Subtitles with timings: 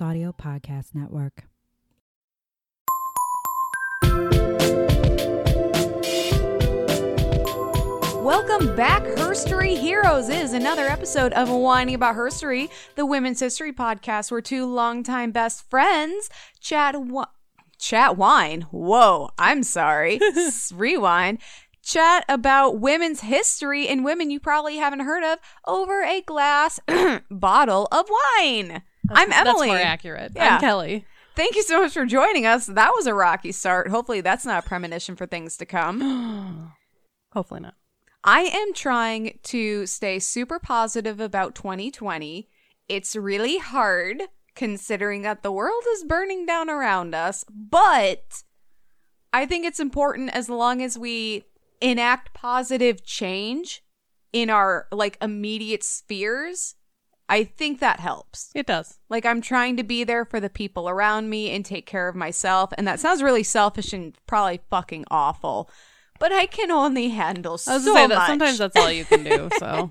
[0.00, 1.44] Audio Podcast Network.
[8.22, 14.30] Welcome back, Herstory Heroes is another episode of Whining About Herstory, the women's history podcast
[14.30, 16.28] where two longtime best friends
[16.60, 17.26] chat wa-
[17.78, 18.62] chat wine.
[18.72, 20.18] Whoa, I'm sorry.
[20.74, 21.38] Rewind.
[21.82, 26.80] Chat about women's history and women you probably haven't heard of over a glass
[27.30, 28.06] bottle of
[28.40, 28.82] wine.
[29.10, 29.68] I'm Emily.
[29.68, 30.32] That's more accurate.
[30.34, 30.54] Yeah.
[30.54, 31.04] I'm Kelley.
[31.34, 32.66] Thank you so much for joining us.
[32.66, 33.88] That was a rocky start.
[33.88, 36.72] Hopefully, that's not a premonition for things to come.
[37.32, 37.74] Hopefully not.
[38.24, 42.48] I am trying to stay super positive about 2020.
[42.88, 44.22] It's really hard
[44.54, 48.42] considering that the world is burning down around us, but
[49.32, 51.44] I think it's important as long as we
[51.80, 53.82] enact positive change
[54.32, 56.74] in our like immediate spheres.
[57.28, 58.50] I think that helps.
[58.54, 58.98] It does.
[59.08, 62.14] Like I'm trying to be there for the people around me and take care of
[62.14, 62.72] myself.
[62.78, 65.70] And that sounds really selfish and probably fucking awful.
[66.18, 68.08] But I can only handle so much.
[68.10, 69.48] that sometimes that's all you can do.
[69.58, 69.90] So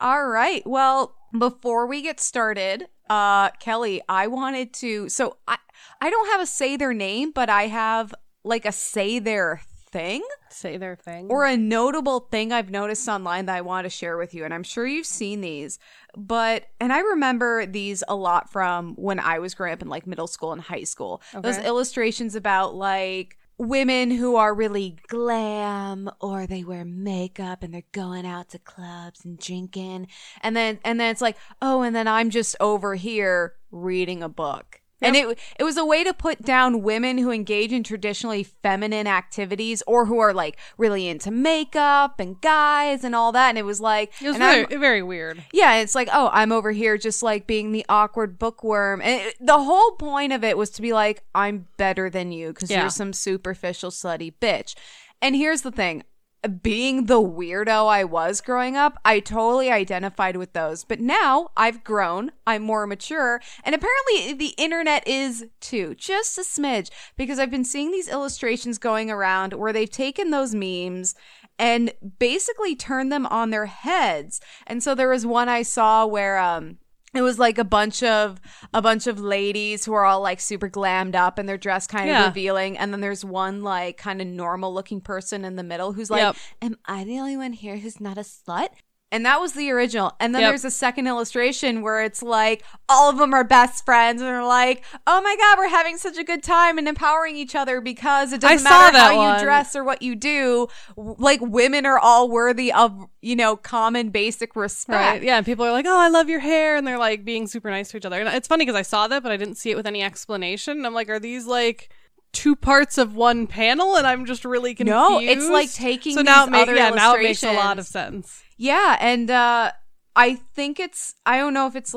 [0.00, 0.66] All right.
[0.66, 5.08] Well, before we get started, uh, Kelley, I wanted to.
[5.08, 5.56] So I,
[6.00, 10.22] I don't have a say their name, but I have like a say their thing
[10.50, 11.28] say their thing.
[11.30, 14.44] or a notable thing I've noticed online that I want to share with you.
[14.44, 15.78] And I'm sure you've seen these,
[16.16, 20.06] but, and I remember these a lot from when I was growing up in like
[20.06, 21.22] middle school and high school.
[21.32, 27.82] Those illustrations about like, Women who are really glam or they wear makeup and they're
[27.92, 30.08] going out to clubs and drinking.
[30.42, 34.28] And then and then it's like, "Oh, and then I'm just over here reading a
[34.28, 38.42] book." And it it was a way to put down women who engage in traditionally
[38.42, 43.50] feminine activities or who are like really into makeup and guys and all that.
[43.50, 45.42] And it was like, it was very, very weird.
[45.52, 49.02] yeah, it's like, oh, I'm over here just like being the awkward bookworm.
[49.02, 52.48] And it, the whole point of it was to be like, I'm better than you
[52.54, 52.80] because Yeah.
[52.82, 54.74] you're some superficial, slutty bitch.
[55.20, 56.04] And here's the thing
[56.48, 60.84] being the weirdo I was growing up, I totally identified with those.
[60.84, 66.42] But now I've grown, I'm more mature, and apparently the internet is too, just a
[66.42, 71.14] smidge, because I've been seeing these illustrations going around where they've taken those memes
[71.58, 74.40] and basically turned them on their heads.
[74.66, 76.78] And so there was one I saw where um
[77.16, 78.40] it was like a bunch of
[78.74, 82.10] a bunch of ladies who are all like super glammed up and their dress kind
[82.10, 82.26] of Yeah.
[82.26, 86.10] revealing and then there's one like kind of normal looking person in the middle who's
[86.10, 86.36] like Yep.
[86.62, 88.68] am i the only one here who's not a slut
[89.12, 90.50] and that was the original and then Yep.
[90.50, 94.44] there's a second illustration where it's like all of them are best friends and they're
[94.44, 98.32] like oh my god we're having such a good time and empowering each other because
[98.32, 99.38] it doesn't I matter how one.
[99.38, 104.10] you dress or what you do like women are all worthy of you know common
[104.10, 105.22] basic respect Right.
[105.22, 105.36] Yeah.
[105.36, 106.76] And people are like, oh, I love your hair.
[106.76, 108.20] And they're like being super nice to each other.
[108.20, 110.78] And it's funny because I saw that, but I didn't see it with any explanation.
[110.78, 111.90] And I'm like, are these like
[112.32, 113.96] two parts of one panel?
[113.96, 114.96] And I'm just really confused.
[114.96, 117.78] No, it's like taking so now it ma- other yeah, now it makes a lot
[117.78, 118.42] of sense.
[118.56, 119.72] Yeah, and uh
[120.14, 121.94] I think it's I don't know if it's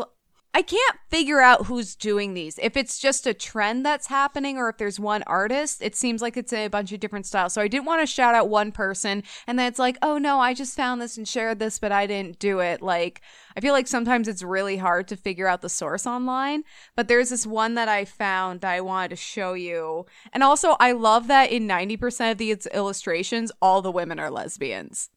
[0.51, 2.57] I can't figure out who's doing these.
[2.61, 6.37] If it's just a trend that's happening or if there's one artist, it seems like
[6.37, 7.53] it's a bunch of different styles.
[7.53, 10.39] So I didn't want to shout out one person and then it's like, "Oh no,
[10.39, 13.21] I just found this and shared this, but I didn't do it." Like
[13.55, 16.63] I feel like sometimes it's really hard to figure out the source online,
[16.95, 20.07] but there's this one that I found that I wanted to show you.
[20.33, 25.09] And also, I love that in 90% of these illustrations, all the women are lesbians.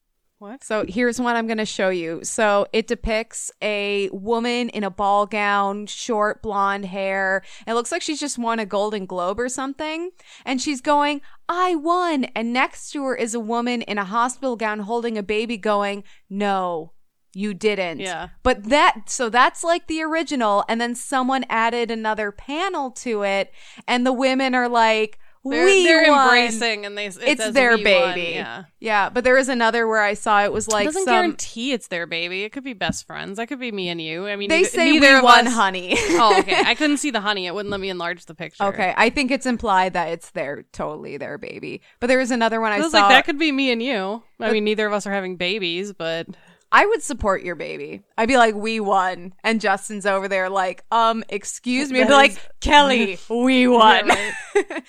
[0.43, 0.65] What?
[0.65, 2.25] So here's one I'm going to show you.
[2.25, 7.45] So it depicts a woman in a ball gown, short blonde hair.
[7.65, 10.11] It looks like she's just won a Golden Globe or something.
[10.45, 12.25] And she's going, I won.
[12.35, 16.03] And next to her is a woman in a hospital gown holding a baby going,
[16.29, 16.91] No,
[17.33, 18.01] you didn't.
[18.01, 18.31] Yeah.
[18.43, 20.65] But that, so that's like the original.
[20.69, 23.53] And then someone added another panel to it.
[23.87, 26.23] And the women are like, They're, we they're won.
[26.25, 28.33] embracing and they it It's their we won, baby.
[28.35, 28.65] Yeah.
[28.79, 31.13] Yeah, but there was another where I saw it was like doesn't some.
[31.13, 32.45] guarantee it's their baby.
[32.45, 33.39] It could be best friends.
[33.39, 34.27] That could be me and you.
[34.29, 35.95] I mean, they say we won, us- honey.
[35.97, 36.61] oh, okay.
[36.65, 37.47] I couldn't see the honey.
[37.47, 38.63] It wouldn't let me enlarge the picture.
[38.65, 41.83] okay, I think it's implied that it's their totally their baby.
[41.99, 43.01] But there was another one I, I was saw.
[43.01, 44.23] like, that could be me and you.
[44.39, 46.27] I mean, neither of us are having babies, but
[46.71, 48.03] I would support your baby.
[48.17, 52.01] I'd be like, we won, and Justin's over there like, um, excuse me.
[52.01, 54.09] I'd be like, Kelley, we won.
[54.09, 54.81] Yeah,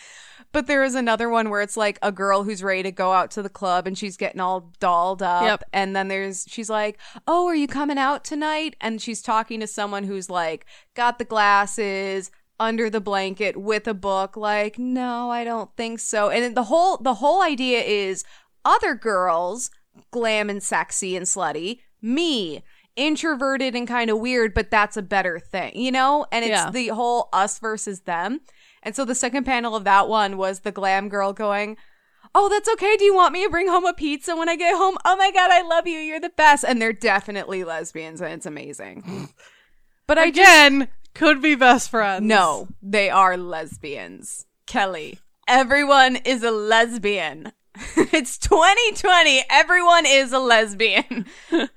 [0.54, 3.32] but there is another one where it's like a girl who's ready to go out
[3.32, 5.44] to the club and she's getting all dolled up.
[5.44, 5.64] Yep.
[5.74, 6.98] And then there's, she's like,
[7.28, 8.76] Oh, are you coming out tonight?
[8.80, 10.66] And she's talking to someone who's like,
[10.96, 16.30] got the glasses, under the blanket with a book like no i don't think so
[16.30, 18.24] and the whole the whole idea is
[18.64, 19.72] other girls
[20.12, 22.64] glam and sexy and slutty me
[22.96, 26.26] introverted and kind of weird, but that's a better thing, you know?
[26.32, 26.70] And it's Yeah.
[26.70, 28.42] the whole us versus them.
[28.84, 31.78] And so the second panel of that one was the glam girl going,
[32.36, 32.98] Oh, that's okay.
[32.98, 34.98] Do you want me to bring home a pizza when I get home?
[35.06, 36.00] Oh my God, I love you.
[36.00, 36.66] You're the best.
[36.68, 39.30] And they're definitely lesbians and it's amazing.
[40.06, 42.26] But I just, Again, could be best friends.
[42.26, 44.46] no, they are lesbians.
[44.66, 47.54] Kelley, everyone is a lesbian.
[47.96, 49.46] it's 2020.
[49.50, 51.26] Everyone is a lesbian.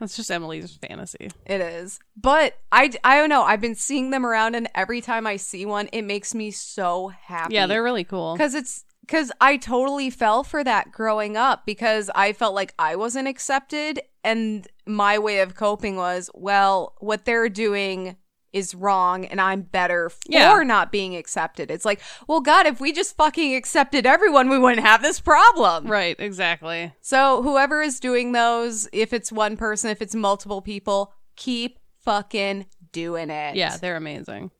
[0.00, 1.30] That's just Emily's fantasy.
[1.46, 2.00] It is.
[2.16, 3.42] But I, I don't know.
[3.42, 7.08] I've been seeing them around, and every time I see one, it makes me so
[7.08, 7.54] happy.
[7.54, 8.34] Yeah, they're really cool.
[8.34, 8.84] Because it's.
[9.02, 14.00] Because I totally fell for that growing up because I felt like I wasn't accepted.
[14.22, 18.16] And my way of coping was, well, what they're doing
[18.52, 20.62] is wrong and I'm better for Yeah.
[20.64, 21.70] not being accepted.
[21.70, 25.86] It's like, well, God, if we just fucking accepted everyone, we wouldn't have this problem.
[25.86, 26.92] Right, exactly.
[27.00, 32.66] So whoever is doing those, if it's one person, if it's multiple people, keep fucking
[32.92, 33.54] doing it.
[33.56, 34.50] Yeah, they're amazing.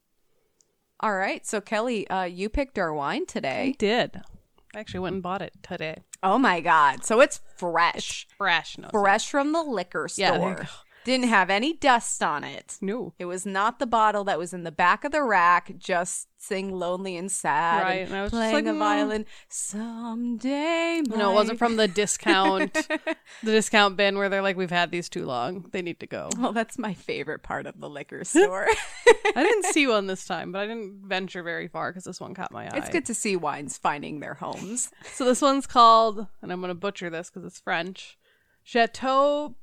[1.00, 1.44] All right.
[1.46, 3.68] So Kelley, uh, you picked our wine today.
[3.68, 4.20] I did.
[4.74, 5.96] I actually went and bought it today.
[6.22, 7.04] Oh my god.
[7.04, 8.28] So it's fresh.
[8.36, 8.88] Fresh, no.
[8.90, 10.54] fresh from the liquor Yeah, store.
[10.54, 10.62] go.
[11.04, 12.76] Didn't have any dust on it.
[12.80, 13.14] No.
[13.18, 16.72] It was not the bottle that was in the back of the rack, just sing
[16.78, 19.26] lonely and sad, Right, and and I was just playing like, a "Mm." violin.
[19.48, 22.72] Someday, No, it wasn't from the discount
[23.42, 25.66] the discount bin where they're like, We've had these too long.
[25.72, 26.28] They need to go.
[26.38, 28.66] Well, that's my favorite part of the liquor store.
[29.36, 32.34] I didn't see one this time, but I didn't venture very far because this one
[32.34, 32.76] caught my eye.
[32.78, 34.90] it's good to see wines finding their homes.
[35.12, 38.18] So this one's called, and I'm going to butcher this because it's French,
[38.64, 39.54] Chateau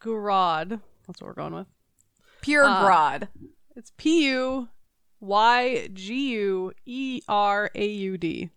[0.00, 0.80] Puygurad.
[1.06, 1.66] That's what we're going with.
[2.42, 3.28] Pure Uh, grod.
[3.76, 4.68] It's P U
[5.20, 8.50] Y G U E R A U D.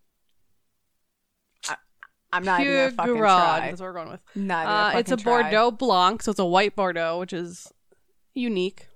[2.33, 3.19] I'm not even gonna fucking Puygurad.
[3.19, 3.59] try.
[3.69, 4.21] That's what we're going with.
[4.35, 5.41] Not even Uh, it's a try.
[5.43, 7.67] Bordeaux Blanc, so it's a white Bordeaux, which is
[8.33, 8.87] unique.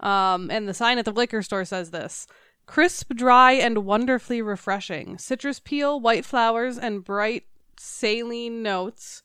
[0.00, 2.26] Um, and the sign at the liquor store says this
[2.66, 5.18] crisp, dry, and wonderfully refreshing.
[5.18, 7.44] Citrus peel, white flowers, and bright
[7.78, 9.22] saline notes.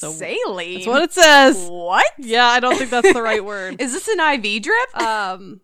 [0.00, 0.74] That's a Saline.
[0.76, 1.68] That's what it says.
[1.68, 2.10] What?
[2.16, 3.78] Yeah, I don't think that's the right word.
[3.80, 4.96] Is this an IV drip?
[4.96, 5.60] Um,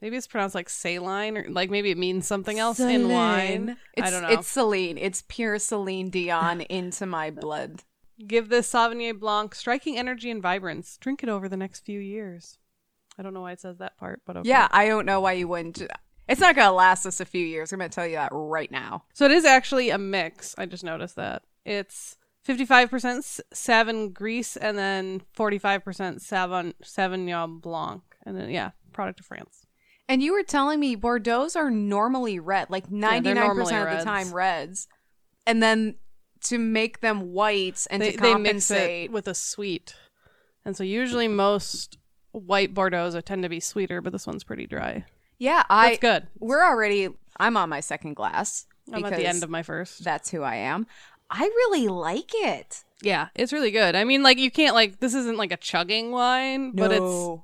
[0.00, 3.76] maybe it's pronounced like saline, or like maybe it means something else in wine.
[3.94, 4.28] It's, I don't know.
[4.28, 4.96] It's Celine.
[4.96, 7.82] It's pure saline Dion into my blood.
[8.24, 10.96] Give this Sauvignon Blanc striking energy and vibrance.
[10.96, 12.58] Drink it over the next few years.
[13.18, 14.48] I don't know why it says that part, but okay.
[14.48, 15.82] Yeah, I don't know why you wouldn't.
[16.28, 17.72] It's not going to last us a few years.
[17.72, 19.02] I'm going to tell you that right now.
[19.14, 20.54] So it is actually a mix.
[20.56, 21.42] I just noticed that.
[21.64, 28.02] It's 55% S- Sauvignon Gris and then 45% Savon Sauvignon Blanc.
[28.24, 29.66] And then, yeah, product of France.
[30.08, 34.04] And you were telling me Bordeaux's are normally red, like 99% they're normally of the
[34.04, 34.86] time reds.
[35.46, 35.96] And then
[36.44, 39.94] to make them white and They, to they mix it with a sweet.
[40.64, 41.98] And so usually most
[42.32, 45.04] white Bordeaux's tend to be sweeter, but this one's pretty dry.
[45.38, 45.88] yeah, I.
[45.90, 46.26] That's good.
[46.38, 47.08] We're already.
[47.38, 48.66] I'm on my second glass.
[48.92, 50.04] I'm at the end of my first.
[50.04, 50.86] That's who I am.
[51.30, 52.84] I really like it.
[53.02, 53.94] Yeah, it's really good.
[53.94, 57.42] I mean, like you can't like this isn't like a chugging wine, but it's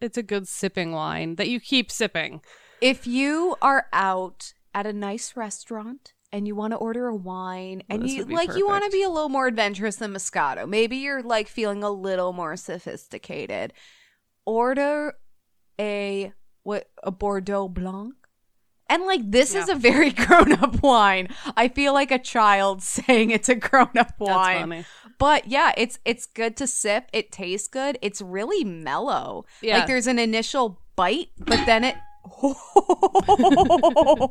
[0.00, 2.40] it's a good sipping wine that you keep sipping.
[2.80, 7.82] If you are out at a nice restaurant and you want to order a wine
[7.88, 11.22] and you like you want to be a little more adventurous than Moscato, maybe you're
[11.22, 13.72] like feeling a little more sophisticated.
[14.44, 15.14] Order
[15.80, 18.14] a what a Bordeaux Blanc.
[18.88, 21.28] And like this is a very grown up wine.
[21.56, 24.60] I feel like a child saying it's a grown up That's wine.
[24.60, 24.84] funny.
[25.18, 27.08] But yeah, it's it's good to sip.
[27.12, 27.98] It tastes good.
[28.02, 29.44] It's really mellow.
[29.60, 29.78] Yeah.
[29.78, 31.96] Like there's an initial bite, but then it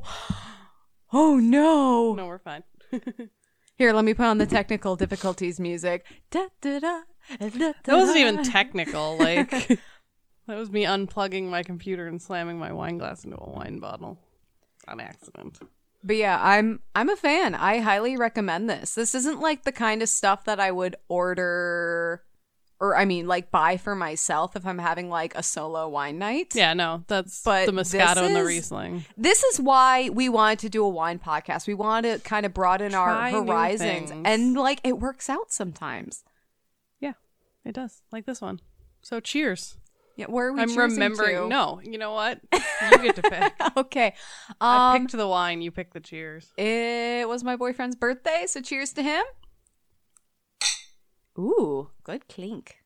[1.13, 2.13] Oh no.
[2.13, 2.63] No, we're fine.
[3.77, 6.05] Here, let me put on the technical difficulties music.
[6.31, 7.01] Da, da, da,
[7.39, 9.17] That wasn't even technical.
[9.17, 13.79] Like that was me unplugging my computer and slamming my wine glass into a wine
[13.79, 14.17] bottle
[14.87, 15.59] on accident.
[16.03, 17.55] But yeah, I'm I'm a fan.
[17.55, 18.93] I highly recommend this.
[18.95, 22.23] This isn't like the kind of stuff that I would order
[22.79, 26.53] or I mean like buy for myself if I'm having like a solo wine night.
[26.55, 29.05] Yeah, no, that's But the Moscato and the is- Riesling.
[29.17, 31.67] This is why we wanted to do a wine podcast.
[31.67, 35.51] We wanted to kind of broaden our Try new horizons and like it works out
[35.51, 36.23] sometimes.
[36.99, 37.13] Yeah,
[37.65, 38.03] it does.
[38.11, 38.61] Like this one.
[39.01, 39.75] So cheers.
[40.17, 41.35] Yeah, where are we I'm remembering.
[41.37, 41.47] to?
[41.47, 42.41] No, you know what?
[42.51, 43.53] You get to pick.
[43.77, 44.13] Okay.
[44.59, 45.61] I Um picked the wine.
[45.61, 46.51] You pick the cheers.
[46.57, 49.23] it was my boyfriend's birthday, so cheers to him.
[51.37, 52.77] Ooh, good clink.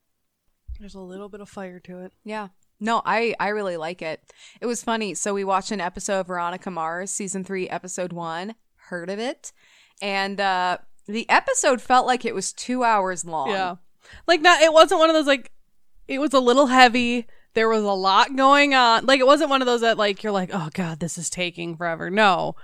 [0.79, 2.13] There's a little bit of fire to it.
[2.25, 2.49] Yeah.
[2.79, 4.33] No, I I really like it.
[4.59, 5.13] It was funny.
[5.13, 8.55] So we watched an episode of Veronica Mars, season 3, episode 1.
[8.89, 9.53] Heard of it?
[10.01, 13.49] And uh the episode felt like it was 2 hours long.
[13.51, 13.75] Yeah.
[14.27, 15.51] Like not it wasn't one of those like
[16.11, 17.25] it was a little heavy.
[17.53, 19.05] There was a lot going on.
[19.05, 21.75] Like it wasn't one of those that like you're like, "Oh god, this is taking
[21.77, 22.55] forever." No.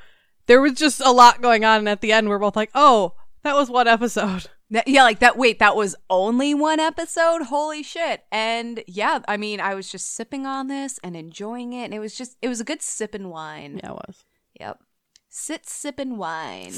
[0.48, 3.14] There was just a lot going on and at the end we're both like, "Oh,
[3.44, 4.48] that was one episode."
[4.86, 5.38] Yeah, like that.
[5.38, 7.44] Wait, that was only one episode.
[7.44, 8.26] Holy shit!
[8.34, 12.00] And yeah, I mean, I was just sipping on this and enjoying it, and it
[12.00, 13.80] was just, it was a good sipping wine.
[13.82, 14.26] Yeah, it was.
[14.60, 14.80] Yep,
[15.30, 16.74] sit sipping wine.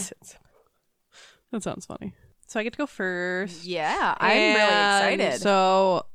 [1.52, 2.14] That sounds funny.
[2.46, 3.64] So I get to go first.
[3.64, 5.42] Yeah, I'm And really excited.
[5.42, 6.06] So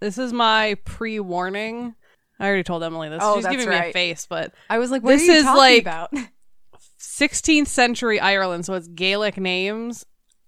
[0.00, 1.94] this is my pre-warning.
[2.40, 3.20] I already told Emily this.
[3.22, 3.92] Oh, She's that's giving me a right.
[3.92, 6.12] face, but I was like, what this are you is talking like- about?
[6.98, 10.04] 16th century Ireland, so it's Gaelic names.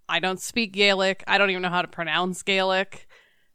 [0.09, 1.23] I don't speak Gaelic.
[1.27, 3.07] I don't even know how to pronounce Gaelic.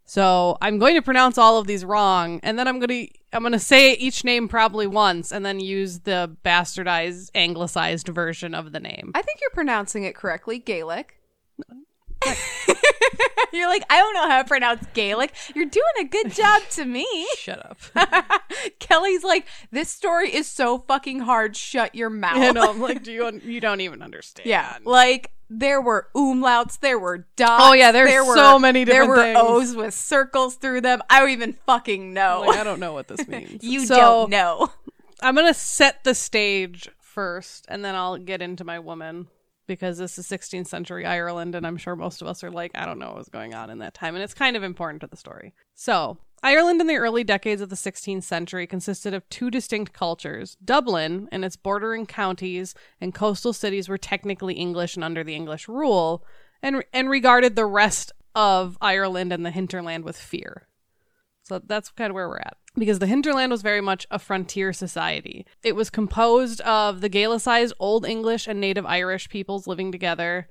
[0.05, 3.43] So I'm going to pronounce all of these wrong, and then I'm going to I'm
[3.43, 8.71] going to say each name probably once, and then use the bastardized, anglicized version of
[8.73, 9.11] the name.
[9.15, 11.17] I think you're pronouncing it correctly, Gaelic.
[13.53, 15.33] you're like, I don't know how to pronounce Gaelic.
[15.55, 17.27] You're doing a good job to me.
[17.37, 17.79] Shut up.
[18.79, 21.55] Kelley's like, this story is so fucking hard.
[21.55, 22.53] Shut your mouth.
[22.53, 24.47] know, I'm like, do you you don't even understand?
[24.47, 27.63] Yeah, like there were umlauts, there were dots.
[27.65, 29.39] Oh, yeah, there's there were, so many There were things.
[29.41, 31.01] O's with circles through them.
[31.09, 32.45] I don't even fucking know.
[32.47, 33.63] Like, I don't know what this means.
[33.63, 34.71] you So, don't know.
[35.21, 39.27] I'm gonna set the stage first, and then I'll get into my woman
[39.67, 42.85] because this is 16th century Ireland, and I'm sure most of us are like, I
[42.85, 45.07] don't know what was going on in that time, and it's kind of important to
[45.07, 45.53] the story.
[45.75, 50.57] So, Ireland in the early decades of the 16th century consisted of two distinct cultures.
[50.63, 55.67] Dublin and its bordering counties and coastal cities were technically English and under the English
[55.67, 56.25] rule,
[56.63, 60.67] and and regarded the rest of Ireland and the hinterland with fear.
[61.51, 62.55] So that's kind of where we're at.
[62.77, 65.45] Because the hinterland was very much a frontier society.
[65.63, 70.47] It was composed of the Gaelicized Old English and Native Irish peoples living together,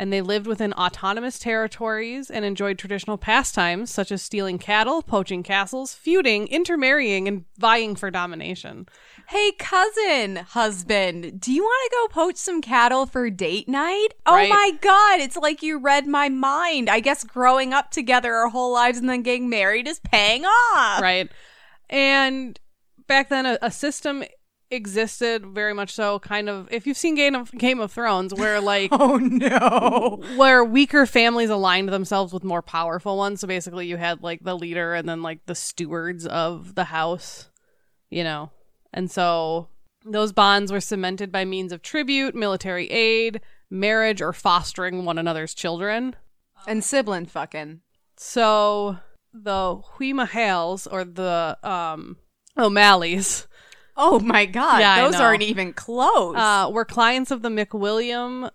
[0.00, 5.42] and they lived within autonomous territories and enjoyed traditional pastimes such as stealing cattle, poaching
[5.42, 8.88] castles, feuding, intermarrying, and vying for domination.
[9.28, 14.08] Hey, cousin, husband, do you want to go poach some cattle for date night?
[14.24, 14.48] Oh Right.
[14.48, 16.88] my god, it's like you read my mind.
[16.88, 21.02] I guess growing up together our whole lives and then getting married is paying off.
[21.02, 21.30] right?
[21.90, 22.58] And
[23.06, 24.24] back then, a, a system
[24.70, 26.68] existed very much so, kind of.
[26.70, 30.22] If you've seen Game of, Game of Thrones, where like Oh no.
[30.36, 33.40] where weaker families aligned themselves with more powerful ones.
[33.40, 37.50] So basically, you had like the leader and then like the stewards of the house,
[38.08, 38.50] you know.
[38.92, 39.68] And so
[40.04, 45.54] those bonds were cemented by means of tribute, military aid, marriage, or fostering one another's
[45.54, 46.16] children.
[46.66, 47.80] And sibling fucking.
[48.16, 48.98] So
[49.32, 52.16] the Huimahales or the um
[52.58, 53.46] O'Malleys
[54.02, 56.34] Oh my god, Yeah, those aren't even close.
[56.36, 58.50] uh, were clients of the McWilliam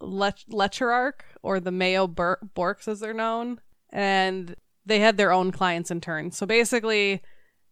[0.00, 5.52] Lech- Lecherarch or the Mayo Bur- Borks as they're known, and they had their own
[5.52, 6.30] clients in turn.
[6.32, 7.22] So basically,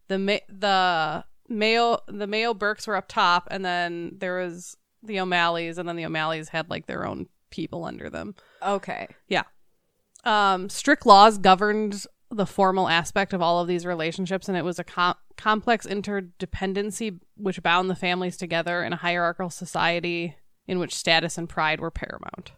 [0.09, 5.21] the Ma- the Mayo the Mayo Burkes were up top, and then there was the
[5.21, 8.35] O'Malleys, and then the O'Malleys had like their own people under them.
[8.63, 9.07] okay.
[9.29, 9.45] Yeah.
[10.25, 14.79] Um, strict laws governed the formal aspect of all of these relationships, and it was
[14.79, 20.95] a com- complex interdependency which bound the families together in a hierarchical society in which
[20.95, 22.53] status and pride were paramount.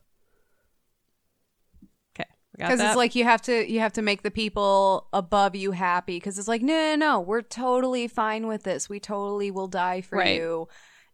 [2.15, 5.73] Okay, Because it's like you have to you have to make the people above you
[5.73, 6.17] happy.
[6.17, 8.89] Because it's like no no no, we're totally fine with this.
[8.89, 10.37] We totally will die for Right.
[10.37, 10.67] you.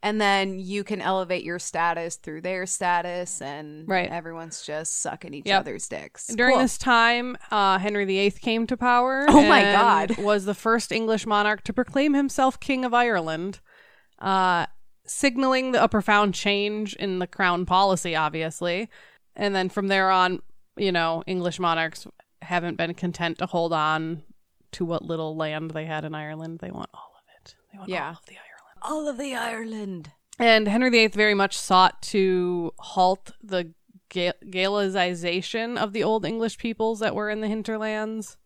[0.03, 4.09] And then you can elevate your status through their status, and Right.
[4.11, 5.61] everyone's just sucking each Yep.
[5.61, 6.27] other's dicks.
[6.29, 6.63] During Cool.
[6.63, 9.25] this time, uh, Henry VIII came to power.
[9.29, 10.17] Oh my God.
[10.19, 13.61] Was the first English monarch to proclaim himself King of Ireland,
[14.21, 14.67] uh,
[15.05, 18.89] signaling the, a profound change in the crown policy, obviously.
[19.35, 20.41] And then from there on,
[20.77, 22.07] you know, English monarchs
[22.43, 24.23] haven't been content to hold on
[24.73, 26.59] to what little land they had in Ireland.
[26.61, 27.55] They want all of it.
[27.73, 28.07] They want Yeah.
[28.09, 28.35] all of the.
[28.87, 30.11] All of the Ireland.
[30.39, 33.73] And Henry VIII very much sought to halt the
[34.11, 38.37] Ga- Gaelicization of the Old English peoples that were in the hinterlands.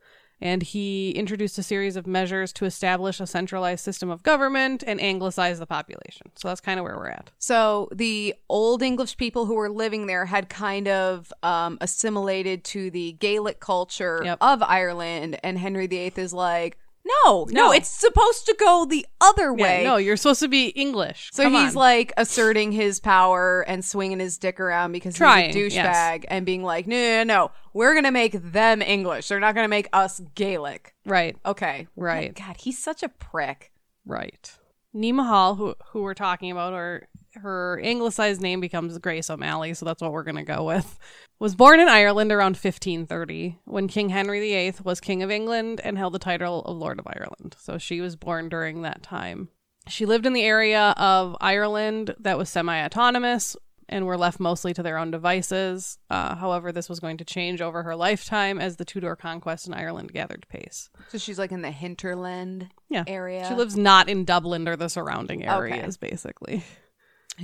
[0.43, 4.99] And he introduced a series of measures to establish a centralized system of government and
[4.99, 6.31] anglicize the population.
[6.35, 7.31] So that's kind of where we're at.
[7.39, 12.91] So the old English people who were living there had kind of um, assimilated to
[12.91, 14.39] the Gaelic culture Yep.
[14.41, 17.73] of Ireland, and Henry VIII is like, no, no, No.
[17.73, 19.85] it's supposed to go the other Yeah, way.
[19.85, 21.31] no, you're supposed to be English.
[21.33, 21.75] So Come he's on.
[21.75, 25.97] like asserting his power and swinging his dick around because Trying, he's a yes.
[25.97, 29.29] douchebag and being like, no, no, no, no, we're gonna make them English.
[29.29, 30.95] They're not gonna make us Gaelic.
[31.07, 32.35] right, Okay, Right.
[32.35, 33.73] God, he's such a prick.
[34.07, 34.53] right.
[34.95, 39.85] Nima Hall, who who we're talking about, or her anglicized name becomes Grace O'Malley, so
[39.85, 40.99] that's what we're gonna go with.
[41.39, 45.97] Was born in Ireland around 1530, when King Henry VIII was King of England and
[45.97, 47.57] held the title of Lord of Ireland.
[47.59, 49.49] So she was born during that time.
[49.89, 53.57] She lived in the area of Ireland that was semi-autonomous
[53.89, 55.99] and were left mostly to their own devices.
[56.11, 59.75] Uh, however, this was going to change over her lifetime as the Tudor conquest in
[59.75, 60.91] Ireland gathered pace.
[61.09, 63.03] So she's like in the hinterland Yeah.
[63.09, 63.47] area.
[63.49, 66.63] She lives not in Dublin or the surrounding areas, basically.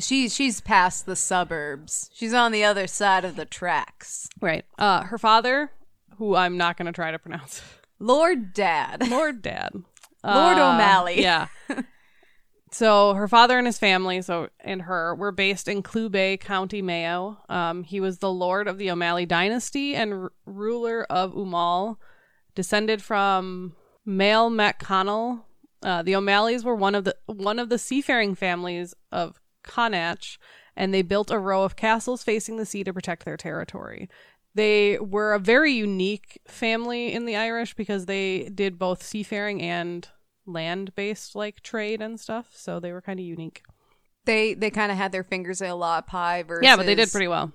[0.01, 2.11] She she's past the suburbs.
[2.15, 4.29] She's on the other side of the tracks.
[4.41, 4.65] Right.
[4.79, 5.71] Uh, her father,
[6.19, 7.63] who I'm not going to try to pronounce,
[7.99, 9.09] Lord Dad.
[9.11, 11.21] Lord Dad, Lord Uh, O'Malley.
[11.23, 11.49] Yeah.
[12.71, 16.83] so her father and his family, so and her, were based in Clew Bay, County
[16.83, 17.39] Mayo.
[17.49, 21.97] Um, he was the lord of the O'Malley dynasty and r- ruler of Umal,
[22.55, 23.75] descended from
[24.07, 25.43] Mael MacConnell.
[25.83, 30.39] Uh, the O'Malleys were one of the one of the seafaring families of Connacht,
[30.75, 34.09] and they built a row of castles facing the sea to protect their territory.
[34.55, 40.09] They were a very unique family in the Irish because they did both seafaring and
[40.47, 43.63] land-based like trade and stuff, so they were kind of unique.
[44.25, 46.87] They they kind of had their fingers in a lot of pie versus Yeah, but
[46.87, 47.53] they did pretty well.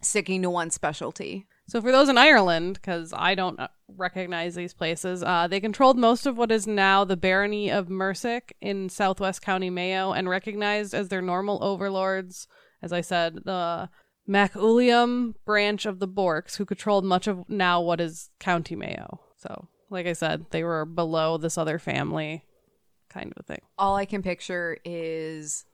[0.00, 1.46] sticking to one specialty.
[1.70, 5.96] So for those in Ireland, because I don't uh, recognize these places, uh, they controlled
[5.96, 10.94] most of what is now the barony of Murrisk in southwest County Mayo, and recognized
[10.94, 12.48] as their normal overlords,
[12.82, 13.88] as I said, the
[14.28, 19.20] MacWilliam branch of the Borks, who controlled much of now what is County Mayo.
[19.36, 22.46] So, like I said, they were below this other family,
[23.10, 23.60] kind of a thing.
[23.78, 25.64] All I can picture is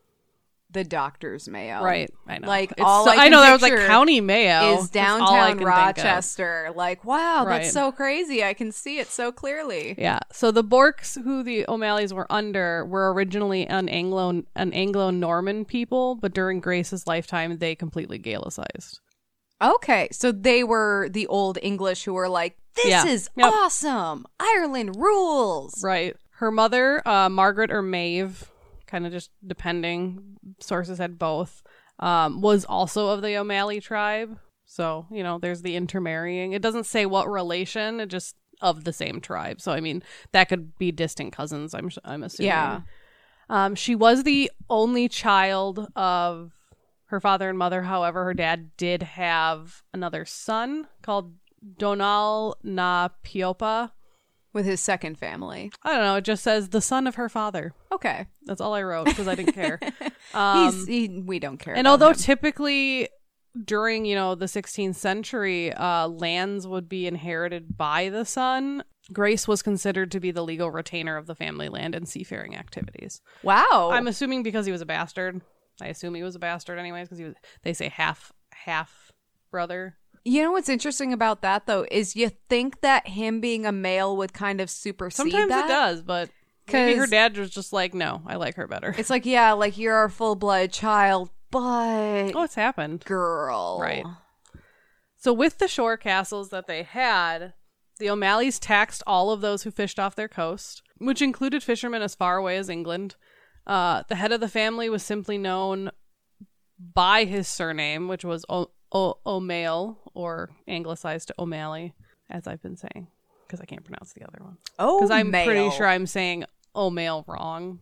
[0.69, 1.81] the doctor's Mayo.
[1.81, 2.09] Right?
[2.27, 2.47] I know.
[2.47, 5.57] Like, It's all so- I can know there was like County Mayo Is I downtown.
[5.59, 6.71] Rochester.
[6.75, 7.61] Like, wow, Right.
[7.63, 8.43] that's so crazy.
[8.43, 9.95] I can see it so clearly.
[9.97, 10.19] Yeah.
[10.31, 15.63] So the Borks, who the O'Malleys were under, were originally an Anglo an Anglo Norman
[15.65, 18.99] people, but during Grace's lifetime, they completely Gaelicized.
[19.61, 23.07] Okay, so they were the old English who were like, "This Yeah.
[23.07, 23.53] is Yep.
[23.53, 24.25] awesome.
[24.39, 26.15] Ireland rules." Right.
[26.33, 28.51] Her mother, uh, Margaret or Maeve,
[28.87, 30.37] kind of just depending.
[30.59, 31.63] Sources had both.
[31.99, 34.37] Um, was also of the O'Malley tribe.
[34.65, 36.53] So you know, there's the intermarrying.
[36.53, 37.99] It doesn't say what relation.
[37.99, 39.61] It just of the same tribe.
[39.61, 41.73] So I mean, that could be distant cousins.
[41.73, 42.47] I'm I'm assuming.
[42.47, 42.81] Yeah.
[43.49, 46.51] Um, she was the only child of
[47.05, 47.83] her father and mother.
[47.83, 51.33] However, her dad did have another son called
[51.77, 53.93] Donal na Piopa.
[54.57, 55.71] With his second family.
[55.83, 56.15] I don't know.
[56.15, 57.73] It just says the son of her father.
[57.91, 58.25] Okay.
[58.47, 59.79] That's all I wrote because I didn't care.
[60.33, 61.73] Um, He's he, we don't care.
[61.75, 62.15] and although him.
[62.15, 63.07] typically
[63.63, 68.83] during you know the 16th century, uh, lands would be inherited by the son.
[69.13, 73.21] Grace was considered to be the legal retainer of the family land and seafaring activities.
[73.43, 73.89] wow.
[73.93, 75.39] I'm assuming because he was a bastard.
[75.81, 77.35] I assume he was a bastard anyways because he was.
[77.63, 79.11] They say half half
[79.51, 79.97] brother.
[80.27, 84.15] You know what's interesting about that though is you think that him being a male
[84.17, 85.65] would kind of supersede Sometimes that.
[85.65, 86.29] it does, but
[86.71, 88.93] maybe her dad was just like, no, I like her better.
[88.97, 93.05] It's like, yeah, like you're our full blood child, but oh, it's happened.
[93.05, 93.79] girl.
[93.81, 94.05] Right.
[95.19, 97.53] So, with the shore castles that they had,
[97.97, 102.15] the O'Malleys taxed all of those who fished off their coast, which included fishermen as
[102.15, 103.15] far away as England.
[103.65, 105.89] Uh, the head of the family was simply known
[106.93, 111.93] by his surname, which was o- o- O'Male, or anglicized to O'Malley,
[112.29, 113.07] as I've been saying,
[113.45, 114.57] because I can't pronounce the other one.
[114.79, 116.45] Oh, Because I'm pretty sure I'm saying
[116.75, 117.79] O'Male wrong.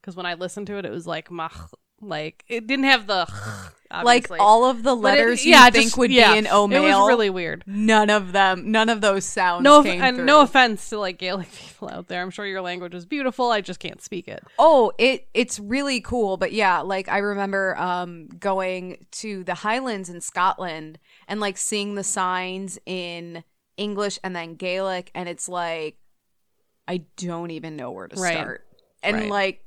[0.00, 3.26] Because when I listened to it, it was like mach, like it didn't have the
[4.04, 6.46] like all of the But it- letters you yeah, think just- would yeah, be in
[6.46, 6.84] O male.
[6.84, 7.64] It was really weird.
[7.66, 10.24] none of them, none of those sounds No, came and through.
[10.26, 12.22] no offense to like Gaelic people out there.
[12.22, 13.50] I'm sure your language is beautiful.
[13.50, 14.42] I just can't speak it.
[14.58, 20.08] Oh, it it's really cool, but yeah, like I remember um going to the Highlands
[20.08, 23.44] in Scotland and like seeing the signs in
[23.76, 25.96] English and then Gaelic and it's like
[26.88, 28.34] I don't even know where to Right.
[28.34, 28.66] start.
[29.02, 29.30] And Right.
[29.30, 29.64] like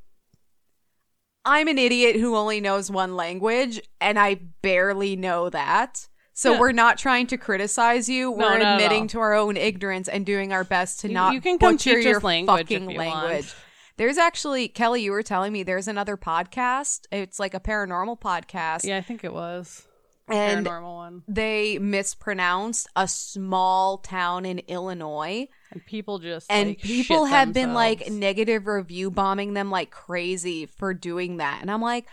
[1.46, 6.08] I'm an idiot who only knows one language and I barely know that.
[6.34, 6.60] So Yeah.
[6.60, 8.32] we're not trying to criticize you.
[8.32, 11.42] No, We're admitting to our own ignorance and doing our best to You- not you
[11.42, 13.28] can butcher your language fucking you want.
[13.28, 13.54] language.
[13.98, 17.02] There's actually Kelley, you were telling me there's another podcast.
[17.12, 19.84] It's like a paranormal podcast, Yeah, I think it was
[20.28, 21.24] and paranormal one.
[21.28, 27.74] they mispronounced a small town in Illinois, And people just and like, people have been
[27.74, 32.08] like negative review bombing them like crazy for doing that, and I'm like,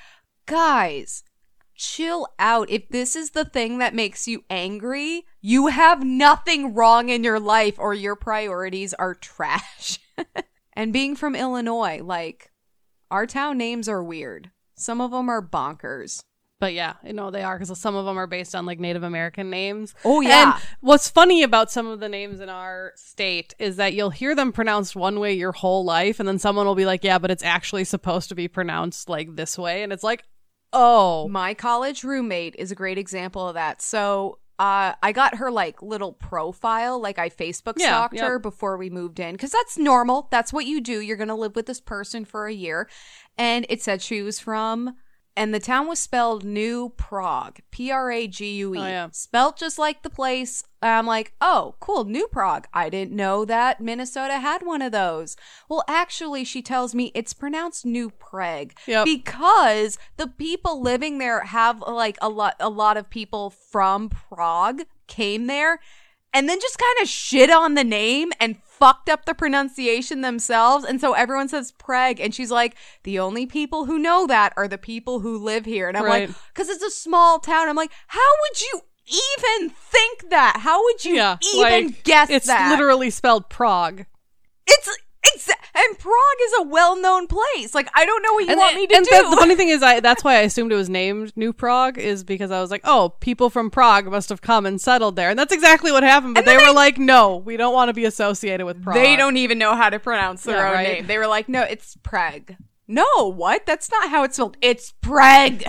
[0.46, 1.24] guys.
[1.82, 2.68] Chill out.
[2.68, 7.40] If this is the thing that makes you angry, you have nothing wrong in your
[7.40, 9.98] life or your priorities are trash.
[10.74, 12.50] and being from Illinois, like
[13.10, 14.50] our town names are weird.
[14.74, 16.22] Some of them are bonkers.
[16.60, 19.02] But yeah, you know they are because some of them are based on like Native
[19.02, 19.94] American names.
[20.04, 20.52] Oh, yeah.
[20.54, 24.34] And what's funny about some of the names in our state is that you'll hear
[24.34, 27.30] them pronounced one way your whole life, and then someone will be like, "Yeah, but
[27.30, 30.22] it's actually supposed to be pronounced like this way," and it's like,
[30.72, 33.80] "Oh, My college roommate is a great example of that.
[33.80, 38.26] So uh, I got her like little profile, like I Facebook Yeah, stalked yep.
[38.26, 40.28] her before we moved in because that's normal.
[40.30, 41.00] That's what you do.
[41.00, 42.86] You're going to live with this person for a year.
[43.38, 44.96] And it said she was from,
[45.36, 49.08] and the town was spelled New Prague, P R A G U E, Oh, yeah.
[49.12, 50.62] spelled just like the place.
[50.82, 52.66] I'm like, oh, cool, New Prague.
[52.72, 55.36] I didn't know that Minnesota had one of those.
[55.68, 59.04] Well, actually, she tells me it's pronounced New Prague Yep.
[59.04, 64.82] because the people living there have like a lot a lot of people from Prague
[65.06, 65.80] came there
[66.32, 70.84] and then just kind of shit on the name and fucked up the pronunciation themselves
[70.86, 74.66] and so everyone says Prague and she's like the only people who know that are
[74.68, 76.28] the people who live here and I'm Right.
[76.28, 80.82] like cuz it's a small town I'm like how would you even think that how
[80.82, 84.06] would you yeah." even like, guess it's that It's literally spelled Prague.
[84.66, 84.88] it's
[85.26, 88.86] exa- and Prague is a well-known place like I don't know what you want me
[88.86, 90.88] to and do the- the funny thing is, I that's why I assumed it was
[90.88, 94.66] named New Prague is because I was like, oh, people from Prague must have come
[94.66, 96.34] and settled there, and that's exactly what happened.
[96.34, 98.96] But they were like, no, we don't want to be associated with Prague.
[98.96, 100.88] They don't even know how to pronounce their Yeah, own right.
[100.88, 101.06] name.
[101.06, 102.56] They were like, no, it's Prague.
[102.88, 103.66] No, what?
[103.66, 104.56] That's not how it's spelled.
[104.60, 105.62] It's Prague.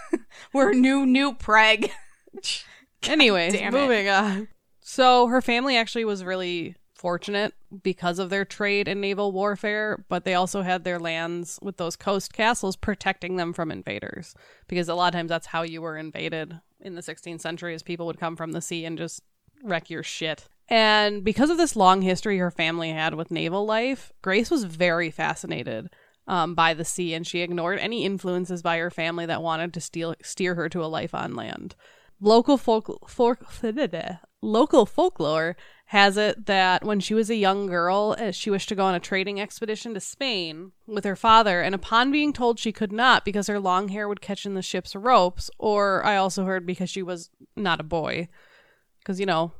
[0.52, 1.86] We're new, new Prague.
[3.04, 4.48] Anyways, moving on.
[4.80, 10.24] So her family actually was really fortunate because of their trade and naval warfare, but
[10.24, 14.34] they also had their lands with those coast castles protecting them from invaders.
[14.66, 17.84] Because a lot of times that's how you were invaded in the 16th century, is
[17.84, 19.22] people would come from the sea and just
[19.62, 20.48] wreck your shit.
[20.68, 25.12] And because of this long history her family had with naval life, Grace was very
[25.12, 25.90] fascinated
[26.26, 29.80] um, by the sea, and she ignored any influences by her family that wanted to
[29.80, 31.76] steal, steer her to a life on land.
[32.20, 33.46] Local folk, folk
[34.42, 35.56] local folklore
[35.90, 38.96] has it that when she was a young girl, uh, she wished to go on
[38.96, 43.24] a trading expedition to Spain with her father, and upon being told she could not
[43.24, 46.90] because her long hair would catch in the ship's ropes, or I also heard because
[46.90, 48.28] she was not a boy,
[48.98, 49.52] because you know.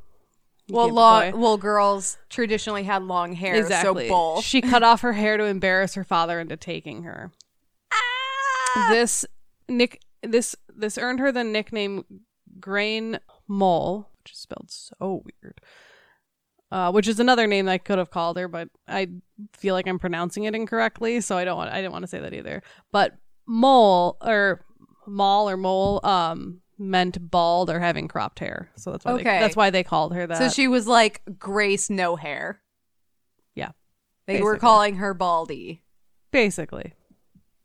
[0.67, 4.09] you Well, long, well, girls traditionally had long hair, exactly.
[4.09, 4.41] so bull.
[4.43, 7.31] She cut off her hair to embarrass her father into taking her.
[7.93, 8.89] Ah!
[8.91, 9.25] This
[9.69, 12.05] nick this this earned her the nickname
[12.59, 15.61] Grain Mole, which is spelled so weird.
[16.77, 19.09] Uh, which is another name I could have called her, but I
[19.55, 22.19] feel like I'm pronouncing it incorrectly, so I don't want I didn't want to say
[22.21, 22.63] that either.
[22.93, 23.15] But
[23.47, 24.63] mole or
[25.07, 28.69] mall or mole um meant bald or having cropped hair.
[28.77, 29.23] So that's why Okay.
[29.23, 30.37] they, that's why they called her that.
[30.37, 32.61] so she was like Grace No Hair.
[33.55, 33.71] Yeah,
[34.27, 35.83] They were calling her Baldy.
[36.31, 36.93] basically.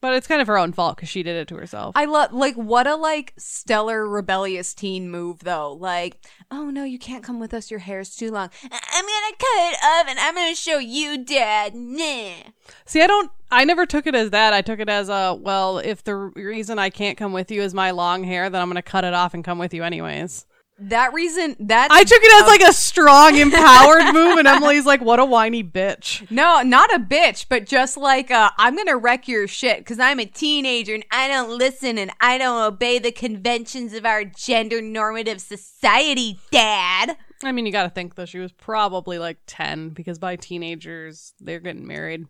[0.02, 1.96] But it's kind of her own fault because she did it to herself.
[1.96, 5.74] I love like what a like stellar rebellious teen move though.
[5.74, 6.18] Like,
[6.50, 7.70] oh no, you can't come with us.
[7.70, 8.50] Your hair's too long.
[8.64, 11.76] I- I'm gonna cut it off and I'm gonna show you, Dad.
[11.76, 12.50] Nah.
[12.86, 13.32] See, I don't.
[13.52, 14.54] I never took it as that.
[14.54, 15.78] I took it as a well.
[15.78, 18.76] If the reason I can't come with you is my long hair, then I'm going
[18.78, 20.46] to cut it off and come with you anyways.
[20.86, 25.02] That reason that I took it as like a strong, empowered move, and Emily's like,
[25.02, 29.28] "What a whiny bitch." no, not a bitch, but just like uh, I'm gonna wreck
[29.28, 33.12] your shit because I'm a teenager and I don't listen and I don't obey the
[33.12, 37.16] conventions of our gender normative society, Dad.
[37.44, 38.26] I mean, you got to think though.
[38.26, 42.26] She was probably like ten because by teenagers they're getting married,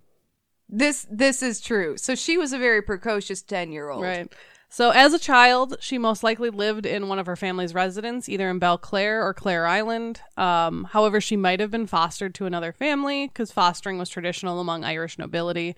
[0.70, 1.98] This this is true.
[1.98, 4.04] So she was a very precocious ten year old.
[4.04, 4.32] right?
[4.74, 8.50] So, as a child, she most likely lived in one of her family's residence, either
[8.50, 10.22] in Belclare or Clare Island.
[10.38, 14.86] Um, however, she might have been fostered to another family because fostering was traditional among
[14.86, 15.76] Irish nobility.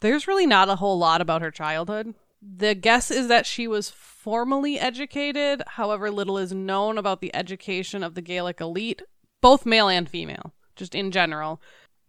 [0.00, 2.14] There's really not a whole lot about her childhood.
[2.40, 8.02] The guess is that she was formally educated, however, little is known about the education
[8.02, 9.02] of the Gaelic elite,
[9.42, 11.60] both male and female, just in general.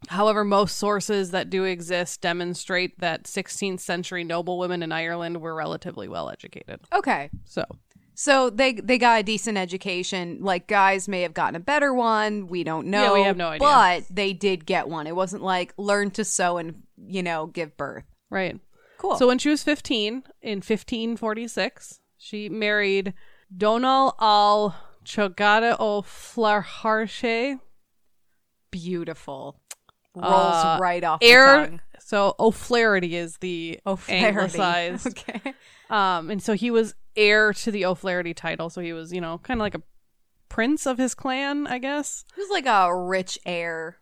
[0.09, 6.07] However, most sources that do exist demonstrate that 16th century noblewomen in Ireland were relatively
[6.07, 6.79] well educated.
[6.93, 7.29] Okay.
[7.45, 7.63] So,
[8.15, 10.39] So they they got a decent education.
[10.41, 12.47] Like guys may have gotten a better one.
[12.47, 13.01] We don't know.
[13.03, 13.67] Yeah, we have no idea.
[13.67, 15.07] But they did get one.
[15.07, 18.03] It wasn't like learn to sew and you know give birth.
[18.29, 18.59] right.
[18.99, 19.17] Cool.
[19.17, 23.13] So, when she was 15, in 1546, she married
[23.55, 27.59] Donal al Chogada o Flarharche.
[28.71, 29.59] beautiful.
[30.15, 31.81] Rolls Uh, right off tongue.
[31.99, 34.25] So, O'Flaherty is the O'Flaherty.
[34.27, 35.07] anglicized.
[35.29, 35.53] Okay.
[35.89, 38.69] Um, and so he was heir to the O'Flaherty title.
[38.69, 39.81] So he was, you know, kind of like a
[40.49, 42.25] prince of his clan, I guess.
[42.35, 43.97] He was like a rich heir.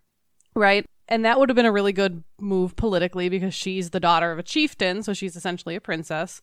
[0.55, 0.85] Right.
[1.07, 4.39] and that would have been a really good move politically because she's the daughter of
[4.39, 6.41] a chieftain, so she's essentially a princess.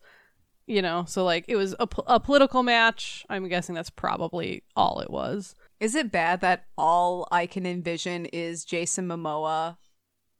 [0.66, 3.24] You know, so like it was a, po- a political match.
[3.30, 5.54] I'm guessing that's probably all it was.
[5.80, 9.76] Is it bad that all I can envision is Jason Momoa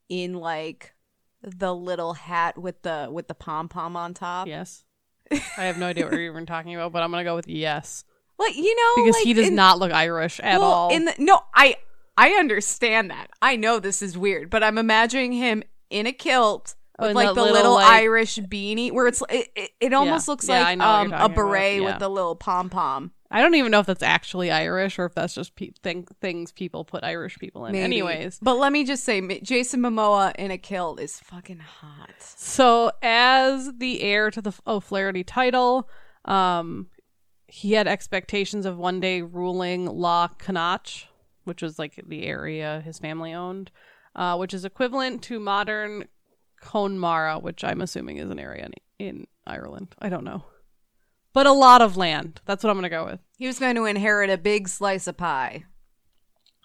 [0.09, 0.94] in like
[1.42, 4.48] the little hat with the with the pom pom on top?
[4.48, 4.85] Yes.
[5.31, 8.03] I have no idea what you're even talking about, but I'm gonna go with yes
[8.38, 10.90] Like you know, because like, he does in- not look Irish at well, all.
[10.90, 11.77] In the, no, I
[12.16, 13.29] I understand that.
[13.40, 17.14] I know this is weird, but I'm imagining him in a kilt Oh, with and
[17.14, 20.62] like the little, little, like- Irish beanie, where it's it, it, it almost looks Yeah,
[20.62, 21.35] like um, a talking about.
[21.37, 21.92] beret Yeah.
[21.92, 23.12] with a little pom pom.
[23.31, 26.51] I don't even know if that's actually Irish or if that's just pe- thing- things
[26.51, 27.75] people put Irish people in.
[27.75, 32.11] Anyways, but let me just say, Jason Momoa in a kilt is fucking hot.
[32.21, 35.88] so as the heir to the O'Flaherty title,
[36.25, 36.87] um,
[37.47, 41.07] he had expectations of one day ruling La Connacht,
[41.45, 43.71] which was like the area his family owned,
[44.17, 46.07] uh, which is equivalent to modern
[46.61, 49.95] Connemara, which I'm assuming is an area in, in Ireland.
[49.99, 50.45] I don't know.
[51.38, 52.40] But a lot of land.
[52.46, 53.20] That's what I'm going to go with.
[53.37, 55.66] He was going to inherit a big slice of pie.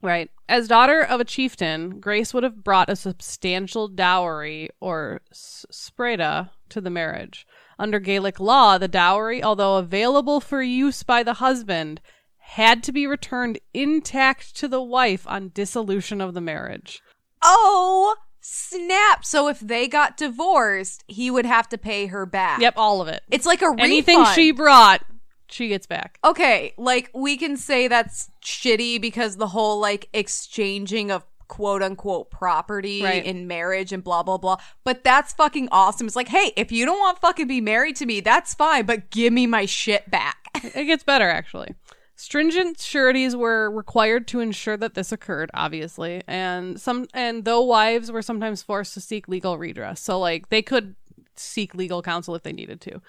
[0.01, 0.31] Right.
[0.49, 6.49] As daughter of a chieftain, Grace would have brought a substantial dowry or s- spreda
[6.69, 7.45] to the marriage.
[7.77, 12.01] Under Gaelic law, the dowry, although available for use by the husband,
[12.39, 16.99] had to be returned intact to the wife on dissolution of the marriage.
[17.43, 19.25] Oh snap!
[19.25, 22.62] So if they got divorced, he would have to pay her back.
[22.62, 23.21] Yep, all of it.
[23.32, 23.82] It's like a refund.
[23.82, 25.01] Anything she brought,
[25.47, 26.19] she gets back.
[26.23, 32.32] okay, like we can say that's shitty because the whole like exchanging of quote unquote
[32.32, 33.23] property Right.
[33.23, 34.58] in marriage and blah blah blah.
[34.84, 36.08] But that's fucking awesome.
[36.08, 39.10] It's like, hey, if you don't want fucking be married to me, that's fine, but
[39.12, 40.38] give me my shit back.
[40.75, 41.73] It gets better, actually.
[42.15, 48.12] Stringent sureties were required to ensure that this occurred, obviously, and some and though wives
[48.12, 50.95] were sometimes forced to seek legal redress, so like they could
[51.36, 53.02] seek legal counsel if they needed to.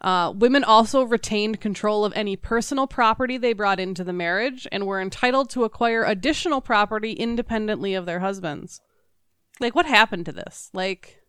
[0.00, 4.86] Uh, women also retained control of any personal property they brought into the marriage and
[4.86, 8.80] were entitled to acquire additional property independently of their husbands.
[9.60, 10.70] Like, what happened to this?
[10.72, 11.19] Like,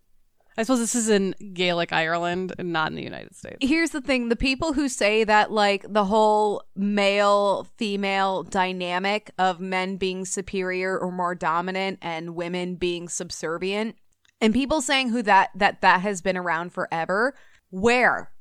[0.58, 3.58] I suppose this is in Gaelic Ireland and not in the United States.
[3.62, 9.60] Here's the thing the people who say that, like, the whole male female dynamic of
[9.62, 13.96] men being superior or more dominant and women being subservient,
[14.42, 17.34] and people saying who that, that, that has been around forever,
[17.70, 18.32] where?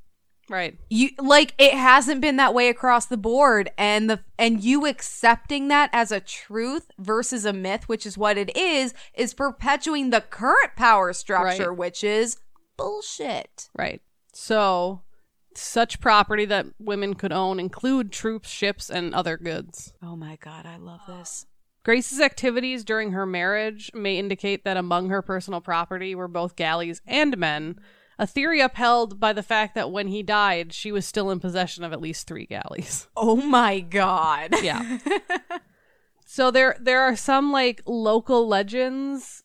[0.50, 0.76] Right.
[0.90, 5.68] you like it hasn't been that way across the board and the and you accepting
[5.68, 10.20] that as a truth versus a myth which is what it is is perpetuating the
[10.20, 11.78] current power structure Right.
[11.78, 12.36] which is
[12.76, 14.02] bullshit Right.
[14.32, 15.02] So,
[15.54, 19.92] such property that women could own include troops, ships, and other goods.
[20.02, 21.46] oh my god i love this
[21.82, 27.00] Grace's activities during her marriage may indicate that among her personal property were both galleys
[27.06, 27.80] and men,
[28.20, 31.84] a theory upheld by the fact that when he died, she was still in possession
[31.84, 33.08] of at least three galleys.
[33.16, 34.98] oh my god Yeah.
[36.26, 39.42] so there there are some like local legends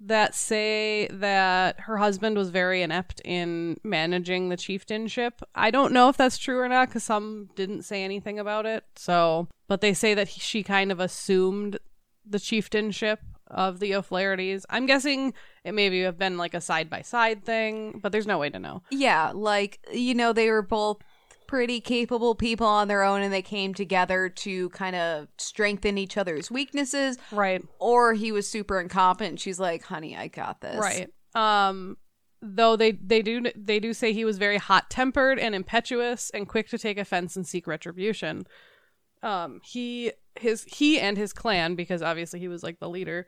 [0.00, 5.40] that say that her husband was very inept in managing the chieftainship.
[5.54, 8.82] I don't know if that's true or not cuz some didn't say anything about it.
[8.96, 11.78] So, but they say that he, she kind of assumed
[12.26, 14.64] the chieftainship of the O'Flahertys.
[14.68, 15.32] I'm guessing
[15.64, 18.58] it maybe have been like a side by side thing, but there's no way to
[18.58, 18.82] know.
[18.90, 20.98] yeah like you know they were both
[21.46, 26.16] pretty capable people on their own and they came together to kind of strengthen each
[26.16, 27.60] other's weaknesses Right.
[27.80, 31.08] or he was super incompetent she's like honey i got this Right.
[31.34, 31.96] Um
[32.40, 36.68] though they they do they do say he was very hot-tempered and impetuous and quick
[36.68, 38.44] to take offense and seek retribution.
[39.22, 43.26] Um he his he and his clan because obviously he was like the leader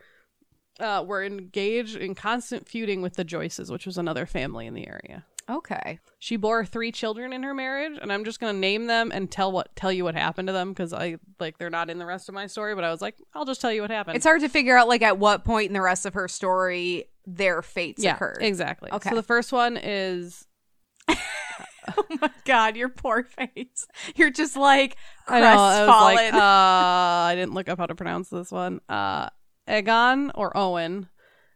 [0.83, 4.87] uh were engaged in constant feuding with the Joyces, which was another family in the
[4.87, 5.25] area.
[5.49, 9.31] okay She bore three children in her marriage, and I'm just gonna name them and
[9.31, 12.07] tell what tell you what happened to them because I like they're not in the
[12.07, 12.75] rest of my story.
[12.75, 14.17] But I was like, I'll just tell you what happened.
[14.17, 17.07] It's hard to figure out like at what point in the rest of her story
[17.27, 18.39] their fates yeah, occurred.
[18.41, 18.91] exactly.
[18.93, 19.11] Okay.
[19.11, 20.47] So the first one is
[21.09, 23.87] oh my god, your poor face.
[24.17, 24.97] You're just like
[25.29, 25.47] I know.
[25.47, 28.81] I was like, uh, I didn't look up how to pronounce this one.
[28.89, 29.29] Uh,
[29.69, 31.09] Egon or Owen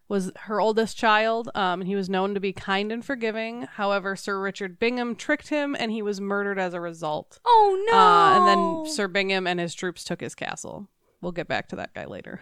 [0.08, 3.62] was her oldest child, um, and he was known to be kind and forgiving.
[3.62, 7.40] However, Sir Richard Bingham tricked him, and he was murdered as a result.
[7.44, 7.98] oh no.
[7.98, 10.88] Uh, and then Sir Bingham and his troops took his castle.
[11.20, 12.40] We'll get back to that guy later.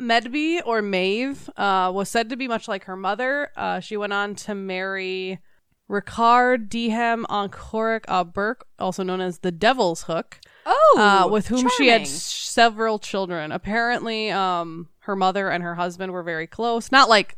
[0.00, 3.50] Medby or Maeve uh, was said to be much like her mother.
[3.56, 5.38] Uh, she went on to marry
[5.90, 11.68] Ricard Dehem Ancoric uh, Burke, also known as the Devil's Hook, oh, uh, with whom
[11.76, 13.52] she had several children.
[13.52, 16.90] Apparently, um, her mother and her husband were very close.
[16.92, 17.36] Not like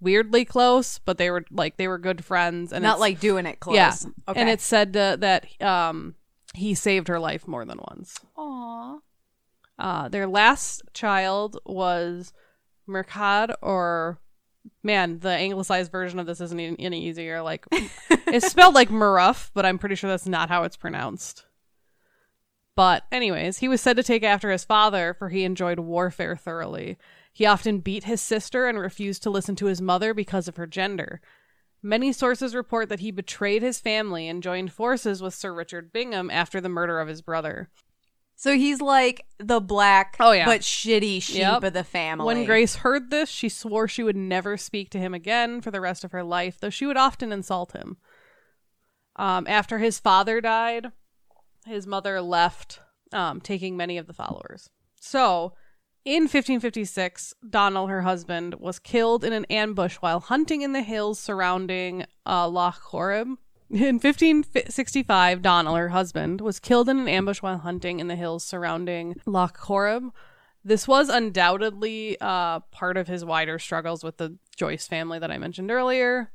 [0.00, 3.60] weirdly close, but they were like they were good friends and Not like doing it
[3.60, 3.76] close.
[3.76, 3.94] yeah.
[4.28, 4.40] Okay.
[4.40, 6.14] And it's said to, that um
[6.54, 8.18] he saved her life more than once.
[8.36, 8.98] Aw.
[9.78, 12.32] Uh, their last child was
[12.88, 14.18] Mercad, or
[14.82, 17.40] man, the anglicized version of this isn't any easier.
[17.40, 17.66] Like
[18.10, 21.46] it's spelled like Maruf, but I'm pretty sure that's not how it's pronounced.
[22.80, 26.96] But anyways, he was said to take after his father, for he enjoyed warfare thoroughly.
[27.30, 30.66] He often beat his sister and refused to listen to his mother because of her
[30.66, 31.20] gender.
[31.82, 36.30] Many sources report that he betrayed his family and joined forces with Sir Richard Bingham
[36.30, 37.68] after the murder of his brother.
[38.34, 40.46] So he's like the black, Oh, yeah.
[40.46, 41.62] but shitty sheep Yep.
[41.64, 42.24] of the family.
[42.24, 45.82] When Grace heard this, she swore she would never speak to him again for the
[45.82, 47.98] rest of her life, though she would often insult him.
[49.16, 50.92] Um, after his father died,
[51.66, 52.80] his mother left,
[53.12, 54.70] um, taking many of the followers.
[55.00, 55.54] So,
[56.04, 61.18] in 1556, Donald, her husband, was killed in an ambush while hunting in the hills
[61.18, 63.36] surrounding uh, Loch Corrib.
[63.70, 68.42] In 1565, Donald, her husband, was killed in an ambush while hunting in the hills
[68.42, 70.10] surrounding Loch Corrib.
[70.64, 75.38] This was undoubtedly uh, part of his wider struggles with the Joyce family that I
[75.38, 76.32] mentioned earlier.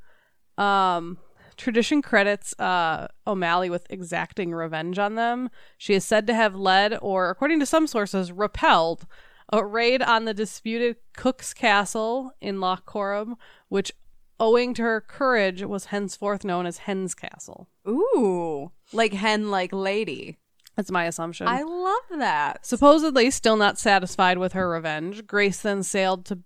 [0.57, 1.17] Um,
[1.57, 5.49] tradition credits uh, O'Malley with exacting revenge on them.
[5.77, 9.05] She is said to have led, or according to some sources, repelled
[9.51, 13.35] a raid on the disputed Cock's Castle in Loch Corrib,
[13.69, 13.91] which,
[14.39, 17.67] owing to her courage, was henceforth known as Hen's Castle.
[17.87, 20.37] Ooh, like hen, like lady.
[20.75, 21.47] That's my assumption.
[21.47, 22.65] I love that.
[22.65, 26.39] Supposedly, still not satisfied with her revenge, Grace then sailed to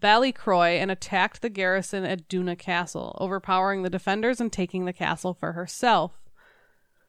[0.00, 5.34] Ballycroy and attacked the garrison at Doona Castle, overpowering the defenders and taking the castle
[5.34, 6.20] for herself.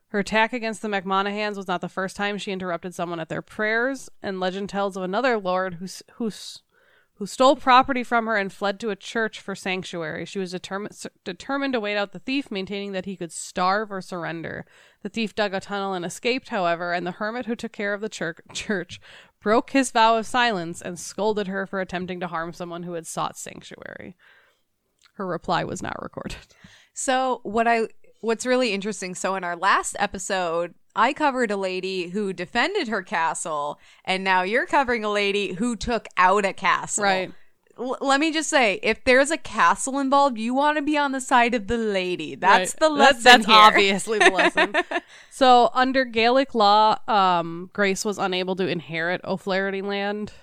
[0.10, 3.42] Her attack against the McMonagans was not the first time she interrupted someone at their
[3.42, 6.30] prayers, and legend tells of another lord who, who,
[7.16, 10.26] who stole property from her and fled to a church for sanctuary.
[10.26, 14.02] She was determined determined to wait out the thief, maintaining that he could starve or
[14.02, 14.66] surrender.
[15.02, 18.02] The thief dug a tunnel and escaped, however, and the hermit who took care of
[18.02, 19.00] the church, church
[19.42, 23.08] broke his vow of silence and scolded her for attempting to harm someone who had
[23.08, 24.16] sought sanctuary.
[25.16, 26.38] Her reply was not recorded.
[26.94, 27.88] So what I
[28.22, 33.02] what's really interesting, so in our last episode, I covered a lady who defended her
[33.02, 37.04] castle, and now you're covering a lady who took out a castle.
[37.04, 37.32] Right.
[37.80, 41.12] L- let me just say, if there's a castle involved, you want to be on
[41.12, 42.36] the side of the lady.
[42.36, 42.80] That's Right.
[42.80, 43.24] the lesson.
[43.24, 43.56] that's here.
[43.56, 44.74] obviously the lesson.
[45.30, 50.34] so, under Gaelic law, um, Grace was unable to inherit O'Flaherty land.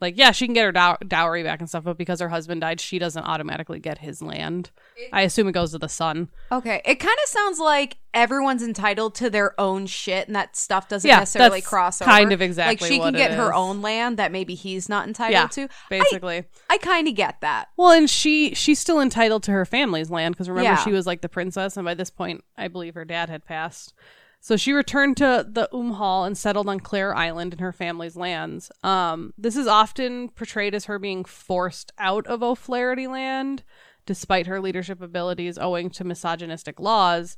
[0.00, 2.62] Like, yeah, she can get her dow- dowry back and stuff, but because her husband
[2.62, 4.70] died, she doesn't automatically get his land.
[5.12, 6.28] I assume it goes to the son.
[6.50, 10.88] Okay, it kind of sounds like everyone's entitled to their own shit, and that stuff
[10.88, 12.10] doesn't Yeah, necessarily cross over.
[12.10, 15.32] kind of exactly like she can get her own land that maybe he's not entitled
[15.56, 15.68] Yeah, to.
[15.90, 16.38] basically.
[16.70, 17.68] I, I kind of get that.
[17.76, 20.82] Well, and she she's still entitled to her family's land because remember Yeah.
[20.82, 23.92] she was like the princess, and by this point, I believe her dad had passed.
[24.42, 28.72] So she returned to the Umhal and settled on Clare Island in her family's lands.
[28.82, 33.62] Um, this is often portrayed as her being forced out of O'Flaherty land,
[34.06, 37.36] despite her leadership abilities, owing to misogynistic laws.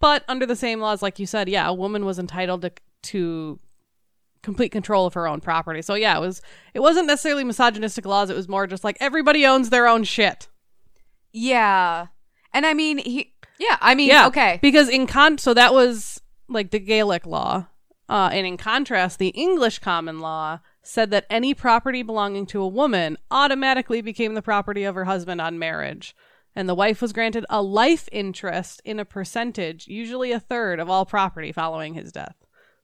[0.00, 3.58] But under the same laws, like you said, yeah, a woman was entitled to to
[4.42, 5.82] complete control of her own property.
[5.82, 6.42] So yeah, it was
[6.74, 10.48] it wasn't necessarily misogynistic laws, it was more just like everybody owns their own shit.
[11.32, 12.08] Yeah,
[12.52, 13.34] and I mean, he.
[13.58, 14.26] Yeah, I mean, Yeah.
[14.28, 14.58] okay.
[14.62, 17.66] Because in con so that was like the Gaelic law.
[18.08, 22.68] Uh, and in contrast, the English common law said that any property belonging to a
[22.68, 26.16] woman automatically became the property of her husband on marriage.
[26.56, 30.88] And the wife was granted a life interest in a percentage, usually a third of
[30.88, 32.34] all property following his death.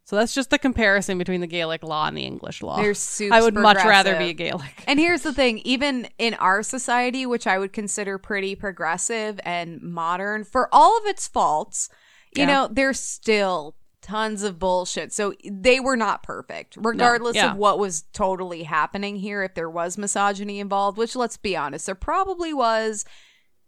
[0.06, 2.76] So that's just the comparison between the Gaelic law and the English law.
[2.76, 4.84] They're super I would much rather be a Gaelic.
[4.86, 9.80] And here's the thing even in our society, which I would consider pretty progressive and
[9.80, 11.88] modern, for all of its faults,
[12.36, 12.46] you Yeah.
[12.46, 15.14] know, there's still tons of bullshit.
[15.14, 17.52] So they were not perfect, regardless yeah.
[17.52, 19.42] of what was totally happening here.
[19.42, 23.06] If there was misogyny involved, which let's be honest, there probably was.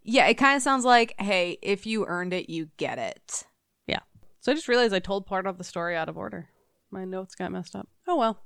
[0.02, 3.44] Yeah, it kind of sounds like, hey, if you earned it, you get it.
[4.46, 6.50] So I just realized I told part of the story out of order.
[6.92, 7.88] My notes got messed up.
[8.06, 8.44] Oh well.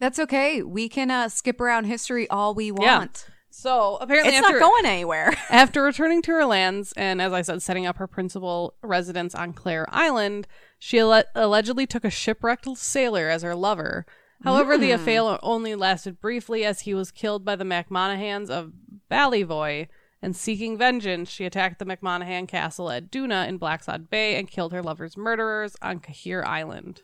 [0.00, 0.62] That's okay.
[0.62, 3.24] We can uh, skip around history all we want.
[3.28, 3.34] Yeah.
[3.50, 5.34] So apparently, It's after, not going anywhere.
[5.50, 9.52] After returning to her lands and, as I said, setting up her principal residence on
[9.52, 10.46] Clare Island,
[10.78, 14.06] she alle- allegedly took a shipwrecked sailor as her lover.
[14.42, 18.72] However, the affair only lasted briefly as he was killed by the MacMonagans of
[19.10, 19.88] Ballyvoy.
[20.26, 24.72] And seeking vengeance, she attacked the MacMonagan castle at Doona in Blacksod Bay and killed
[24.72, 27.02] her lover's murderers on Cahir Island.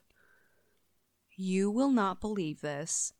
[1.37, 3.13] You will not believe this.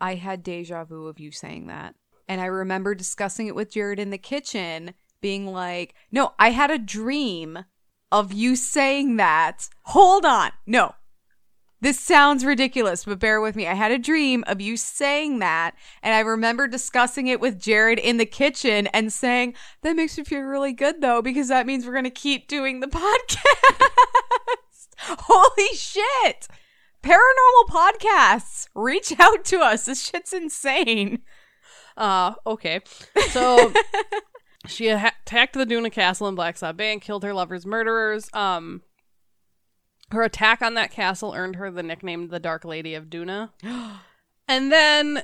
[0.00, 1.94] I had deja vu of you saying that.
[2.26, 6.72] And I remember discussing it with Jared in the kitchen, being like, no, I had
[6.72, 7.66] a dream
[8.10, 9.68] of you saying that.
[9.82, 10.50] Hold on.
[10.66, 10.96] No.
[11.86, 13.68] This sounds ridiculous, but bear with me.
[13.68, 18.00] I had a dream of you saying that, and I remember discussing it with Jared
[18.00, 21.86] in the kitchen and saying, That makes me feel really good though, because that means
[21.86, 23.86] we're going to keep doing the podcast.
[24.98, 26.48] Holy shit!
[27.04, 29.84] Paranormal podcasts, reach out to us.
[29.84, 31.20] This shit's insane.
[31.96, 32.80] Uh, okay.
[33.28, 33.72] So
[34.66, 38.28] she attacked the Doona Castle in Blacksod Bay and killed her lover's murderers.
[38.32, 38.82] Um,
[40.12, 43.50] her attack on that castle earned her the nickname the Dark Lady of Doona.
[44.48, 45.22] and then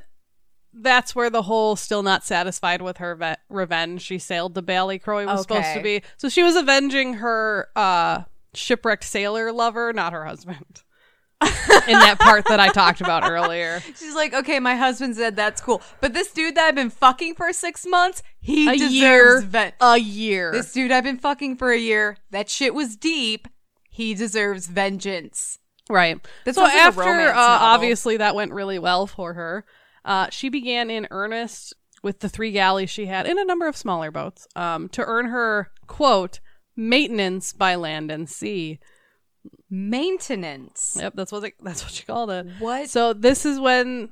[0.74, 4.02] that's where the whole still not satisfied with her ve- revenge.
[4.02, 6.02] She sailed to Ballycroy was supposed to be.
[6.16, 8.22] So she was avenging her uh
[8.54, 10.82] shipwrecked sailor lover, not her husband.
[11.42, 11.48] in
[11.98, 13.80] that part that I talked about earlier.
[13.80, 15.82] She's like, okay, my husband said that's cool.
[16.00, 19.40] But this dude that I've been fucking for six months, he A deserves year.
[19.40, 20.52] ven- A year.
[20.52, 23.48] This dude I've been fucking for a year, that shit was deep.
[23.92, 25.58] He deserves vengeance.
[25.90, 26.18] Right.
[26.46, 29.66] That so after, uh, obviously, that went really well for her.
[30.02, 33.76] Uh, she began in earnest with the three galleys she had in a number of
[33.76, 36.40] smaller boats um, to earn her quote
[36.74, 38.80] maintenance by land and sea.
[39.68, 40.96] Maintenance.
[40.98, 42.46] Yep, that's what they, that's what she called it.
[42.58, 42.88] What?
[42.88, 44.08] So this is when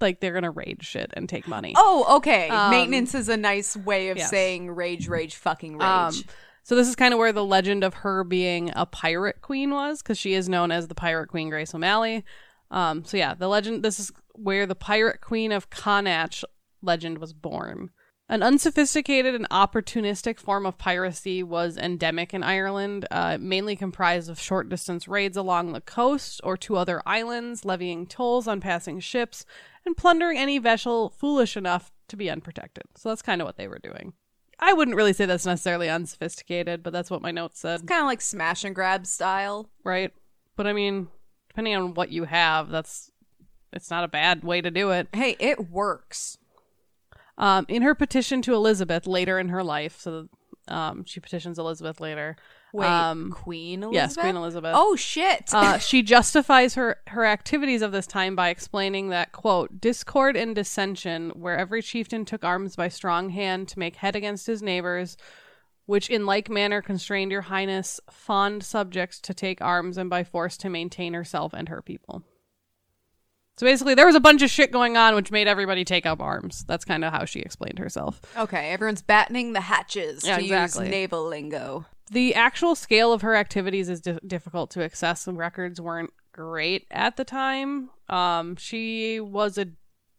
[0.00, 1.74] like they're gonna rage shit and take money.
[1.76, 2.48] Oh, okay.
[2.48, 4.30] Um, Maintenance is a nice way of yes.
[4.30, 5.82] saying rage, rage, fucking rage.
[5.82, 6.14] Um,
[6.68, 10.02] so this is kind of where the legend of her being a pirate queen was,
[10.02, 12.26] because she is known as the pirate queen Grace O'Malley.
[12.70, 13.82] Um, so yeah, the legend.
[13.82, 16.44] This is where the pirate queen of Connacht
[16.82, 17.88] legend was born.
[18.28, 24.38] An unsophisticated and opportunistic form of piracy was endemic in Ireland, uh, mainly comprised of
[24.38, 29.46] short distance raids along the coast or to other islands, levying tolls on passing ships,
[29.86, 32.84] and plundering any vessel foolish enough to be unprotected.
[32.94, 34.12] So that's kind of what they were doing.
[34.60, 38.06] I wouldn't really say that's necessarily unsophisticated, but that's what my notes said, kind of
[38.06, 39.70] like smash and grab style.
[39.84, 40.12] right?
[40.56, 41.08] But I mean,
[41.48, 43.10] depending on what you have, that's
[43.72, 45.08] it's not a bad way to do it.
[45.12, 46.38] Hey, it works.
[47.36, 50.28] Um, in her petition to Elizabeth later in her life, so
[50.66, 52.36] um, she petitions Elizabeth later.
[52.72, 53.94] Wait, um, Queen Elizabeth?
[53.94, 54.72] yes, Queen Elizabeth.
[54.76, 55.48] Oh, shit.
[55.52, 60.54] uh, she justifies her her activities of this time by explaining that quote discord and
[60.54, 65.16] dissension where every chieftain took arms by strong hand to make head against his neighbors
[65.86, 70.58] which in like manner constrained your highness fond subjects to take arms and by force
[70.58, 72.22] to maintain herself and her people
[73.56, 76.20] so basically there was a bunch of shit going on which made everybody take up
[76.20, 80.42] arms that's kind of how she explained herself okay, everyone's battening the hatches Yeah, to
[80.42, 80.84] exactly.
[80.84, 81.86] use naval lingo.
[82.08, 85.26] The actual scale of her activities is di- difficult to access.
[85.26, 87.90] Records weren't great at the time.
[88.08, 89.68] Um, she was a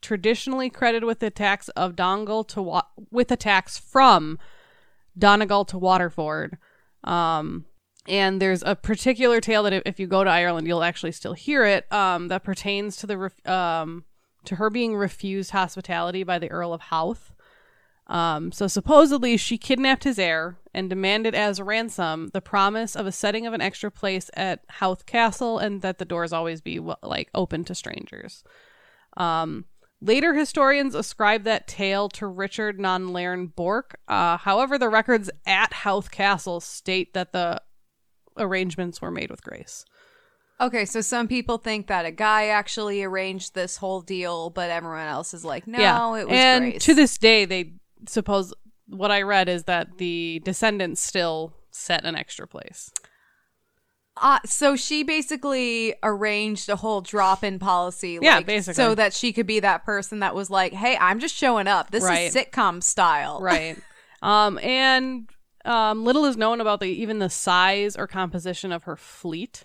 [0.01, 4.39] traditionally credited with attacks of Dongle to wa- with attacks from
[5.17, 6.57] Donegal to Waterford.
[7.03, 7.65] Um,
[8.07, 11.65] and there's a particular tale that if- you go to Ireland, you'll actually still hear
[11.65, 11.91] it.
[11.91, 14.05] Um, that pertains to the um
[14.45, 17.33] to her being refused hospitality by the Earl of Howth.
[18.09, 23.05] Um, so supposedly she kidnapped his heir and demanded as a ransom the promise of
[23.05, 26.79] a setting of an extra place at Howth Castle and that the doors always be
[27.03, 28.43] like open to strangers.
[29.15, 29.65] Um,
[30.01, 33.99] later historians ascribe that tale to Richard non Lairn Bork.
[34.07, 37.61] Uh, however, the records at Howth Castle state that the
[38.37, 39.85] arrangements were made with Grace.
[40.61, 45.07] Okay, so some people think that a guy actually arranged this whole deal, but everyone
[45.07, 46.85] else is like, no, yeah, it was and Grace.
[46.85, 47.73] to this day, they
[48.07, 48.53] suppose
[48.87, 52.91] what I read is that the descendants still set an extra place.
[54.21, 58.73] Uh, so she basically arranged a whole drop-in policy, Yeah, basically.
[58.73, 61.91] so that she could be that person that was like, "Hey, I'm just showing up.
[61.91, 62.27] This Right.
[62.27, 63.77] is sitcom style." right
[64.21, 65.29] um and
[65.63, 69.63] um little is known about the even the size or composition of her fleet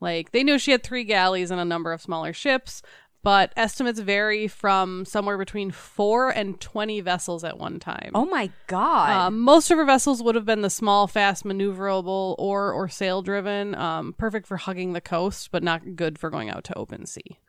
[0.00, 2.80] like they knew she had three galleys and a number of smaller ships
[3.26, 8.50] but estimates vary from somewhere between four and 20 vessels at one time Oh my
[8.68, 9.10] god.
[9.10, 13.22] um, most of her vessels would have been the small, fast, maneuverable or or sail
[13.22, 17.04] driven, um, perfect for hugging the coast, but not good for going out to open
[17.04, 17.40] sea.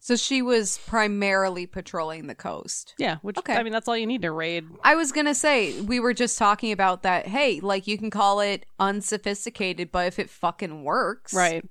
[0.00, 2.94] so she was primarily patrolling the coast.
[2.98, 3.54] Yeah, which Okay.
[3.54, 4.64] I mean, that's all you need to raid.
[4.82, 7.28] I was gonna say we were just talking about that.
[7.28, 11.64] Hey, like you can call it unsophisticated, but if it fucking works, Right.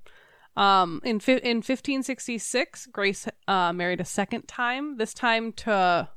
[0.56, 4.98] Um, in fi- in 1566, Grace uh, married a second time.
[4.98, 6.08] This time to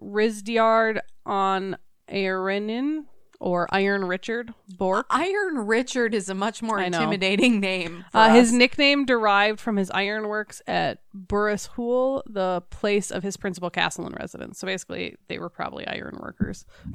[0.00, 1.76] Risdiard on
[2.08, 3.04] Eirinin
[3.40, 5.06] or Iron Richard Bork.
[5.10, 8.04] Iron Richard is a much more intimidating name.
[8.14, 14.06] Uh, his nickname derived from his ironworks at Burrishoole, the place of his principal castle
[14.06, 14.58] and residence.
[14.58, 16.64] So basically, they were probably iron workers.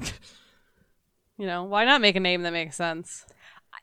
[1.36, 3.26] you know, why not make a name that makes sense?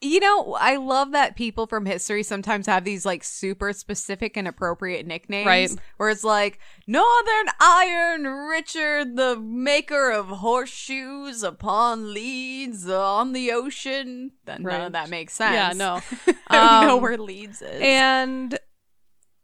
[0.02, 4.48] You know, I love that people from history sometimes have these like super specific and
[4.48, 5.46] appropriate nicknames.
[5.48, 5.72] Right.
[5.98, 14.32] Where it's like Northern Iron Richard, the maker of horseshoes upon Leeds on the ocean.
[14.46, 15.54] Then none of that makes sense.
[15.54, 16.02] Yeah, no.
[16.48, 17.82] I don't know Um, where Leeds is.
[17.82, 18.60] And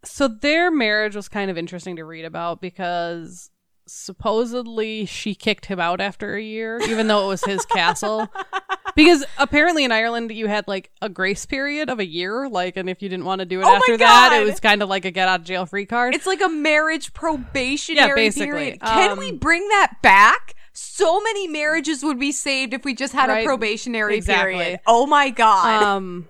[0.04, 3.50] so their marriage was kind of interesting to read about because
[3.88, 8.28] supposedly she kicked him out after a year, even though it was his castle.
[8.96, 12.90] Because apparently in Ireland you had like a grace period of a year, like, and
[12.90, 15.06] if you didn't want to do it Oh after that, it was kind of like
[15.06, 16.14] a get out of jail free card.
[16.16, 18.46] It's like a marriage probationary Yeah, basically.
[18.48, 18.82] period.
[18.82, 20.56] Can Um, we bring that back?
[20.74, 23.44] So many marriages would be saved if we just had Right.
[23.44, 24.54] a probationary Exactly.
[24.56, 24.80] period.
[24.88, 25.84] Oh my god.
[25.84, 26.30] um,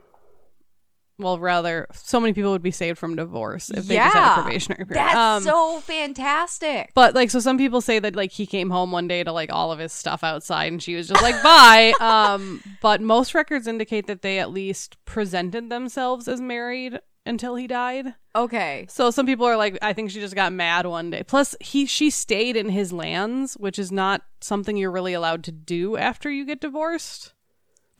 [1.22, 4.42] well, rather, so many people would be saved from divorce if they just had a
[4.42, 5.06] probationary period.
[5.06, 6.92] That's Um, so fantastic.
[6.94, 9.52] But like, so some people say that like he came home one day to like
[9.52, 13.68] all of his stuff outside, and she was just like, "Bye." Um, but most records
[13.68, 18.16] indicate that they at least presented themselves as married until he died.
[18.36, 18.86] Okay.
[18.90, 21.24] So some people are like, I think she just got mad one day.
[21.24, 25.52] Plus, he she stayed in his lands, which is not something you're really allowed to
[25.52, 27.34] do after you get divorced.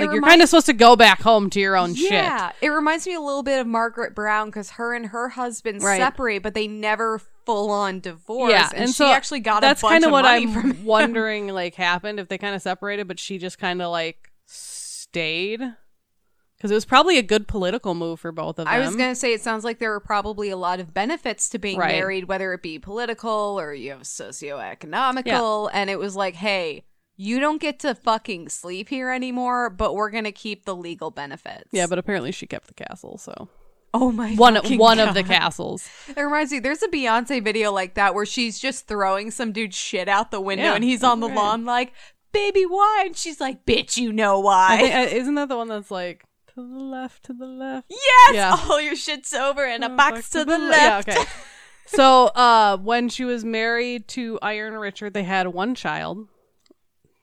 [0.02, 2.12] Like you're kind of supposed to go back home to your own shit.
[2.12, 5.82] Yeah, it reminds me a little bit of Margaret Brown because her and her husband
[5.84, 5.98] Right.
[5.98, 8.52] separate, but they never full on divorce.
[8.52, 12.28] Yeah, and, and, she actually got that's kind of what I'm wondering like happened if
[12.28, 15.62] they kind of separated, but she just kind of like stayed
[16.58, 18.68] because it was probably a good political move for both of them.
[18.68, 21.58] I was gonna say it sounds like there were probably a lot of benefits to
[21.60, 21.96] being Right.
[21.96, 26.84] married, whether it be political or you know socioeconomical, and it was like, hey,
[27.22, 31.70] you don't get to fucking sleep here anymore, but we're gonna keep the legal benefits.
[31.72, 33.48] yeah, but apparently she kept the castle, so
[33.94, 35.88] oh my, one one of the castles.
[36.08, 39.74] It reminds me, there's a Beyonce video like that where she's just throwing some dude
[39.74, 41.36] shit out the window Yeah, and he's on the right.
[41.36, 41.94] lawn like,
[42.32, 43.04] baby, why?
[43.06, 44.78] And she's like, bitch, you know why.
[44.78, 46.24] think, uh, isn't that the one that's like
[46.56, 47.88] to the left, to the left?
[47.90, 48.58] yes, Yeah.
[48.70, 51.10] all your shit's over and a Oh, box fuck, to the Yeah, left.
[51.10, 51.24] okay.
[51.86, 56.28] so, uh, when she was married to Iron Richard, they had one child,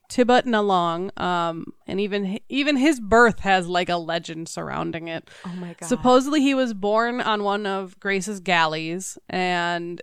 [0.09, 5.29] Tibbot na Long, Um, and even even his birth has like a legend surrounding it.
[5.45, 5.87] Oh my god.
[5.87, 10.01] Supposedly, he was born on one of Grace's galleys, and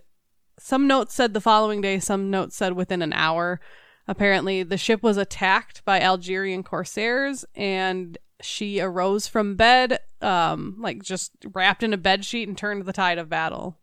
[0.58, 1.98] some notes said the following day.
[1.98, 3.60] Some notes said within an hour.
[4.08, 11.02] Apparently, the ship was attacked by Algerian corsairs, and she arose from bed, um, like
[11.02, 13.78] just wrapped in a bed sheet and turned the tide of battle.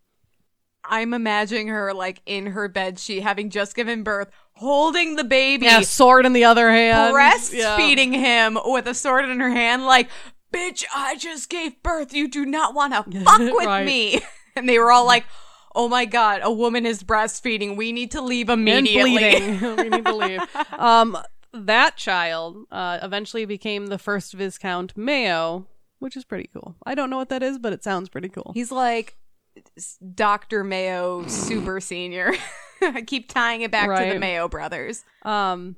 [0.86, 5.66] I'm imagining her like in her bed sheet having just given birth, holding the baby,
[5.66, 10.10] Yeah, sword in the other hand, breastfeeding him with a sword in her hand, like,
[10.54, 12.14] bitch, I just gave birth.
[12.14, 13.86] You do not want to fuck with Right.
[13.86, 14.22] me.
[14.56, 15.26] And they were all like,
[15.74, 17.76] oh my God, a woman is breastfeeding.
[17.76, 19.12] We need to leave and immediately.
[19.18, 19.62] bleeding.
[19.78, 20.42] we need to leave.
[20.78, 21.18] Um,
[21.54, 25.66] that child uh, eventually became the first Viscount Mayo,
[25.98, 26.76] which is pretty cool.
[26.86, 28.52] I don't know what that is, but it sounds pretty cool.
[28.54, 29.18] He's like
[30.16, 30.64] Dr.
[30.64, 32.34] Mayo super senior.
[32.82, 35.04] I keep tying it back to the Mayo brothers.
[35.24, 35.78] Um,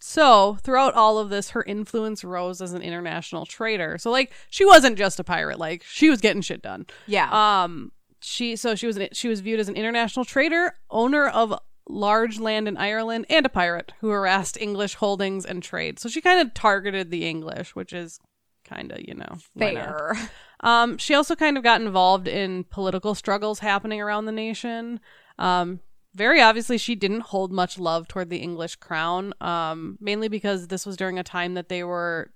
[0.00, 3.98] so throughout all of this, her influence rose as an international trader.
[3.98, 6.86] So like, she wasn't just a pirate; like she was getting shit done.
[7.06, 7.62] Yeah.
[7.62, 11.54] Um, she so she was an, she was viewed as an international trader, owner of
[11.88, 15.98] large land in Ireland, and a pirate who harassed English holdings and trade.
[15.98, 18.20] So she kind of targeted the English, which is
[18.64, 19.38] kind of you know?
[19.58, 20.16] Fair.
[20.62, 25.00] Um, she also kind of got involved in political struggles happening around the nation.
[25.38, 25.80] Um,
[26.14, 30.84] very obviously, she didn't hold much love toward the English crown, um, mainly because this
[30.84, 32.32] was during a time that they were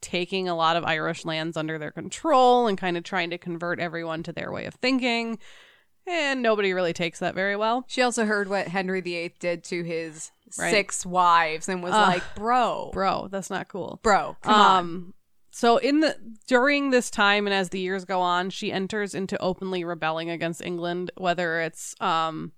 [0.00, 3.80] taking a lot of Irish lands under their control and kind of trying to convert
[3.80, 5.38] everyone to their way of thinking.
[6.06, 7.84] And nobody really takes that very well.
[7.88, 10.70] She also heard what Henry VIII did to his Right.
[10.70, 12.08] six wives and was Ugh.
[12.08, 13.98] like, bro, Bro, that's not cool.
[14.04, 15.12] bro, um
[15.56, 16.14] so in the
[16.46, 20.60] during this time and as the years go on she enters into openly rebelling against
[20.60, 22.52] england whether it's um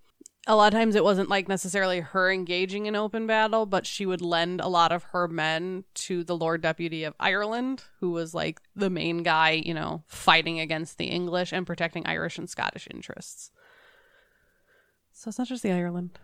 [0.48, 4.04] a lot of times it wasn't like necessarily her engaging in open battle but she
[4.04, 8.34] would lend a lot of her men to the lord deputy of ireland who was
[8.34, 12.88] like the main guy you know fighting against the english and protecting irish and scottish
[12.90, 13.52] interests.
[15.12, 16.18] So it's not just the ireland.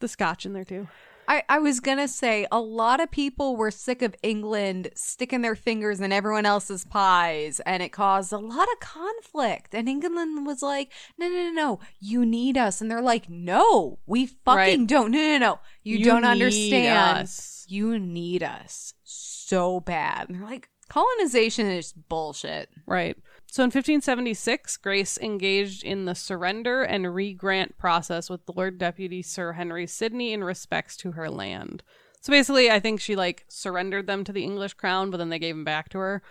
[0.00, 0.86] The scotch in there too
[1.30, 5.54] I, I was gonna say a lot of people were sick of England sticking their
[5.54, 9.72] fingers in everyone else's pies, and it caused a lot of conflict.
[9.72, 14.00] And England was like, "No, no, no, no, you need us," and they're like, "No,
[14.06, 14.86] we fucking Right.
[14.88, 15.12] don't.
[15.12, 17.18] No, no, no, you, You don't need understand.
[17.28, 23.16] us." You need us so bad." And they're like, "Colonization is bullshit." Right.
[23.50, 29.54] So in 1576, Grace engaged in the surrender and re-grant process with Lord Deputy Sir
[29.54, 31.82] Henry Sidney in respects to her land.
[32.20, 35.40] So basically, I think she like surrendered them to the English crown, but then they
[35.40, 36.22] gave them back to her.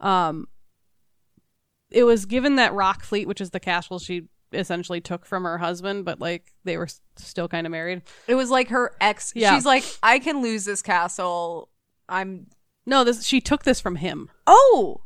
[0.00, 0.48] Um,
[1.90, 6.04] it was given that Rockfleet, which is the castle she essentially took from her husband,
[6.04, 8.02] but like they were still kind of married.
[8.26, 9.32] It was like her ex.
[9.36, 9.54] Yeah.
[9.54, 11.68] She's like, "I can lose this castle.
[12.08, 12.48] I'm."
[12.84, 14.28] No, this she took this from him.
[14.46, 15.02] Oh,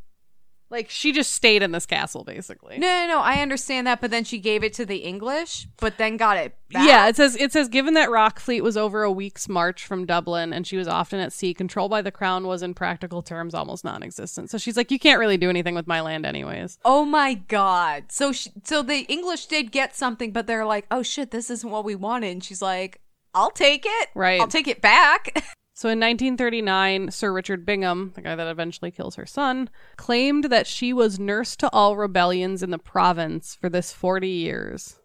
[0.70, 2.78] Like she just stayed in this castle, basically.
[2.78, 3.20] No, no, no.
[3.20, 6.56] I understand that, but then she gave it to the English, but then got it
[6.70, 6.86] back.
[6.86, 10.04] Yeah, it says it says given that Rock Fleet was over a week's march from
[10.04, 13.54] Dublin and she was often at sea, control by the crown was in practical terms
[13.54, 14.50] almost non-existent.
[14.50, 16.78] So she's like, you can't really do anything with my land, anyways.
[16.84, 18.04] Oh my god.
[18.10, 21.70] So she, so the English did get something, but they're like, "Oh shit, this isn't
[21.70, 23.00] what we wanted." And she's like,
[23.34, 24.08] "I'll take it.
[24.14, 24.40] Right.
[24.40, 25.44] I'll take it back."
[25.78, 30.66] So in 1939, Sir Richard Bingham, the guy that eventually kills her son, claimed that
[30.66, 34.98] she was nurse to all rebellions in the province for this 40 years.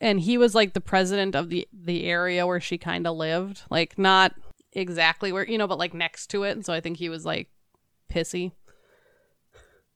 [0.00, 3.62] And he was like the president of the the area where she kind of lived,
[3.70, 4.34] like not
[4.72, 6.56] exactly where, you know, but like next to it.
[6.56, 7.48] And so I think he was like
[8.12, 8.50] pissy.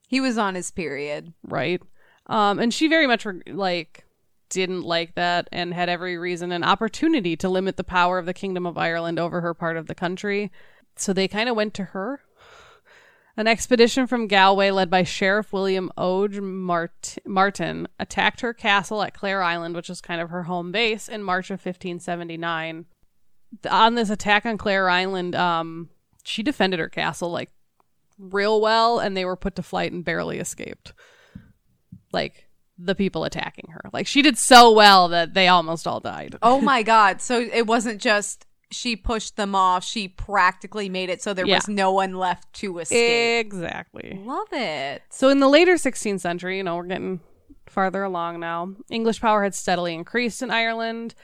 [0.06, 1.32] he was on his period.
[1.42, 1.82] right?
[2.26, 4.04] Um, and she very much re- like
[4.52, 8.34] didn't like that and had every reason and opportunity to limit the power of the
[8.34, 10.52] Kingdom of Ireland over her part of the country.
[10.96, 12.20] So they kind of went to her.
[13.34, 19.14] An expedition from Galway, led by Sheriff William Oge Mart- Martin, attacked her castle at
[19.14, 22.84] Clare Island, which is kind of her home base, in March of 1579.
[23.70, 25.88] On this attack on Clare Island, um,
[26.24, 27.50] she defended her castle like
[28.18, 30.92] real well, and they were put to flight and barely escaped
[32.12, 32.41] like
[32.78, 33.82] the people attacking her.
[33.92, 36.36] Like she did so well that they almost all died.
[36.42, 37.20] Oh my god.
[37.20, 39.84] So it wasn't just she pushed them off.
[39.84, 41.56] She practically made it so there Yeah.
[41.56, 43.44] was no one left to escape.
[43.44, 44.18] Exactly.
[44.24, 45.02] Love it.
[45.10, 47.20] So in the later 16th century, you know, we're getting
[47.66, 48.74] farther along now.
[48.90, 51.14] English power had steadily increased in Ireland,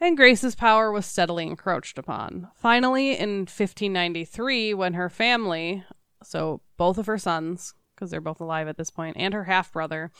[0.00, 2.48] and Grace's power was steadily encroached upon.
[2.56, 5.84] Finally, in 1593, when her family,
[6.22, 9.72] so both of her sons, because they're both alive at this point, and her half
[9.72, 10.10] brother,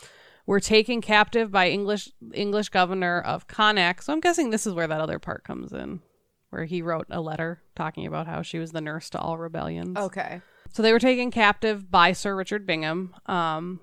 [0.46, 4.04] were taken captive by English English governor of Connacht.
[4.04, 6.00] So I'm guessing this is where that other part comes in,
[6.50, 9.96] where he wrote a letter talking about how she was the nurse to all rebellions.
[9.96, 10.42] Okay.
[10.72, 13.14] So they were taken captive by Sir Richard Bingham.
[13.26, 13.80] Um,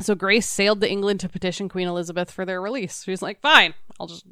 [0.00, 3.02] so Grace sailed to England to petition Queen Elizabeth for their release.
[3.04, 4.24] She's like, "Fine, I'll just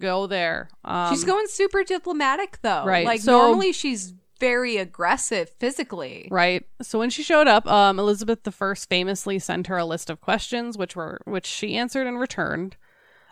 [0.00, 2.84] go there." Um, she's going super diplomatic though.
[2.84, 6.28] Right, Like so- normally she's very aggressive physically.
[6.30, 6.64] right.
[6.82, 10.76] So when she showed up, um, Elizabeth I famously sent her a list of questions,
[10.78, 12.76] which were which she answered and returned.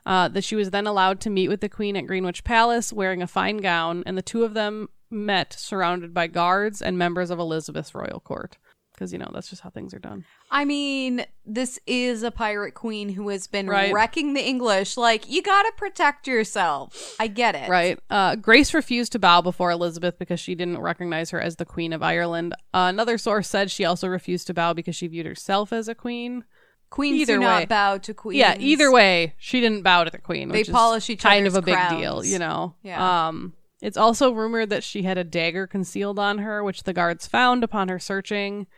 [0.04, 3.22] Uh, that she was then allowed to meet with the Queen at Greenwich Palace, wearing
[3.22, 7.40] a fine gown, and the two of them met surrounded by guards and members of
[7.40, 8.56] Elizabeth's royal court.
[8.96, 10.24] Because you know that's just how things are done.
[10.50, 13.92] I mean, this is a pirate queen who has been Right.
[13.92, 14.96] wrecking the English.
[14.96, 17.14] Like, you gotta protect yourself.
[17.20, 17.68] I get it.
[17.68, 17.98] Right.
[18.10, 21.92] Uh, Grace refused to bow before Elizabeth because she didn't recognize her as the Queen
[21.92, 22.54] of Ireland.
[22.74, 25.94] Uh, another source said she also refused to bow because she viewed herself as a
[25.94, 26.44] queen.
[26.88, 27.46] Queens Either do way.
[27.46, 28.38] not bow to queens.
[28.38, 30.48] Yeah, either way, she didn't bow to the Queen.
[30.48, 32.74] They which is polish each kind of a other's big deal, you know.
[32.82, 33.26] Yeah.
[33.28, 37.26] Um, it's also rumored that she had a dagger concealed on her, which the guards
[37.26, 38.68] found upon her searching.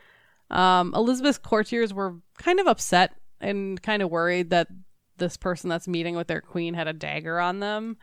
[0.50, 4.68] Um, Elizabeth's courtiers were kind of upset and kind of worried that
[5.18, 7.96] this person that's meeting with their queen had a dagger on them.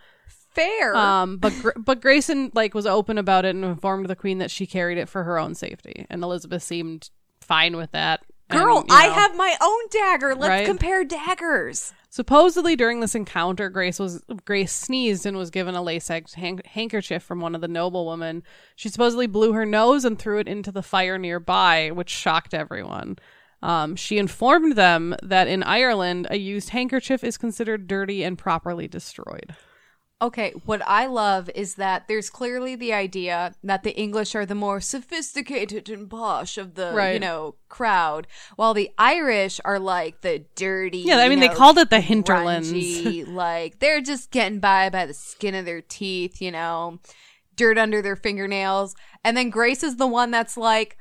[0.53, 0.95] Fair.
[0.95, 4.65] Um, but but Grayson like was open about it and informed the queen that she
[4.65, 7.09] carried it for her own safety, and Elizabeth seemed
[7.41, 8.21] fine with that.
[8.49, 10.35] And, Girl, you I have my own dagger.
[10.35, 10.65] Let's Right?
[10.65, 11.93] compare daggers.
[12.15, 15.81] Supposedly during this encounter, Grace was Grace sneezed and was given a
[16.35, 18.41] han- handkerchief from one of the noblewomen.
[18.73, 23.17] She supposedly blew her nose and threw it into the fire nearby, which shocked everyone.
[23.61, 28.87] Um, she informed them that in Ireland, a used handkerchief is considered dirty and properly
[28.87, 29.53] destroyed.
[30.21, 34.55] Okay, what I love is that there's clearly the idea that the English are the
[34.55, 40.45] more sophisticated and posh of the, you know, crowd, while the Irish are like the
[40.55, 40.99] dirty.
[40.99, 42.71] Yeah, I mean, they called it the hinterlands.
[42.71, 46.99] grungy, like they're just getting by by the skin of their teeth, you know,
[47.57, 48.95] dirt under their fingernails.
[49.23, 50.97] And then Grace is the one that's like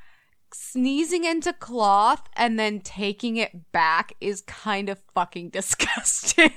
[0.52, 6.50] sneezing into cloth and then taking it back is kind of fucking disgusting.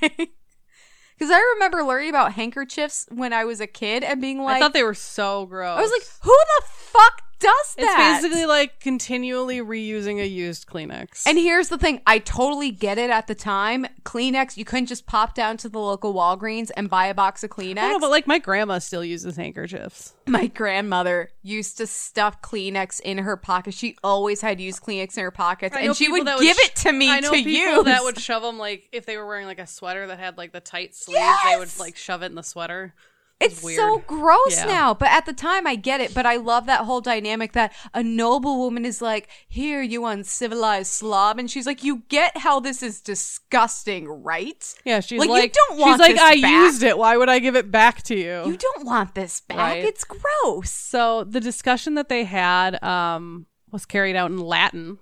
[1.17, 4.59] Because I remember learning about handkerchiefs when I was a kid and being like, I
[4.59, 5.77] thought they were so gross.
[5.77, 8.17] I was like, who the fuck does that?
[8.19, 11.23] it's basically like continually reusing a used Kleenex.
[11.27, 13.85] And here's the thing I totally get it at the time.
[14.03, 17.49] Kleenex, you couldn't just pop down to the local Walgreens and buy a box of
[17.49, 17.77] Kleenex.
[17.79, 20.13] I but like my grandma still uses handkerchiefs.
[20.25, 23.73] My grandmother used to stuff Kleenex in her pocket.
[23.73, 26.75] She always had used Kleenex in her pockets, and she people would give sh- it
[26.77, 27.85] to me I know to people use.
[27.85, 30.51] that would shove them like if they were wearing like a sweater that had like
[30.51, 32.93] the tight sleeves, they would like shove it in the sweater.
[33.39, 33.77] It's weird.
[33.77, 34.65] so gross Yeah.
[34.65, 36.13] now, but at the time I get it.
[36.13, 40.91] But I love that whole dynamic that a noble woman is like, "Here, you uncivilized
[40.91, 44.73] slob," and she's like, "You get how this is disgusting, right?
[44.85, 46.97] Yeah, she's Like, like, you don't want she's like, I back." used it.
[46.97, 48.45] Why would I give it back to you?
[48.47, 49.57] You don't want this back.
[49.57, 49.83] Right.
[49.83, 54.97] It's gross." so the discussion that they had um, was carried out in Latin.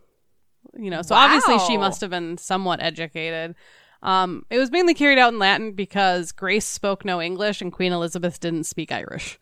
[0.77, 3.55] You know, so obviously she must have been somewhat educated.
[4.05, 7.91] Um, it was mainly carried out in Latin because Grace spoke no English and Queen
[7.91, 9.39] Elizabeth didn't speak Irish.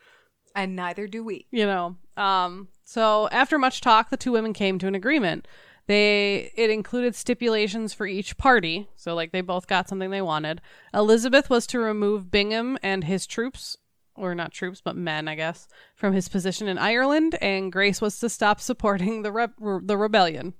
[0.56, 1.46] And neither do we.
[1.52, 5.48] you know um so after much talk the two women came to an agreement
[5.88, 10.62] they it included stipulations for each party so like they both got something they wanted
[10.94, 13.76] elizabeth was to remove bingham and his troops
[14.16, 18.20] or not troops but men i guess from his position in ireland and grace was
[18.20, 19.48] to stop supporting the re-
[19.82, 20.54] the rebellion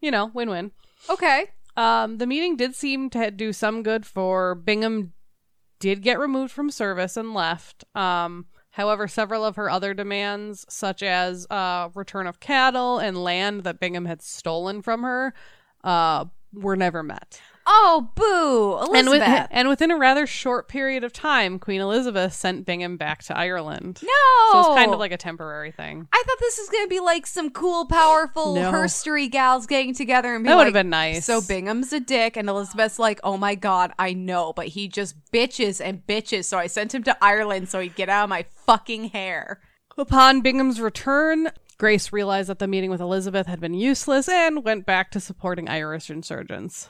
[0.00, 0.72] you know win-win
[1.08, 1.50] Okay.
[1.78, 5.12] Um, the meeting did seem to do some good for Bingham
[5.78, 7.84] did get removed from service and left.
[7.94, 13.62] Um, however, several of her other demands, such as uh, return of cattle and land
[13.62, 15.32] that Bingham had stolen from her,
[15.84, 17.40] uh, were never met.
[17.70, 19.22] Oh, boo, Elizabeth.
[19.22, 23.22] And, with, and within a rather short period of time, Queen Elizabeth sent Bingham back
[23.24, 24.00] to Ireland.
[24.02, 26.08] no, So it's kind of like a temporary thing.
[26.10, 28.72] I thought this was gonna be like some cool, powerful No.
[28.72, 31.26] herstory gals getting together and being That would've been nice.
[31.26, 35.14] So Bingham's a dick, and Elizabeth's like, "Oh my god, I know, but he just
[35.30, 38.46] bitches and bitches." So I sent him to Ireland so he'd get out of my
[38.64, 39.60] fucking hair.
[39.98, 44.86] Upon Bingham's return, Grace realized that the meeting with Elizabeth had been useless and went
[44.86, 46.88] back to supporting Irish insurgents.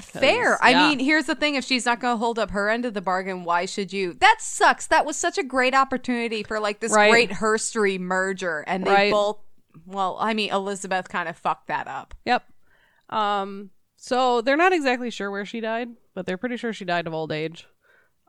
[0.00, 0.62] Fair.
[0.62, 0.88] I yeah.
[0.88, 3.44] mean, here's the thing: if she's not gonna hold up her end of the bargain,
[3.44, 4.14] why should you?
[4.14, 4.86] That sucks.
[4.88, 7.10] That was such a great opportunity for like this Right.
[7.10, 9.12] great herstory merger, and they Right.
[9.12, 9.38] both.
[9.86, 12.14] Well, I mean, Elizabeth kind of fucked that up.
[12.24, 12.44] Yep.
[13.10, 17.06] Um, so they're not exactly sure where she died, but they're pretty sure she died
[17.06, 17.66] of old age.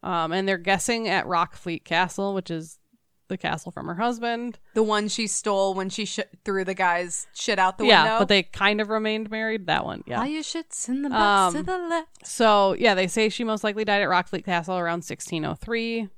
[0.03, 2.79] Um, and they're guessing at Rockfleet Castle, which is
[3.27, 4.59] the castle from her husband.
[4.73, 8.13] The one she stole when she sh- threw the guy's shit out the yeah, window.
[8.13, 9.67] Yeah, but they kind of remained married.
[9.67, 10.19] That one, yeah.
[10.19, 12.27] All your shit's in the box to Um, the left.
[12.27, 16.09] So yeah, they say she most likely died at Rockfleet Castle around 1603,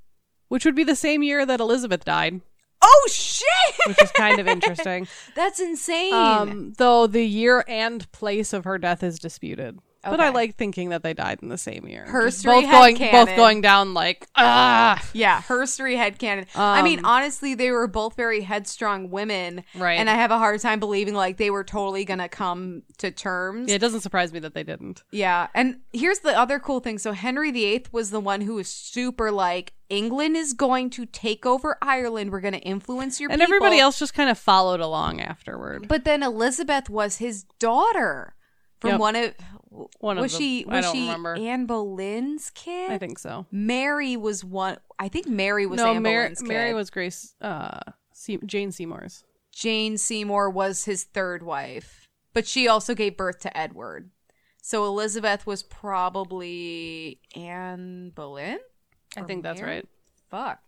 [0.49, 2.41] which would be the same year that Elizabeth died,
[2.81, 3.45] Oh shit!
[3.87, 5.07] which is kind of interesting.
[5.35, 6.13] That's insane.
[6.13, 9.79] Um, though the year and place of her death is disputed.
[10.09, 12.05] But I like thinking that they died in the same year.
[12.09, 13.11] Herstory both going, headcanon.
[13.11, 15.03] both going down like ah.
[15.13, 16.45] yeah, herstory headcanon.
[16.55, 19.95] I mean, Um, honestly, they were both very headstrong women, Right.
[19.99, 23.69] And I have a hard time believing like they were totally gonna come to terms.
[23.69, 25.03] Yeah, it doesn't surprise me that they didn't.
[25.11, 26.97] Yeah, and here's the other cool thing.
[26.97, 31.45] So Henry VIII was the one who was super like England is going to take
[31.45, 32.31] over Ireland.
[32.31, 33.55] We're going to influence your And people.
[33.55, 35.87] everybody else just kind of followed along afterward.
[35.87, 38.35] But then Elizabeth was his daughter
[38.81, 38.99] from Yep.
[38.99, 39.33] one of
[39.99, 40.41] One of was them.
[40.41, 41.35] she I was don't she remember.
[41.35, 42.91] Anne Boleyn's kid?
[42.91, 43.45] I think so.
[43.51, 44.77] Mary was one.
[44.99, 46.47] I think Mary was no, Anne Mary, Boleyn's kid.
[46.47, 47.79] Mary was Grace, uh,
[48.13, 49.23] Se- Jane Seymour's.
[49.51, 54.11] Jane Seymour was his third wife, but she also gave birth to Edward.
[54.61, 58.59] So Elizabeth was probably Anne Boleyn.
[59.15, 59.75] I think that's Mary?
[59.77, 59.87] right.
[60.29, 60.59] Fuck.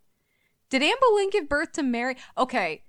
[0.69, 2.15] Did Anne Boleyn give birth to Mary?
[2.37, 2.83] Okay,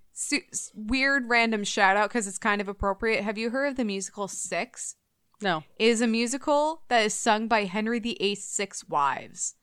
[0.75, 3.25] weird random shout out because it's kind of appropriate.
[3.25, 4.97] Have you heard of the musical Six?
[5.43, 5.65] No.
[5.79, 9.55] It is a musical that is sung by Henry VIII's six wives,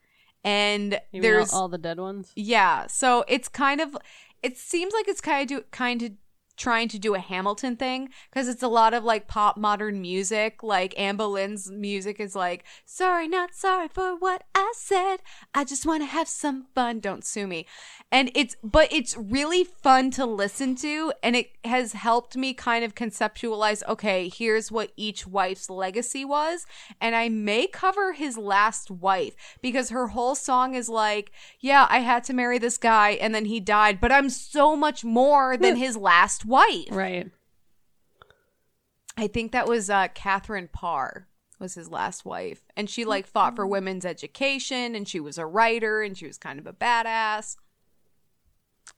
[0.43, 2.31] and You there's all, all the dead ones?
[2.35, 3.95] yeah, so it's kind of
[4.43, 6.11] it seems like it's kind of do, kind of
[6.57, 10.63] trying to do a Hamilton thing because it's a lot of like pop modern music.
[10.63, 15.17] Like Anne Boleyn's music is like, "Sorry, not sorry for what I said.
[15.53, 16.99] I just want to have some fun.
[16.99, 17.65] Don't sue me."
[18.11, 22.83] And it's but it's really fun to listen to and it has helped me kind
[22.83, 26.65] of conceptualize, okay, here's what each wife's legacy was,
[26.99, 31.99] and I may cover his last wife because her whole song is like, yeah, I
[31.99, 35.75] had to marry this guy and then he died, but I'm so much more than
[35.75, 35.81] hmm.
[35.81, 36.91] his last wife.
[36.91, 37.29] Right.
[39.17, 41.27] I think that was uh, Catherine Parr
[41.59, 45.45] was his last wife, and she like fought for women's education, and she was a
[45.45, 47.57] writer, and she was kind of a badass.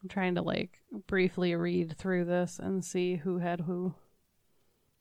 [0.01, 3.95] I'm trying to like briefly read through this and see who had who.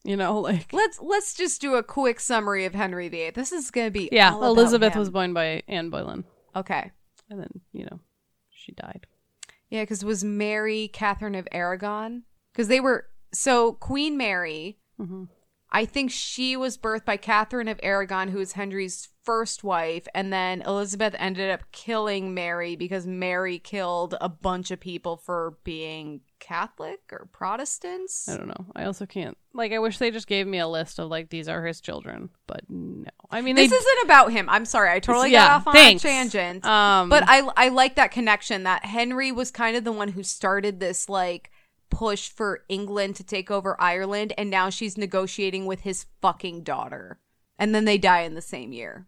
[0.05, 3.31] You know, like Let's let's just do a quick summary of Henry VIII.
[3.31, 6.25] This is going to be yeah, Elizabeth was born by Anne Boleyn,
[6.55, 6.93] okay.
[7.29, 7.99] and then you know
[8.51, 9.07] she died.
[9.69, 12.23] Yeah, because was Mary Catherine of Aragon?
[12.59, 14.79] Because they were so Queen Mary.
[14.99, 15.25] hmm
[15.71, 20.33] I think she was birthed by Catherine of Aragon, who was Henry's first wife, and
[20.33, 26.23] then Elizabeth ended up killing Mary because Mary killed a bunch of people for being
[26.41, 28.31] Catholic or Protestants.
[28.31, 28.65] I don't know.
[28.75, 29.73] I also can't like.
[29.73, 32.63] I wish they just gave me a list of like these are his children, but
[32.71, 33.11] no.
[33.31, 34.49] I mean, This isn't about him.
[34.49, 34.91] I'm sorry.
[34.91, 36.03] I totally Yeah, got off on thanks.
[36.03, 36.65] a tangent.
[36.65, 40.23] um, but I I like that connection that Henry was kind of the one who
[40.23, 41.51] started this like
[41.91, 47.21] push for England to take over Ireland and now she's negotiating with his fucking daughter.
[47.59, 49.07] And then they die in the same year.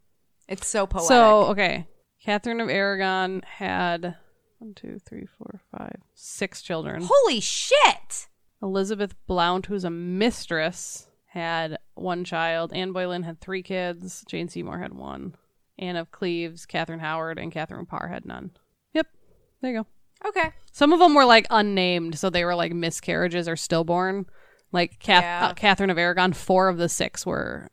[0.49, 1.09] It's so poetic.
[1.09, 1.87] So okay,
[2.23, 4.17] Catherine of Aragon had
[4.59, 7.09] one, two, three, four, five, six children.
[7.09, 8.29] Holy shit.
[8.63, 12.73] Elizabeth Blount, who's a mistress, had one child.
[12.73, 14.25] Anne Boleyn had three kids.
[14.29, 15.35] Jane Seymour had one.
[15.79, 18.51] Anne of Cleves, Catherine Howard, and Catherine Parr had none.
[18.93, 19.07] Yep,
[19.63, 19.87] there you go.
[20.27, 20.53] Okay.
[20.73, 24.27] Some of them were like unnamed, so they were like miscarriages or stillborn.
[24.73, 25.47] Like Cath- Yeah.
[25.49, 27.69] uh, Catherine of Aragon, four of the six were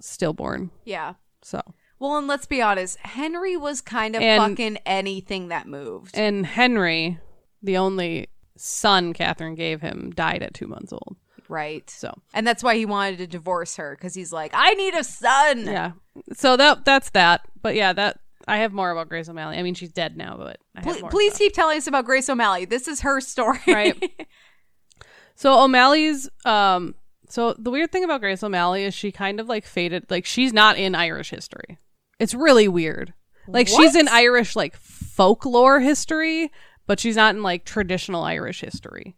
[0.00, 0.70] stillborn.
[0.84, 1.14] Yeah.
[1.42, 1.62] So
[1.98, 6.16] Well, and let's be honest, Henry was kind of And- fucking anything that moved.
[6.18, 7.18] And Henry,
[7.62, 11.16] the only son Catherine gave him, died at two months old.
[11.48, 11.88] right.
[11.88, 15.04] So And that's why he wanted to divorce her cuz he's like, "I need a
[15.04, 15.92] son." yeah,
[16.34, 17.42] so that that's that.
[17.62, 19.56] But yeah, that I have more about Grace O'Malley.
[19.58, 22.04] I mean, she's dead now, but I have Please, more please keep telling us about
[22.04, 22.64] Grace O'Malley.
[22.64, 23.60] This is her story.
[23.66, 24.02] Right.
[25.38, 26.94] So O'Malley's um.
[27.28, 30.10] So the weird thing about Grace O'Malley is she kind of like faded.
[30.10, 31.76] Like she's not in Irish history.
[32.18, 33.12] It's really weird.
[33.46, 36.50] Like she's in Irish like folklore history,
[36.86, 39.14] but she's not in like traditional Irish history.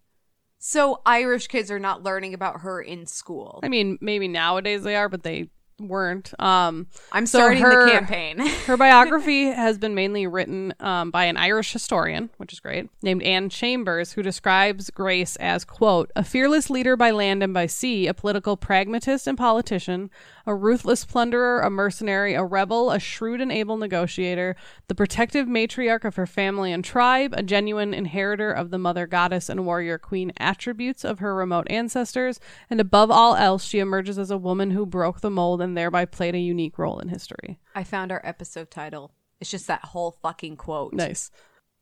[0.59, 3.61] so Irish kids are not learning about her in school.
[3.63, 5.51] I mean, maybe nowadays they are, but they
[5.81, 6.33] weren't.
[6.41, 8.39] Um, I'm so starting her- the campaign.
[8.67, 13.23] her biography has been mainly written um, by an Irish historian, which is great, named
[13.23, 18.07] Anne Chambers, who describes Grace as, quote, a fearless leader by land and by sea,
[18.07, 20.11] a political pragmatist and politician,
[20.49, 24.57] a ruthless plunderer, a mercenary, a rebel, a shrewd and able negotiator,
[24.89, 29.51] the protective matriarch of her family and tribe, a genuine inheritor of the mother goddess
[29.51, 32.41] and warrior queen attributes of her remote ancestors,
[32.71, 36.07] and above all else, she emerges as a woman who broke the mold and thereby
[36.07, 37.61] played a unique role in history.
[37.75, 39.13] I found our episode title.
[39.43, 40.95] It's just that whole fucking quote.
[40.95, 41.31] Nice.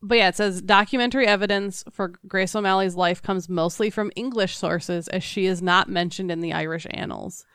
[0.03, 5.07] But yeah, it says documentary evidence for Grace O'Malley's life comes mostly from English sources,
[5.07, 7.47] as she is not mentioned in the Irish annals.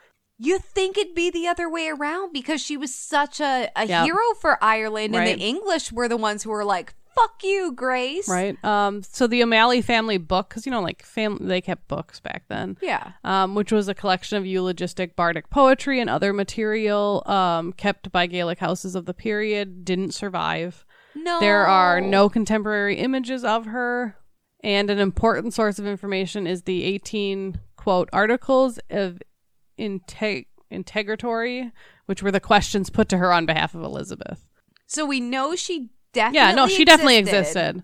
[0.44, 4.34] You think it'd be the other way around because she was such a, a hero
[4.40, 5.30] for Ireland, Right.
[5.30, 8.58] and the English were the ones who were like, "Fuck you, Grace." Right.
[8.66, 9.04] Um.
[9.04, 12.78] So the O'Malley family book, because you know, like fam, they kept books back then.
[12.82, 13.12] Yeah.
[13.24, 18.26] Um, which was a collection of eulogistic bardic poetry and other material um, kept by
[18.26, 20.86] Gaelic houses of the period, didn't survive.
[21.14, 21.40] No.
[21.40, 24.16] There are no contemporary images of her,
[24.64, 29.20] and an important source of information is the 18 quote articles of
[29.82, 31.72] integ- integratory,
[32.06, 34.46] which were the questions put to her on behalf of Elizabeth.
[34.88, 36.40] So we know she definitely.
[36.40, 37.84] yeah, no, she definitely existed.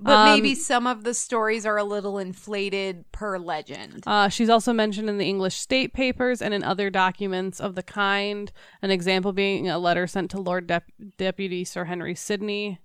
[0.00, 4.02] But Um, maybe some of the stories are a little inflated per legend.
[4.06, 7.82] Uh, she's also mentioned in the English state papers and in other documents of the
[7.82, 8.50] kind.
[8.82, 12.80] An example being a letter sent to Lord Dep- Deputy Sir Henry Sidney,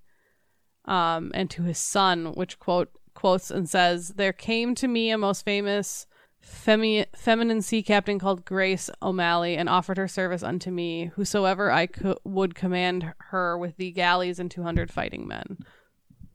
[0.86, 5.18] um, and to his son, which quote quotes and says, "There came to me a
[5.18, 6.06] most famous
[6.50, 11.88] femi- feminine sea captain called Grace O'Malley, and offered her service unto me, whosoever I
[11.88, 15.58] co- would command her with the galleys and two hundred fighting men."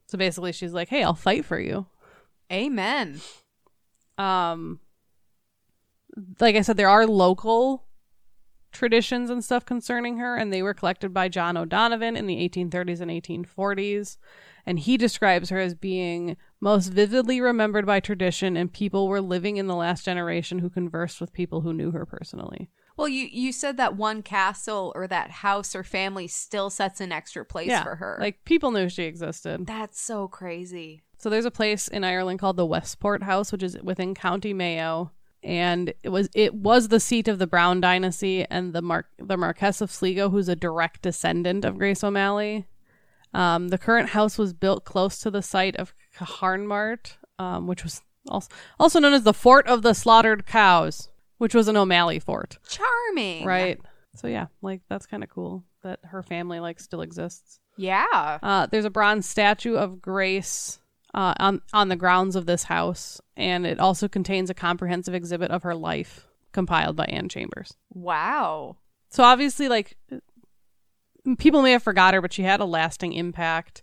[0.06, 1.86] So basically, she's like, "Hey, I'll fight for you."
[2.52, 3.20] Amen.
[4.18, 4.80] um
[6.38, 7.86] like I said, there are local
[8.70, 13.00] traditions and stuff concerning her, and they were collected by John O'Donovan in the 1830s
[13.00, 14.16] and 1840s.
[14.66, 19.58] And he describes her as being most vividly remembered by tradition, and people were living
[19.58, 22.70] in the last generation who conversed with people who knew her personally.
[22.96, 27.10] Well, you you said that one castle or that house or family still sets an
[27.12, 28.16] extra place for her.
[28.20, 29.66] Like people knew she existed.
[29.66, 31.02] that's so crazy.
[31.18, 35.10] So there's a place in Ireland called the Westport House, which is within County Mayo,
[35.42, 39.36] and it was it was the seat of the Browne dynasty and the Mar- the
[39.36, 42.66] Marquess of Sligo, who's a direct descendant of Grace O'Malley.
[43.34, 47.66] Um, the current house was built close to the site of Cathair na Mart, um,
[47.66, 51.08] which was also also known as the Fort of the Slaughtered Cows,
[51.38, 53.44] which was an O'Malley fort, Charming.
[53.44, 53.80] right?
[54.14, 57.58] So yeah, like that's kind of cool that her family like still exists.
[57.76, 58.38] Yeah.
[58.42, 60.78] Uh, there's a bronze statue of Grace
[61.12, 65.50] uh, on on the grounds of this house, and it also contains a comprehensive exhibit
[65.50, 66.26] of her life.
[66.52, 67.74] compiled by Anne Chambers.
[67.92, 68.76] Wow.
[69.10, 69.96] So obviously, like
[71.38, 73.82] people may have forgot her, but she had a lasting impact.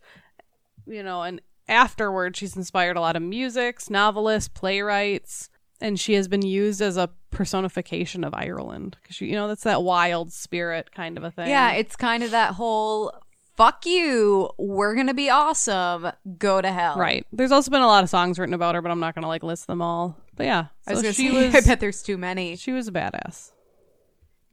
[0.86, 6.28] You know, and afterward, she's inspired a lot of musics, novelists, playwrights, and she has
[6.28, 11.18] been used as a personification of Ireland because you know that's that wild spirit kind
[11.18, 11.48] of a thing.
[11.50, 13.14] Yeah, it's kind of that whole
[13.56, 16.98] fuck you, we're gonna be awesome, go to hell.
[16.98, 17.26] right.
[17.32, 19.44] There's also been a lot of songs written about her, but I'm not gonna like
[19.44, 20.18] list them all.
[20.36, 22.56] But yeah, I was she say, was I bet there's too many.
[22.56, 23.52] she was a badass.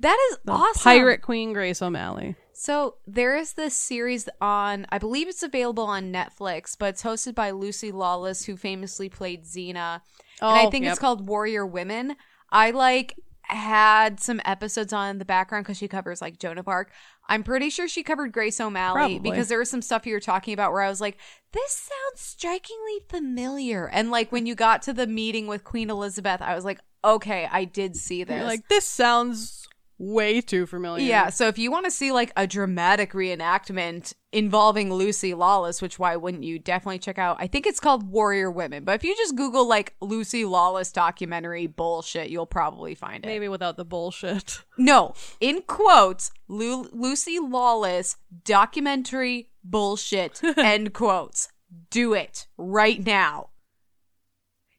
[0.01, 0.83] That is The awesome.
[0.83, 2.37] Pirate Queen Grace O'Malley.
[2.61, 7.37] So there is this series on, I believe it's available on Netflix, but it's hosted
[7.37, 10.01] by Lucy Lawless, who famously played Xena.
[10.41, 10.91] and I Oh, think yep.
[10.93, 12.17] it's called Warrior Women.
[12.51, 16.67] I like had some episodes on in the background because she covers like Joan of
[16.67, 16.91] Arc.
[17.29, 19.19] I'm pretty sure she covered Grace O'Malley Probably.
[19.31, 21.17] because there was some stuff you were talking about where I was like,
[21.53, 23.89] this sounds strikingly familiar.
[23.89, 27.49] And like when you got to the meeting with Queen Elizabeth, I was like, okay,
[27.51, 28.37] I did see this.
[28.37, 29.58] You're like this sounds
[29.99, 31.05] way too familiar.
[31.05, 35.99] Yeah, so if you want to see like a dramatic reenactment involving Lucy Lawless, which
[35.99, 37.37] why wouldn't you definitely check out?
[37.41, 38.85] I think it's called Warrior Women.
[38.85, 43.29] But if you just Google like Lucy Lawless documentary bullshit, you'll probably find it.
[43.29, 44.63] maybe without the bullshit.
[44.81, 50.41] No, in quotes, Lu- Lucy Lawless documentary bullshit.
[50.57, 51.49] end quotes.
[51.91, 53.48] Do it right now.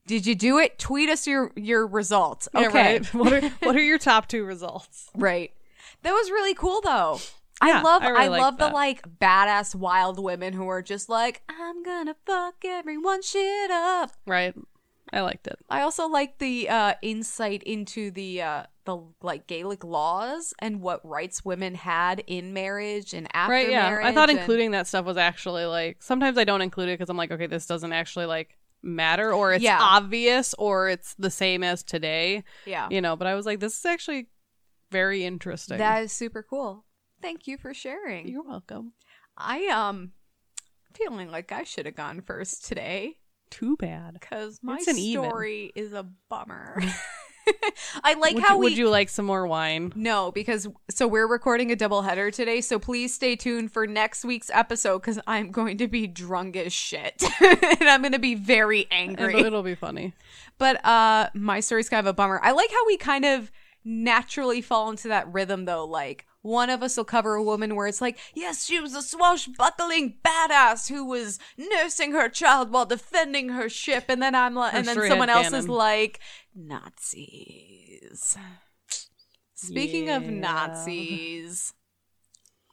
[0.10, 0.80] Did you do it?
[0.80, 2.50] Tweet us your your results.
[2.52, 2.94] Yeah, Okay.
[2.98, 3.06] right.
[3.14, 5.12] What are what are your top two results?
[5.14, 5.52] Right.
[6.02, 7.20] That was really cool though.
[7.62, 11.10] I love I I, really liked love the like badass wild women who are just
[11.10, 14.10] like, I'm gonna fuck everyone shit up.
[14.26, 14.56] Right.
[15.14, 15.60] I liked it.
[15.70, 21.06] I also like the uh insight into the uh the like Gaelic laws and what
[21.08, 23.70] rights women had in marriage and after right.
[23.70, 23.90] Yeah.
[23.90, 24.06] marriage.
[24.08, 27.12] I thought and- including that stuff was actually like sometimes I don't include it because
[27.12, 29.80] I'm like, okay, this doesn't actually like matter or it's Yeah.
[29.82, 32.44] obvious or it's the same as today.
[32.66, 32.88] Yeah.
[32.90, 34.28] You know, but I was like, this is actually
[34.92, 35.78] very interesting.
[35.78, 36.86] That is super cool.
[37.22, 38.28] Thank you for sharing.
[38.28, 38.94] You're welcome.
[39.38, 40.14] I um
[40.94, 43.18] feeling like I should have gone first today.
[43.50, 44.14] Too bad.
[44.14, 45.24] Because my an even.
[45.30, 46.82] story is a bummer.
[48.04, 49.94] I like would, how you, we would you like some more wine?
[49.96, 52.62] no because so we're recording a double header today.
[52.62, 56.74] So please stay tuned for next week's episode because I'm going to be drunk as
[56.74, 59.34] shit and I'm going to be very angry.
[59.34, 60.14] It'll, it'll be funny.
[60.58, 62.40] But uh, my story's kind of a bummer.
[62.44, 63.52] I like how we kind of
[63.84, 65.86] naturally fall into that rhythm though.
[65.86, 69.02] Like one of us will cover a woman where it's like, yes, she was a
[69.02, 74.74] swashbuckling badass who was nursing her child while defending her ship, and then I'm like,
[74.74, 76.20] and then someone else is like,
[76.56, 78.38] Nazis.
[79.54, 81.74] Speaking of Nazis,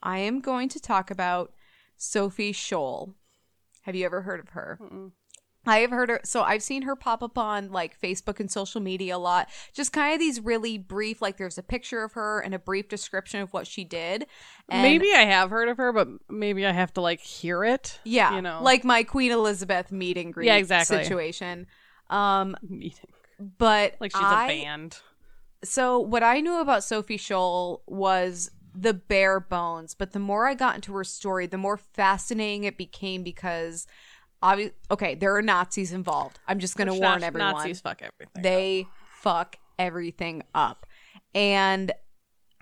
[0.03, 1.53] I am going to talk about
[1.97, 3.15] Sophie Scholl.
[3.83, 4.79] Have you ever heard of her?
[5.67, 6.21] I have heard her.
[6.25, 9.49] So I've seen her pop up on like Facebook and social media a lot.
[9.73, 12.89] Just kind of these really brief, like there's a picture of her and a brief
[12.89, 14.27] description of what she did.
[14.69, 17.99] And maybe I have heard of her, but maybe I have to like hear it.
[18.05, 21.03] yeah, you know, like my Queen Elizabeth meet and greet Yeah, exactly.
[21.03, 21.67] situation.
[22.11, 23.11] Um, meeting.
[23.59, 24.99] but Like she's I- a band.
[25.65, 30.55] So what I knew about Sophie Scholl was the bare bones, but the more I
[30.55, 33.87] got into her story, the more fascinating it became because
[34.47, 36.39] obvi- okay, there are Nazis involved.
[36.47, 37.53] I'm just going to warn Naz- everyone.
[37.53, 38.43] Nazis fuck everything.
[38.43, 38.87] they
[39.21, 40.87] fuck everything up.
[41.35, 41.93] And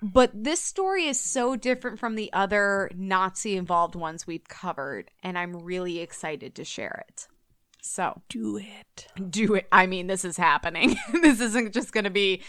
[0.01, 5.37] but this story is so different from the other Nazi involved ones we've covered, and
[5.37, 7.27] I'm really excited to share it.
[7.81, 9.07] So, do it.
[9.29, 9.67] do it.
[9.71, 10.97] I mean, this is happening.
[11.21, 12.41] this isn't just going to be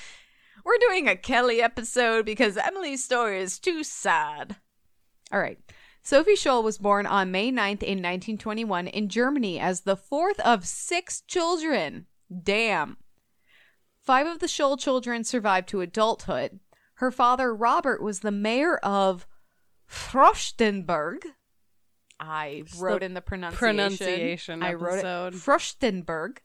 [0.67, 4.57] we're doing a Kelly episode because Emily's story is too sad.
[5.31, 5.59] All right.
[6.07, 10.65] Sophie Scholl was born on May 9th in 1921 in Germany as the fourth of
[10.65, 12.07] six children.
[12.45, 12.99] Damn.
[14.05, 16.61] Five of the Scholl children survived to adulthood.
[16.95, 19.27] Her father, Robert, was the mayor of
[19.91, 21.25] Frostenberg.
[22.21, 23.59] I wrote the in the pronunciation.
[23.59, 25.35] pronunciation I wrote episode.
[25.35, 26.37] it Frostenberg.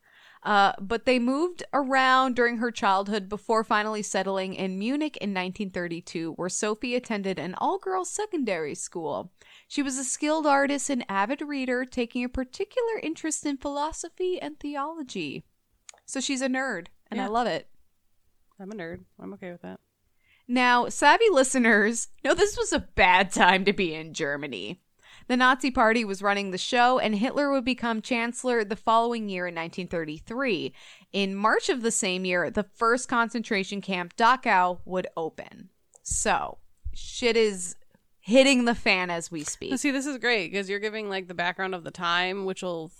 [0.44, 6.34] Uh, but they moved around during her childhood before finally settling in Munich in 1932,
[6.34, 9.32] where Sophie attended an all girls secondary school.
[9.68, 14.60] She was a skilled artist and avid reader, taking a particular interest in philosophy and
[14.60, 15.44] theology.
[16.06, 17.68] So she's a nerd, and I love it.
[18.60, 19.06] I'm a nerd.
[19.20, 19.80] I'm okay with that.
[20.48, 24.82] Now, savvy listeners know this was a bad time to be in Germany.
[25.28, 29.48] The Nazi Party was running the show, and Hitler would become chancellor the following year
[29.48, 30.74] in 1933.
[31.14, 35.70] In March of the same year, the first concentration camp, Dachau, would open.
[36.04, 36.58] So,
[36.94, 37.76] shit is
[38.20, 39.78] hitting the fan as we speak.
[39.78, 42.92] See, this is great because you're giving like the background of the time, which will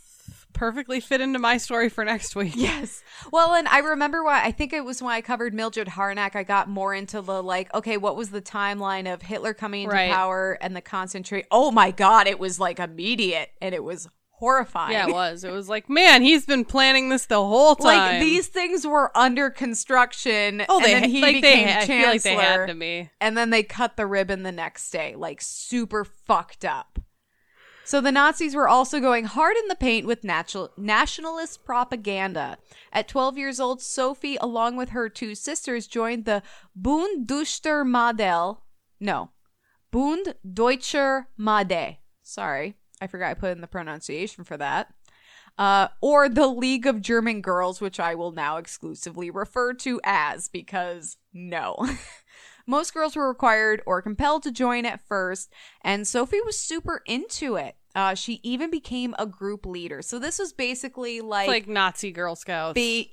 [0.54, 2.54] perfectly fit into my story for next week.
[2.56, 3.04] Yes.
[3.32, 6.44] Well, and I remember why I think it was when I covered Mildred Harnack, I
[6.44, 10.12] got more into the like, okay, what was the timeline of Hitler coming into Right.
[10.12, 11.46] power and the concentrate?
[11.52, 14.94] Oh my God, it was like immediate and it was horrifying.
[14.94, 15.44] Yeah, it was.
[15.44, 17.86] It was like, man, he's been planning this the whole time.
[18.16, 20.64] Like these things were under construction.
[20.68, 23.10] oh, and they then he like became they, chancellor, like they had to be.
[23.22, 26.98] and then they cut the ribbon the next day, like super fucked up.
[27.84, 32.58] So the Nazis were also going hard in the paint with natural, nationalist propaganda.
[32.94, 36.44] At 12 years old, Sophie, along with her two sisters, joined the
[36.76, 38.60] Bund Deutscher Madel.
[39.00, 39.32] No,
[39.92, 41.98] Bund Deutscher Made.
[42.22, 44.94] Sorry, I forgot I put in the pronunciation for that.
[45.58, 50.48] Uh, or the League of German Girls, which I will now exclusively refer to as
[50.48, 51.76] because no.
[52.68, 55.52] Most girls were required or compelled to join at first,
[55.84, 57.76] and Sophie was super into it.
[57.94, 60.02] Uh, she even became a group leader.
[60.02, 62.76] So this was basically like, It's like Nazi Girl Scouts.
[62.76, 63.10] the.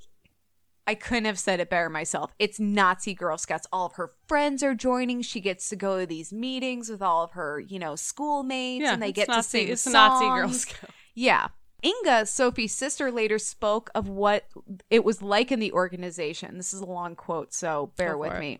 [0.86, 2.32] I couldn't have said it better myself.
[2.38, 3.66] It's Nazi Girl Scouts.
[3.70, 5.20] All of her friends are joining.
[5.20, 8.94] She gets to go to these meetings with all of her, you know, schoolmates, yeah,
[8.94, 10.60] and they get Nazi, to sing It's a Nazi Girl songs.
[10.62, 10.90] Scout.
[11.14, 11.48] Yeah.
[11.84, 14.46] Inga, Sophie's sister, later spoke of what
[14.88, 16.56] it was like in the organization.
[16.56, 18.40] This is a long quote, so bear with it.
[18.40, 18.58] me.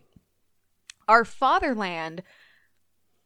[1.09, 2.21] Our fatherland,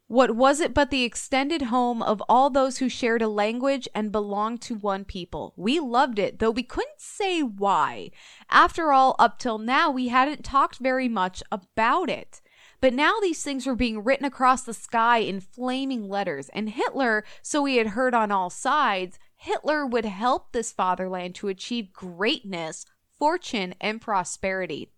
[0.08, 4.10] what was it but the extended home of all those who shared a language and
[4.10, 5.54] belonged to one people?
[5.58, 8.12] We loved it, though we couldn't say why.
[8.50, 12.42] After all, up till now, we hadn't talked very much about it.
[12.80, 17.26] But now these things were being written across the sky in flaming letters, and Hitler,
[17.42, 22.86] so we had heard on all sides, Hitler would help this fatherland to achieve greatness,
[23.20, 24.93] fortune, and prosperity.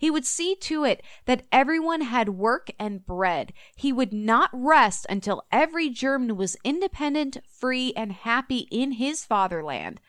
[0.00, 3.52] He would see to it that everyone had work and bread.
[3.76, 10.00] He would not rest until every German was independent, free, and happy in his fatherland.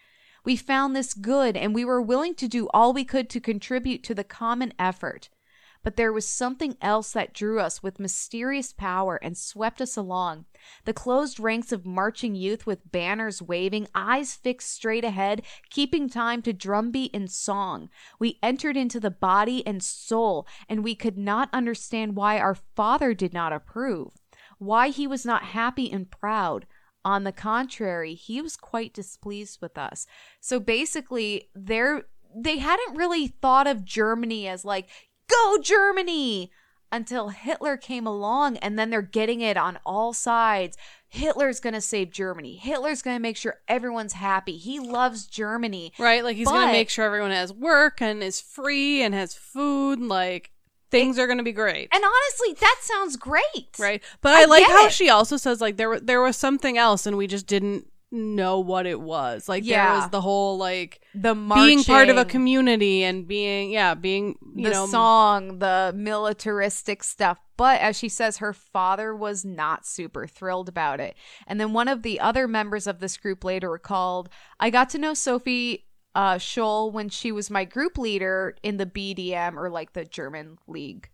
[0.46, 4.02] We found this good and we were willing to do all we could to contribute
[4.06, 5.28] to the common effort.
[5.84, 10.46] But there was something else that drew us with mysterious power and swept us along.
[10.86, 16.44] The closed ranks of marching youth with banners waving, eyes fixed straight ahead, keeping time
[16.44, 17.90] to drumbeat and song.
[18.20, 23.16] We entered into the body and soul, and we could not understand why our Father
[23.16, 24.14] did not approve,
[24.60, 26.68] why he was not happy and proud.
[27.04, 30.06] On the contrary, he was quite displeased with us.
[30.40, 32.04] So basically, they're
[32.36, 34.88] they hadn't really thought of Germany as like,
[35.32, 36.52] go Germany
[36.92, 40.78] until Hitler came along and then they're getting it on all sides.
[41.08, 42.56] Hitler's going to save Germany.
[42.56, 44.58] Hitler's going to make sure everyone's happy.
[44.58, 45.94] He loves Germany.
[45.98, 50.00] Right, like he's gonna make sure everyone has work and is free and has food.
[50.00, 50.52] Like
[50.90, 51.90] things are gonna be great.
[51.94, 53.78] And honestly, that sounds great.
[53.80, 54.92] right, but I I, like how it.
[54.94, 58.86] she also says like there there was something else and we just didn't know what
[58.86, 59.48] it was.
[59.48, 59.96] Like there Yeah.
[59.96, 64.38] was the whole like The marching, being part of a community and being yeah being
[64.56, 67.40] you the know song, the militaristic stuff.
[67.58, 71.16] But as she says, her father was not super thrilled about it.
[71.48, 74.98] And then one of the other members of this group later recalled, I got to
[74.98, 75.86] know Sophie
[76.16, 80.58] uh, Scholl when she was my group leader in the BDM or like the German
[80.68, 81.10] League.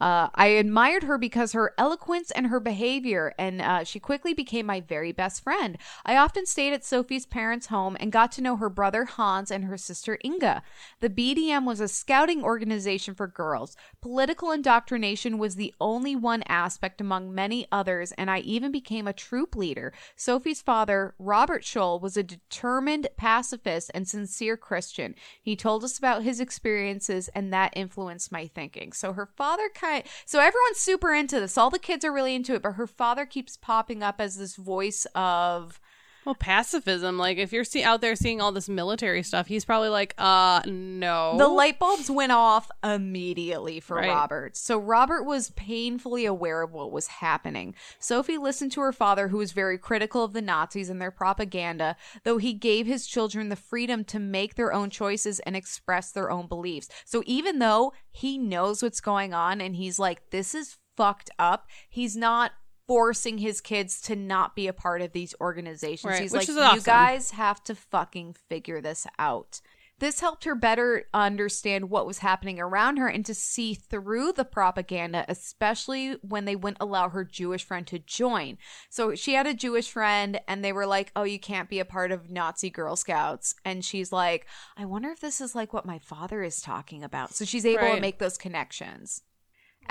[0.00, 4.64] Uh, I admired her because her eloquence and her behavior, and uh, she quickly became
[4.64, 5.76] my very best friend.
[6.06, 9.64] I often stayed at Sophie's parents' home and got to know her brother Hans and
[9.64, 10.62] her sister Inga.
[11.00, 13.76] The BDM was a scouting organization for girls.
[14.00, 19.12] Political indoctrination was the only one aspect among many others, and I even became a
[19.12, 19.92] troop leader.
[20.16, 25.14] Sophie's father, Robert Scholl, was a determined pacifist and sincere Christian.
[25.42, 28.92] He told us about his experiences, and that influenced my thinking.
[28.92, 29.89] So her father kind
[30.24, 31.58] so everyone's super into this.
[31.58, 34.56] All the kids are really into it, but her father keeps popping up as this
[34.56, 35.80] voice of
[36.30, 37.18] well pacifism.
[37.18, 40.62] Like if you're see- out there seeing all this military stuff, he's probably like uh
[40.66, 44.08] no the light bulbs went off immediately for Right.
[44.08, 44.56] Robert.
[44.56, 47.74] So Robert was painfully aware of what was happening.
[47.98, 51.96] Sophie listened to her father, who was very critical of the Nazis and their propaganda,
[52.24, 56.30] though he gave his children the freedom to make their own choices and express their
[56.30, 56.88] own beliefs.
[57.04, 61.66] So even though he knows what's going on and he's like, this is fucked up,
[61.88, 62.52] he's not
[62.90, 66.10] forcing his kids to not be a part of these organizations.
[66.10, 66.82] Right, He's like, you awesome.
[66.82, 69.60] guys have to fucking figure this out.
[70.00, 74.44] This helped her better understand what was happening around her and to see through the
[74.44, 78.58] propaganda, especially when they wouldn't allow her Jewish friend to join.
[78.88, 81.84] So she had a Jewish friend, and they were like, Oh, you can't be a
[81.84, 83.54] part of Nazi Girl Scouts.
[83.64, 87.34] And she's like, I wonder if this is like what my father is talking about.
[87.34, 89.22] So she's able to make those connections.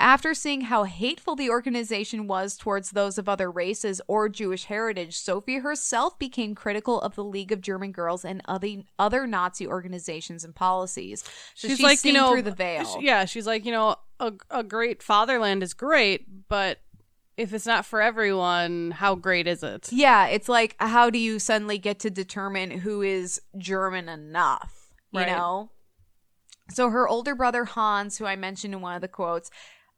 [0.00, 5.14] After seeing how hateful the organization was towards those of other races or Jewish heritage,
[5.16, 8.68] Sophie herself became critical of the League of German Girls and other
[8.98, 11.22] other Nazi organizations and policies.
[11.54, 12.98] So she's, like, you know, through the veil.
[13.02, 16.78] yeah, she's like, you know, a, a great fatherland is great, but
[17.36, 19.92] if it's not for everyone, how great is it?
[19.92, 24.88] Yeah, it's like how do you suddenly get to determine who is German enough?
[25.12, 25.28] You Right.
[25.28, 25.70] know?
[26.70, 29.50] So her older brother Hans, who I mentioned in one of the quotes,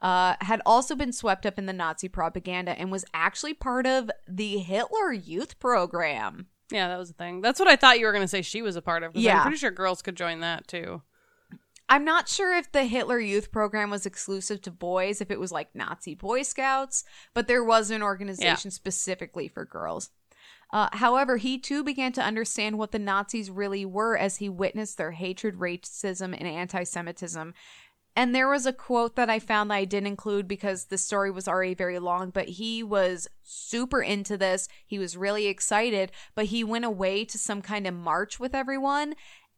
[0.02, 4.10] uh, had also been swept up in the Nazi propaganda and was actually part of
[4.28, 6.48] the Hitler Youth Program.
[6.70, 7.40] Yeah, that was the thing.
[7.40, 9.14] That's what I thought you were going to say she was a part of.
[9.14, 9.36] Yeah.
[9.36, 11.02] I'm pretty sure girls could join that too.
[11.88, 15.52] I'm not sure if the Hitler Youth Program was exclusive to boys, if it was
[15.52, 17.04] like Nazi Boy Scouts,
[17.34, 20.10] but there was an organization specifically for girls.
[20.72, 24.96] Uh, however, he too began to understand what the Nazis really were as he witnessed
[24.96, 27.52] their hatred, racism, and anti Semitism.
[28.14, 31.30] And there was a quote that I found that I didn't include because the story
[31.30, 34.68] was already very long, but he was super into this.
[34.86, 39.14] He was really excited, but he went away to some kind of march with everyone.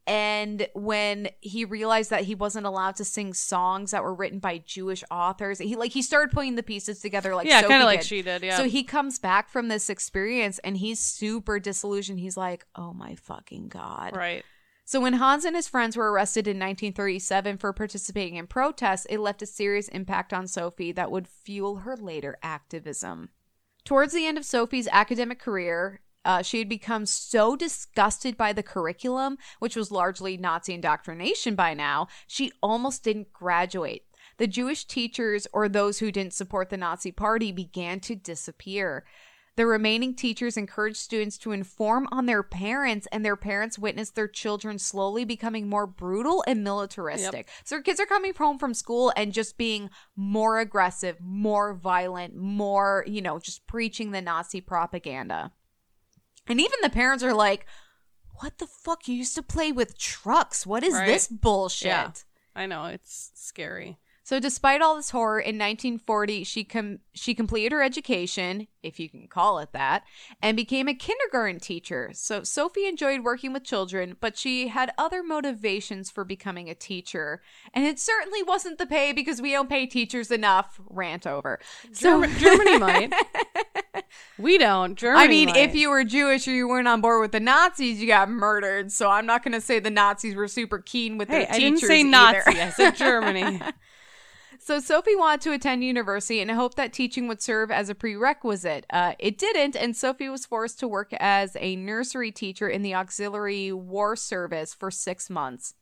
[0.07, 4.59] And when he realized that he wasn't allowed to sing songs that were written by
[4.59, 8.03] Jewish authors, he like he started putting the pieces together like yeah, kind of like
[8.03, 8.43] she did.
[8.43, 8.59] Yeah.
[8.59, 12.21] So he comes back from this experience and he's super disillusioned.
[12.21, 14.45] He's like, "Oh my fucking god!" right.
[14.87, 19.19] So when Hans and his friends were arrested in 1937 for participating in protests, it
[19.19, 23.31] left a serious impact on Sophie that would fuel her later activism.
[23.85, 28.63] Towards the end of Sophie's academic career, uh, she had become so disgusted by the
[28.63, 34.05] curriculum, which was largely Nazi indoctrination by now, she almost didn't graduate.
[34.39, 39.05] The Jewish teachers or those who didn't support the Nazi party began to disappear.
[39.57, 44.27] The remaining teachers encouraged students to inform on their parents, and their parents witnessed their
[44.27, 47.49] children slowly becoming more brutal and militaristic.
[47.65, 52.35] So their kids are coming home from school and just being more aggressive, more violent,
[52.35, 55.53] more, you know, just preaching the Nazi propaganda.
[56.49, 57.65] And even the parents are like,
[58.41, 59.07] what the fuck?
[59.07, 60.67] You used to play with trucks.
[60.67, 61.07] What is Right.
[61.07, 61.87] this bullshit?
[61.87, 62.11] Yeah.
[62.57, 63.99] I know it's scary.
[64.25, 69.09] So despite all this horror, in 1940 she com- she completed her education, if you
[69.11, 70.03] can call it that,
[70.43, 72.11] and became a kindergarten teacher.
[72.15, 77.43] So Sophie enjoyed working with children, but she had other motivations for becoming a teacher,
[77.75, 80.81] and it certainly wasn't the pay because we don't pay teachers enough.
[80.89, 81.61] Rant over.
[81.93, 83.13] So Germ- Germany might.
[84.39, 84.97] We don't.
[84.97, 85.25] Germany.
[85.25, 85.57] I mean, might.
[85.57, 88.91] if you were Jewish or you weren't on board with the Nazis, you got murdered.
[88.93, 91.59] So I'm not going to say the Nazis were super keen with Hey, their I
[91.59, 92.43] teachers didn't say either.
[92.47, 92.61] Nazi.
[92.61, 93.61] I said Germany.
[94.67, 98.87] So Sophie wanted to attend university and hoped that teaching would serve as a prerequisite.
[98.89, 102.95] Uh, it didn't, and Sophie was forced to work as a nursery teacher in the
[102.95, 105.75] auxiliary war service for six months.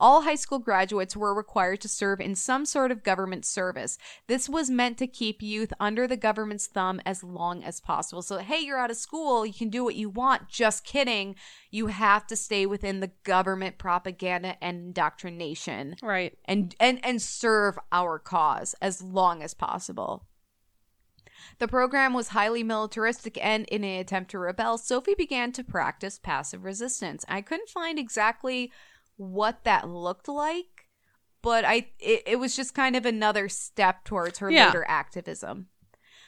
[0.00, 3.98] All high school graduates were required to serve in some sort of government service.
[4.26, 8.22] This was meant to keep youth under the government's thumb as long as possible.
[8.22, 10.48] So, hey, you're out of school, you can do what you want.
[10.48, 11.36] Just kidding.
[11.70, 16.36] You have to stay within the government propaganda and indoctrination right.
[16.46, 20.26] and and and serve our cause as long as possible.
[21.58, 26.18] The program was highly militaristic, and in an attempt to rebel, Sophie began to practice
[26.18, 27.24] passive resistance.
[27.28, 28.72] I couldn't find exactly
[29.20, 30.88] what that looked like,
[31.42, 34.66] but I it, it was just kind of another step towards her Yeah.
[34.66, 35.66] later activism.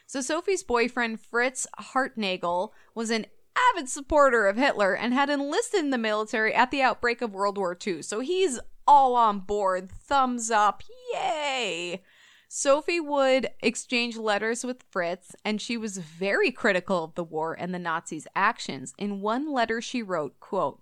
[0.07, 3.27] So Sophie's boyfriend Fritz Hartnagel was an
[3.75, 7.57] avid supporter of Hitler and had enlisted in the military at the outbreak of World
[7.57, 8.03] War II.
[8.03, 10.83] So he's all on board, thumbs up,
[11.15, 12.03] yay.
[12.49, 17.73] Sophie would exchange letters with Fritz, and she was very critical of the war and
[17.73, 18.93] the Nazis' actions.
[18.99, 20.82] In one letter, she wrote, quote,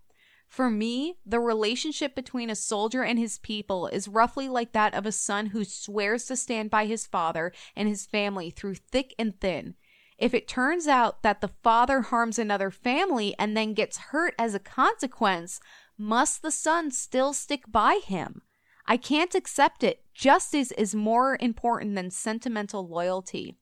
[0.51, 5.06] for me, the relationship between a soldier and his people is roughly like that of
[5.06, 9.40] a son who swears to stand by his father and his family through thick and
[9.40, 9.77] thin.
[10.18, 14.52] If it turns out that the father harms another family and then gets hurt as
[14.52, 15.60] a consequence,
[15.97, 18.43] must the son still stick by him?
[18.86, 20.02] I can't accept it.
[20.14, 23.56] Justice is more important than sentimental loyalty.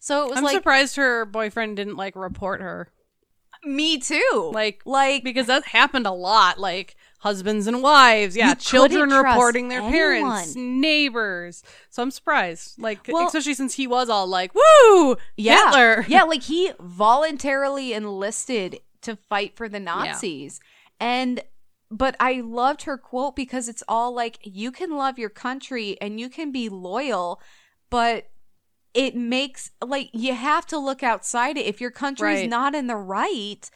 [0.00, 2.90] So it was I'm like surprised her boyfriend didn't like report her.
[3.66, 4.50] Me too.
[4.52, 6.58] Like, like because that happened a lot.
[6.58, 11.62] Like husbands and wives, yeah, children reporting their parents, neighbors.
[11.90, 12.78] So I'm surprised.
[12.78, 17.92] Like, Well- especially since he was all like, "Woo, yeah, Hitler." yeah, like he voluntarily
[17.92, 20.60] enlisted to fight for the Nazis,
[21.00, 21.42] and
[21.90, 26.18] but I loved her quote because it's all like you can love your country and
[26.18, 27.40] you can be loyal,
[27.90, 28.28] but
[28.94, 31.66] it makes like you have to look outside it.
[31.66, 32.48] If your country's Right.
[32.48, 33.68] not in the right,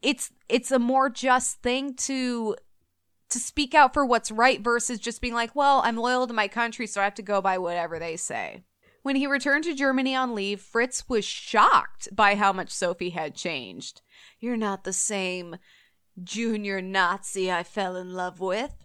[0.00, 2.56] it's it's a more just thing to
[3.28, 6.48] to speak out for what's right versus just being like, well, I'm loyal to my
[6.48, 8.64] country, so I have to go by whatever they say.
[9.02, 13.34] When he returned to Germany on leave, Fritz was shocked by how much Sophie had
[13.34, 14.02] changed.
[14.38, 15.56] You're not the same
[16.22, 18.84] junior Nazi I fell in love with.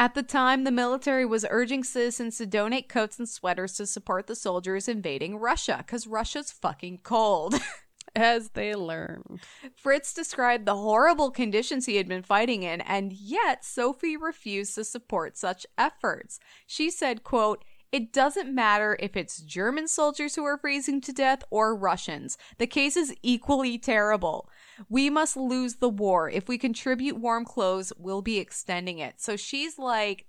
[0.00, 4.28] At the time, the military was urging citizens to donate coats and sweaters to support
[4.28, 7.56] the soldiers invading Russia because Russia's fucking cold.
[8.16, 9.40] As they learned.
[9.76, 14.84] Fritz described the horrible conditions he had been fighting in, and yet Sophie refused to
[14.84, 16.40] support such efforts.
[16.66, 17.62] She said, quote,
[17.92, 22.38] it doesn't matter if it's German soldiers who are freezing to death or Russians.
[22.58, 24.48] The case is equally terrible.
[24.88, 26.28] We must lose the war.
[26.30, 29.14] If we contribute warm clothes, we'll be extending it.
[29.20, 30.26] So she's like,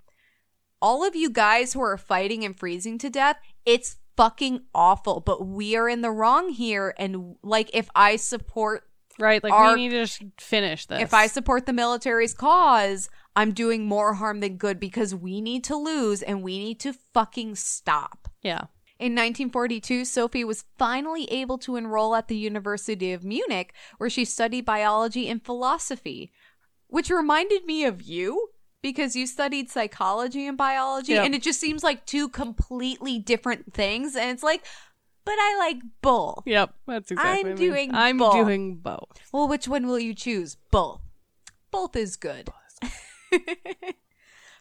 [0.82, 5.48] all of you guys who are fighting and freezing to death, it's fucking awful, but
[5.48, 6.94] we are in the wrong here.
[6.98, 8.84] And like, if I support,
[9.20, 11.02] Right, like Our- we need to just finish this.
[11.02, 15.64] if I support the military's cause, I'm doing more harm than good because we need
[15.66, 18.30] to lose and we need to fucking stop.
[18.42, 18.66] yeah.
[19.02, 24.24] In 1942, Sophie was finally able to enroll at the University of Munich, where she
[24.26, 26.32] studied biology and philosophy,
[26.86, 28.50] which reminded me of you
[28.84, 31.26] because you studied psychology and biology, Yep.
[31.26, 34.16] and it just seems like two completely different things.
[34.16, 34.64] And it's like,
[35.26, 36.44] but I like both.
[36.46, 37.40] Yep, that's exactly.
[37.40, 37.56] I'm I mean.
[37.58, 38.34] doing I'm both.
[38.34, 39.20] doing both.
[39.32, 40.58] Well, which one will you choose?
[40.70, 41.02] Both.
[41.72, 42.50] Both is good.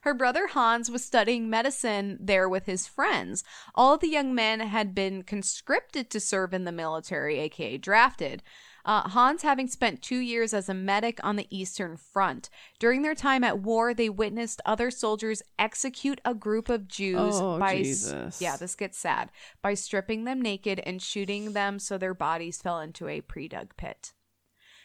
[0.02, 3.44] Her brother Hans was studying medicine there with his friends.
[3.74, 8.42] All the young men had been conscripted to serve in the military, aka drafted.
[8.82, 12.48] Uh, Hans having spent two years as a medic on the Eastern Front.
[12.78, 17.58] During their time at war, they witnessed other soldiers execute a group of Jews Oh,
[17.58, 17.76] by.
[17.76, 18.40] Jesus.
[18.40, 19.30] Yeah, this gets sad.
[19.60, 23.76] By stripping them naked and shooting them so their bodies fell into a pre dug
[23.76, 24.14] pit.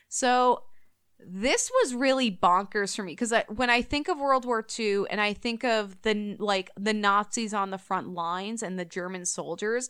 [0.09, 0.63] So
[1.27, 5.19] this was really bonkers for me because when I think of World War II and
[5.19, 9.89] I think of the like the Nazis on the front lines and the German soldiers,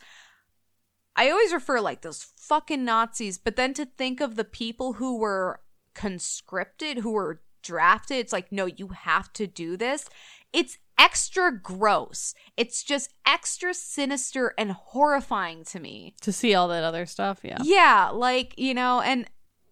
[1.16, 3.38] I always refer like those fucking Nazis.
[3.38, 5.62] But then to think of the people who were
[5.94, 10.10] conscripted, who were drafted, it's like no, you have to do this.
[10.54, 12.34] It's extra gross.
[12.56, 16.16] It's just extra sinister and horrifying to me.
[16.22, 17.58] To see all that other stuff, yeah.
[17.62, 19.30] Yeah, like, you know, and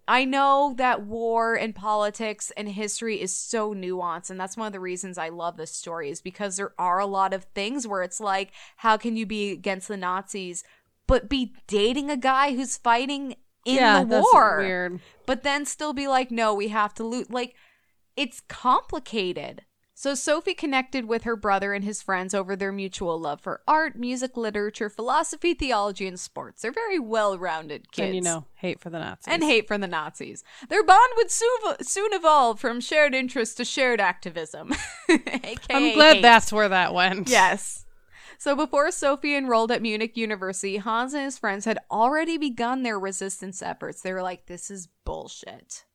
[0.08, 4.74] I know that war and politics and history is so nuanced, and that's one of
[4.74, 8.04] the reasons I love this story is because there are a lot of things where
[8.04, 10.64] it's like, how can you be against the Nazis
[11.08, 13.36] but be dating a guy who's fighting
[13.66, 14.58] in yeah, the that's war?
[14.60, 15.00] weird.
[15.26, 17.32] But then still be like, no, we have to loot.
[17.32, 17.56] Like,
[18.16, 19.64] it's complicated.
[19.96, 23.96] So Sophie connected with her brother and his friends over their mutual love for art,
[23.96, 26.62] music, literature, philosophy, theology, and sports.
[26.64, 28.08] They're very well-rounded kids.
[28.08, 29.32] And you know, hate for the Nazis.
[29.32, 30.44] and hate for the Nazis.
[30.68, 31.50] Their bond would soon,
[31.82, 34.74] soon evolve from shared interest to shared activism.
[35.10, 36.22] AKA I'm glad hate.
[36.24, 37.30] that's where that went.
[37.30, 37.86] Yes.
[38.40, 43.00] So before Sophie enrolled at Munich University, Hans and his friends had already begun their
[43.00, 44.02] resistance efforts.
[44.02, 45.86] They were like, this is bullshit.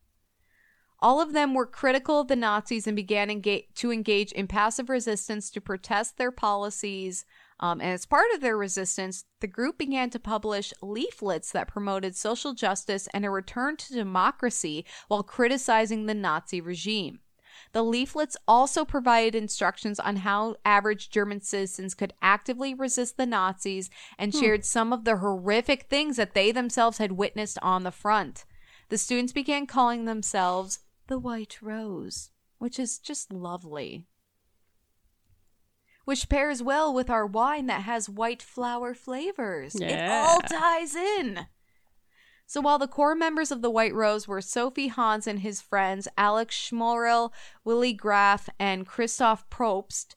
[1.01, 4.89] All of them were critical of the Nazis and began enga- to engage in passive
[4.89, 7.25] resistance to protest their policies.
[7.61, 12.17] Um, and as part of their resistance, the group began to publish leaflets that promoted
[12.17, 17.21] social justice and a return to democracy while criticizing the Nazi regime.
[17.73, 23.91] The leaflets also provided instructions on how average German citizens could actively resist the Nazis
[24.19, 28.45] and shared some of the horrific things that they themselves had witnessed on the front.
[28.89, 34.05] The students began calling themselves the White Rose, which is just lovely.
[36.05, 39.75] Which pairs well with our wine that has white flower flavors.
[39.75, 40.49] It all Yeah.
[40.49, 41.47] ties in.
[42.47, 46.09] So while the core members of the White Rose were Sophie Hans and his friends,
[46.17, 47.31] Alex Schmorell,
[47.63, 50.15] Willi Graf, and Christoph Probst,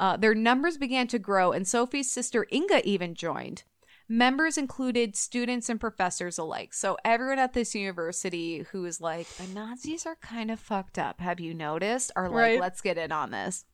[0.00, 3.64] uh, their numbers began to grow, and Sophie's sister Inga even joined.
[4.08, 6.74] Members included students and professors alike.
[6.74, 11.20] So everyone at this university who is like, the Nazis are kind of fucked up.
[11.20, 12.12] Have you noticed?
[12.14, 12.60] Are like, Right.
[12.60, 13.64] let's get in on this.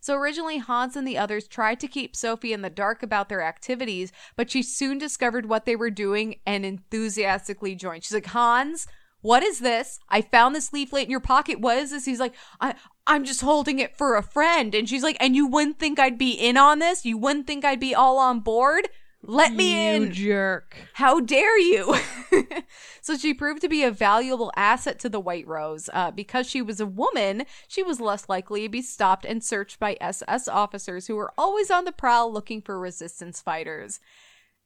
[0.00, 3.42] So originally, Hans and the others tried to keep Sophie in the dark about their
[3.42, 8.02] activities, but she soon discovered what they were doing and enthusiastically joined.
[8.02, 8.88] She's like, Hans,
[9.20, 10.00] what is this?
[10.08, 11.60] I found this leaflet in your pocket.
[11.60, 12.04] What is this?
[12.04, 12.74] He's like, I,
[13.06, 14.74] I'm just holding it for a friend.
[14.74, 17.04] And she's like, and you wouldn't think I'd be in on this?
[17.04, 18.88] You wouldn't think I'd be all on board?
[19.22, 20.12] Let me you in.
[20.12, 20.76] jerk.
[20.94, 21.96] How dare you?
[23.00, 25.90] so she proved to be a valuable asset to the White Rose.
[25.92, 29.80] Uh, because she was a woman, she was less likely to be stopped and searched
[29.80, 33.98] by SS officers who were always on the prowl looking for resistance fighters.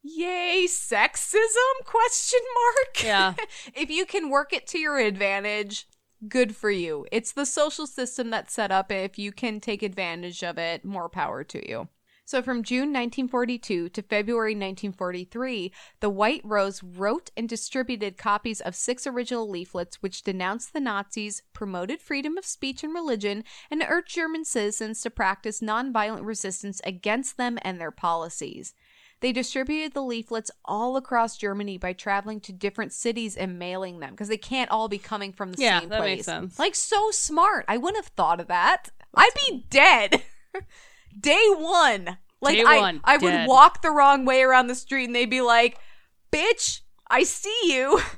[0.03, 1.85] Yay, sexism?
[1.85, 3.05] Question mark.
[3.05, 3.35] Yeah.
[3.75, 5.87] if you can work it to your advantage,
[6.29, 7.07] good for you.
[7.11, 8.93] It's the social system that's set up.
[8.93, 11.89] If you can take advantage of it, more power to you.
[12.25, 18.75] So, from June 1942 to February 1943, the White Rose wrote and distributed copies of
[18.77, 24.15] six original leaflets which denounced the Nazis, promoted freedom of speech and religion, and urged
[24.15, 28.73] German citizens to practice nonviolent resistance against them and their policies.
[29.21, 34.11] They distributed the leaflets all across Germany by traveling to different cities and mailing them
[34.13, 36.17] because they can't all be coming from the Yeah, same that place.
[36.19, 36.59] makes sense.
[36.59, 37.65] Like so smart.
[37.69, 38.89] I wouldn't have thought of that.
[39.15, 40.23] I'd be dead.
[41.19, 42.19] Day one.
[42.41, 43.49] Like Day I, one, I would dead.
[43.49, 45.79] walk the wrong way around the street and they'd be like,
[46.33, 48.01] "Bitch, I see you."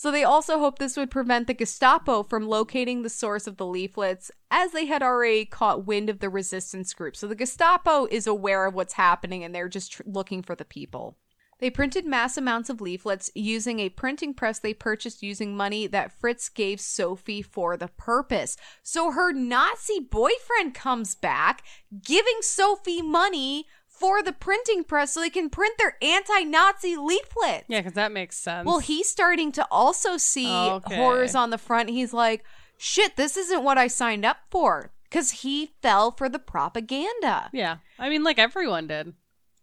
[0.00, 3.66] So they also hoped this would prevent the Gestapo from locating the source of the
[3.66, 7.14] leaflets, as they had already caught wind of the resistance group.
[7.14, 10.64] So the Gestapo is aware of what's happening and they're just tr- looking for the
[10.64, 11.18] people.
[11.60, 16.12] They printed mass amounts of leaflets using a printing press they purchased using money that
[16.18, 18.56] Fritz gave Sophie for the purpose.
[18.82, 21.62] So her Nazi boyfriend comes back,
[22.04, 27.66] giving Sophie money for the printing press so they can print their anti Nazi leaflets.
[27.68, 28.66] Yeah, because that makes sense.
[28.66, 30.96] Well, he's starting to also see Okay.
[30.96, 31.90] horrors on the front.
[31.90, 32.42] He's like,
[32.78, 34.90] shit, this isn't what I signed up for.
[35.04, 37.50] Because he fell for the propaganda.
[37.52, 37.78] yeah.
[37.98, 39.12] I mean, like everyone did.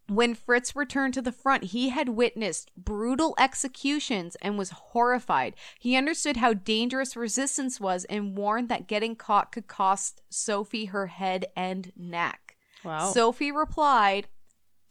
[0.09, 5.55] When Fritz returned to the front, he had witnessed brutal executions and was horrified.
[5.79, 11.07] He understood how dangerous resistance was and warned that getting caught could cost Sophie her
[11.07, 12.55] head and neck.
[12.85, 13.11] Wow.
[13.11, 14.27] Sophie replied,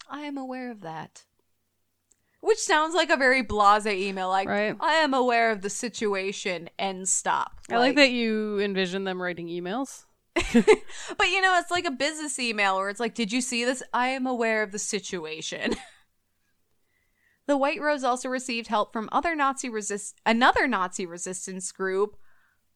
[0.08, 1.24] I am aware of that.
[2.40, 4.76] Which sounds like a very blase email, like, Right.
[4.78, 7.60] I am aware of the situation and stop.
[7.70, 10.04] I like that you envision them writing emails.
[11.18, 13.82] But you know, it's like a business email where it's like, Did you see this?
[13.92, 15.76] I am aware of the situation.
[17.46, 22.16] the White Rose also received help from other Nazi resist another Nazi resistance group,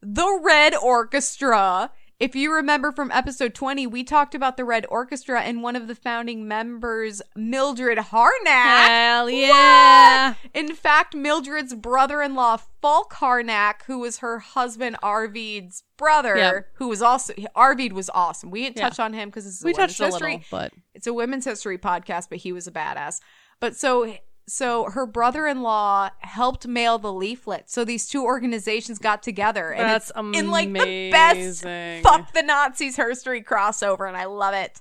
[0.01, 1.91] the Red Orchestra.
[2.21, 5.89] If you remember from episode 20, we talked about the Red Orchestra and one of
[5.89, 8.87] the founding members, Mildred Harnack.
[8.89, 10.35] Hell yeah.
[10.53, 16.67] In fact, Mildred's brother-in-law, Falk Harnack, who was her husband Arvid's brother, Yep.
[16.75, 18.51] who was also Arvid was awesome.
[18.51, 18.91] We didn't Yeah.
[18.91, 20.33] touch on him because this is We a women's touched a history.
[20.33, 23.21] little, but It's a women's history podcast, but he was a badass.
[23.61, 24.15] But so
[24.51, 27.71] so her brother-in-law helped mail the leaflet.
[27.71, 31.63] So these two organizations got together, and That's it's in like the best
[32.03, 34.81] fuck the Nazis history crossover, and I love it.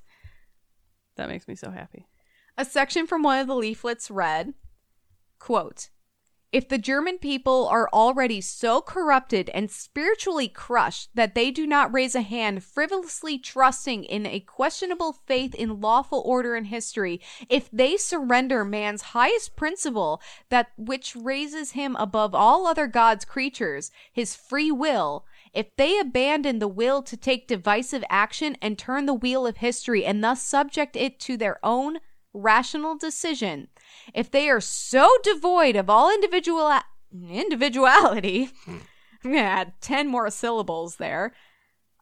[1.18, 2.08] that makes me so happy.
[2.58, 4.54] A section from one of the leaflets read,
[5.40, 5.90] quote,
[6.52, 11.94] if the German people are already so corrupted and spiritually crushed that they do not
[11.94, 17.70] raise a hand frivolously trusting in a questionable faith in lawful order and history, if
[17.72, 24.36] they surrender man's highest principle, that which raises him above all other God's creatures, his
[24.36, 29.46] free will, if they abandon the will to take divisive action and turn the wheel
[29.46, 32.00] of history and thus subject it to their own
[32.34, 33.68] rational decision,
[34.14, 36.72] if they are so devoid of all individual
[37.12, 38.82] individuality, I'm
[39.24, 41.34] gonna add ten more syllables there.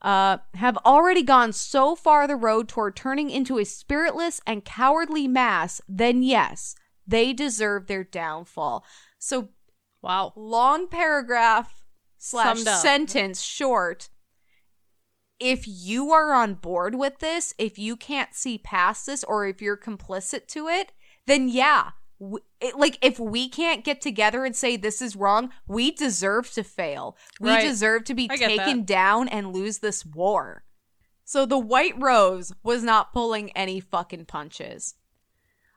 [0.01, 5.27] Uh, have already gone so far the road toward turning into a spiritless and cowardly
[5.27, 6.75] mass, then yes,
[7.07, 8.85] they deserve their downfall.
[9.17, 9.49] So
[10.03, 10.33] Wow.
[10.35, 11.83] long paragraph
[12.19, 14.09] slash sentence short.
[15.39, 19.61] If you are on board with this, if you can't see past this, or if
[19.61, 20.93] you're complicit to it,
[21.27, 21.91] then yeah.
[22.19, 26.51] w- it- like if we can't get together and say this is wrong, we deserve
[26.53, 27.15] to fail.
[27.39, 27.63] We Right.
[27.63, 28.85] deserve to be taken that.
[28.87, 30.63] down and lose this war.
[31.23, 34.95] So the White Rose was not pulling any fucking punches.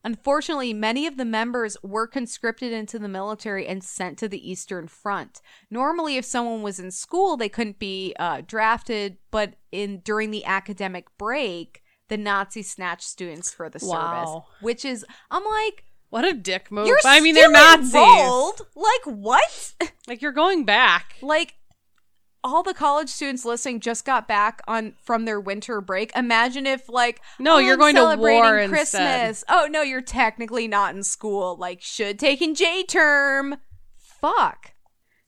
[0.03, 4.89] Unfortunately, many of the members were conscripted into the military and sent to the Eastern
[4.89, 5.43] Front.
[5.71, 10.47] Normally, if someone was in school, they couldn't be uh, drafted, but in during the
[10.47, 13.91] academic break, the Nazis snatched students for the service.
[14.29, 14.45] Wow.
[14.61, 16.87] Which is, I'm like, What a dick move.
[16.87, 17.95] you're I mean, they're Nazis.
[17.95, 18.61] enrolled?
[18.77, 19.75] Like what?
[20.07, 21.15] Like you're going back.
[21.23, 21.55] like
[22.43, 26.11] all the college students listening just got back on from their winter break.
[26.17, 28.95] Imagine if like No, oh, you're I'm going to war Christmas.
[29.43, 29.45] instead.
[29.49, 31.57] Oh no, you're technically not in school.
[31.59, 33.57] Like should taking J term.
[33.99, 34.73] Fuck.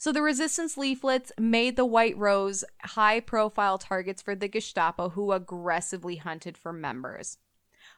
[0.02, 5.30] So the resistance leaflets made the White Rose high profile targets for the Gestapo who
[5.30, 7.38] aggressively hunted for members.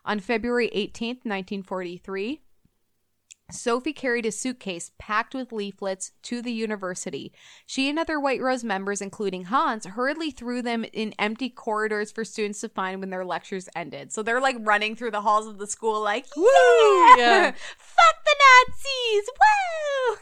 [0.05, 2.43] On February 18th, 1943,
[3.51, 7.33] Sophie carried a suitcase packed with leaflets to the university.
[7.65, 12.23] She and other White Rose members, including Hans, hurriedly threw them in empty corridors for
[12.23, 14.13] students to find when their lectures ended.
[14.13, 16.45] So they're like running through the halls of the school, like, Woo!
[16.45, 17.51] yeah, Yeah.
[17.79, 18.37] fuck the
[18.69, 20.19] Nazis, woo!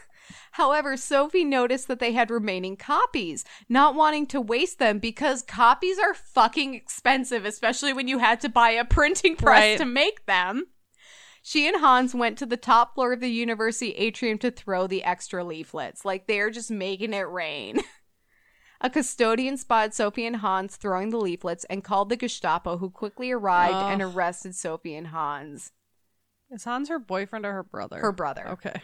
[0.53, 5.97] However, Sophie noticed that they had remaining copies, not wanting to waste them because copies
[5.97, 9.77] are fucking expensive, especially when you had to buy a printing press Right.
[9.79, 10.65] to make them.
[11.41, 15.03] She and Hans went to the top floor of the university atrium to throw the
[15.03, 16.05] extra leaflets.
[16.05, 17.81] Like they're just making it rain.
[18.79, 23.31] A custodian spotted Sophie and Hans throwing the leaflets and called the Gestapo, who quickly
[23.31, 25.71] arrived and arrested Sophie and Hans.
[26.51, 27.99] Is Hans her boyfriend or her brother?
[27.99, 28.47] Her brother.
[28.49, 28.81] Okay.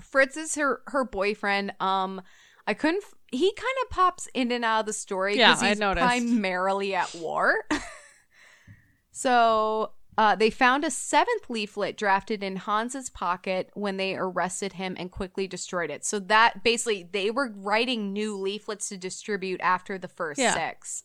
[0.00, 1.72] Fritz is her her boyfriend.
[1.80, 2.20] Um,
[2.66, 3.02] I couldn't.
[3.04, 5.78] f- He kind of pops in and out of the story Yeah, because I he's
[5.78, 6.04] noticed.
[6.06, 7.54] primarily at war.
[9.10, 14.94] so uh, they found a seventh leaflet drafted in Hans's pocket when they arrested him
[14.98, 16.04] and quickly destroyed it.
[16.04, 20.54] So that basically they were writing new leaflets to distribute after the first Yeah.
[20.54, 21.04] six.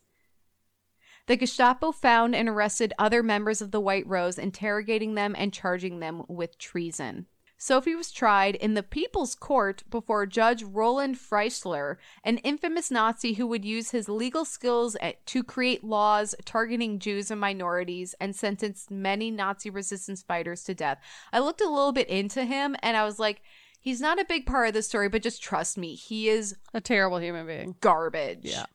[1.28, 6.00] The Gestapo found and arrested other members of the White Rose, interrogating them and charging
[6.00, 7.28] them with treason.
[7.62, 13.46] Sophie was tried in the People's Court before Judge Roland Freisler, an infamous Nazi who
[13.48, 18.90] would use his legal skills at- to create laws targeting Jews and minorities and sentenced
[18.90, 21.00] many Nazi resistance fighters to death.
[21.34, 23.42] I looked a little bit into him and I was like,
[23.82, 26.80] he's not a big part of the story, but just trust me, he is A
[26.80, 27.76] terrible human being.
[27.82, 28.40] garbage.
[28.44, 28.68] Yeah.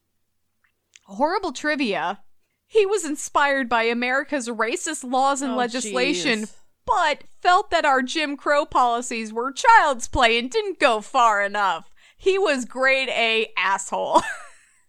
[1.04, 2.20] Horrible trivia.
[2.66, 6.54] He was inspired by America's racist laws and Oh, legislation, jeez.
[6.86, 11.90] But felt that our Jim Crow policies were child's play and didn't go far enough.
[12.16, 14.22] He was grade A asshole.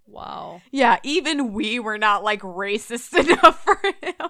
[0.07, 0.61] Wow.
[0.72, 4.30] yeah, even we were not like racist enough for him.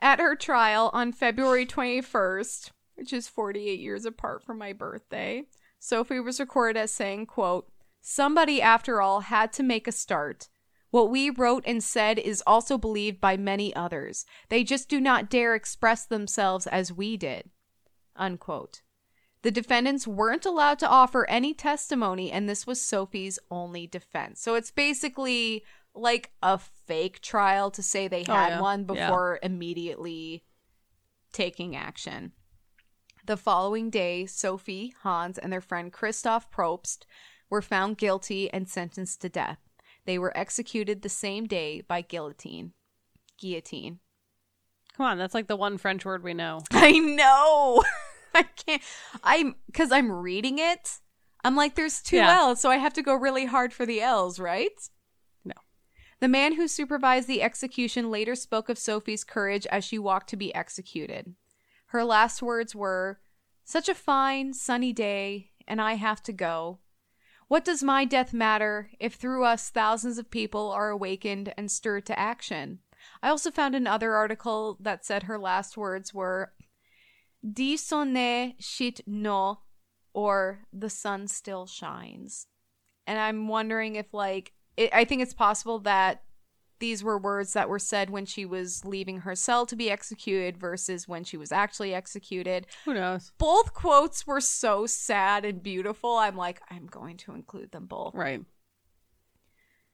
[0.00, 5.44] At her trial on February 21st, which is 48 years apart from my birthday,
[5.78, 7.68] Sophie was recorded as saying, quote,
[8.00, 10.48] Somebody, after all, had to make a start.
[10.94, 14.24] What we wrote and said is also believed by many others.
[14.48, 17.50] They just do not dare express themselves as we did.
[18.14, 18.82] Unquote.
[19.42, 24.40] The defendants weren't allowed to offer any testimony, and this was Sophie's only defense.
[24.40, 25.64] So it's basically
[25.96, 28.60] like a fake trial to say they Oh, had yeah.
[28.60, 29.06] one Yeah.
[29.08, 30.44] before immediately
[31.32, 32.34] taking action.
[33.26, 37.04] The following day, Sophie, Hans, and their friend Christoph Probst
[37.50, 39.58] were found guilty and sentenced to death.
[40.06, 42.72] They were executed the same day by guillotine.
[43.38, 44.00] Guillotine.
[44.96, 46.60] Come on, that's like the one French word we know.
[46.70, 47.82] I know.
[48.34, 48.82] I can't.
[49.22, 50.98] I'm because I'm reading it.
[51.42, 52.38] I'm like, there's two Yeah.
[52.40, 54.72] L's, so I have to go really hard for the L's, right?
[55.44, 55.52] No.
[56.20, 60.36] The man who supervised the execution later spoke of Sophie's courage as she walked to
[60.36, 61.34] be executed.
[61.88, 63.20] Her last words were,
[63.64, 66.78] Such a fine, sunny day, and I have to go.
[67.54, 72.04] What does my death matter if through us thousands of people are awakened and stirred
[72.06, 72.80] to action?
[73.22, 76.52] I also found another article that said her last words were,
[77.48, 79.62] Die Sonne scheint noch,
[80.12, 82.48] or the sun still shines.
[83.06, 86.24] And I'm wondering if, like, it, I think it's possible that
[86.84, 90.58] these were words that were said when she was leaving her cell to be executed
[90.58, 92.66] versus when she was actually executed.
[92.84, 93.32] Who knows?
[93.38, 96.18] Both quotes were so sad and beautiful.
[96.18, 98.14] I'm like, I'm going to include them both.
[98.14, 98.42] Right.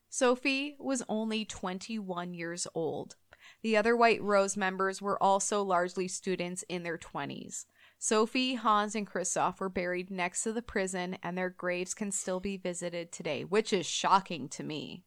[0.09, 3.15] Sophie was only 21 years old.
[3.63, 7.67] The other White Rose members were also largely students in their 20s.
[8.01, 12.41] Sophie, Hans, and Christoph were buried next to the prison, and their graves can still
[12.41, 15.05] be visited today, which is shocking to me.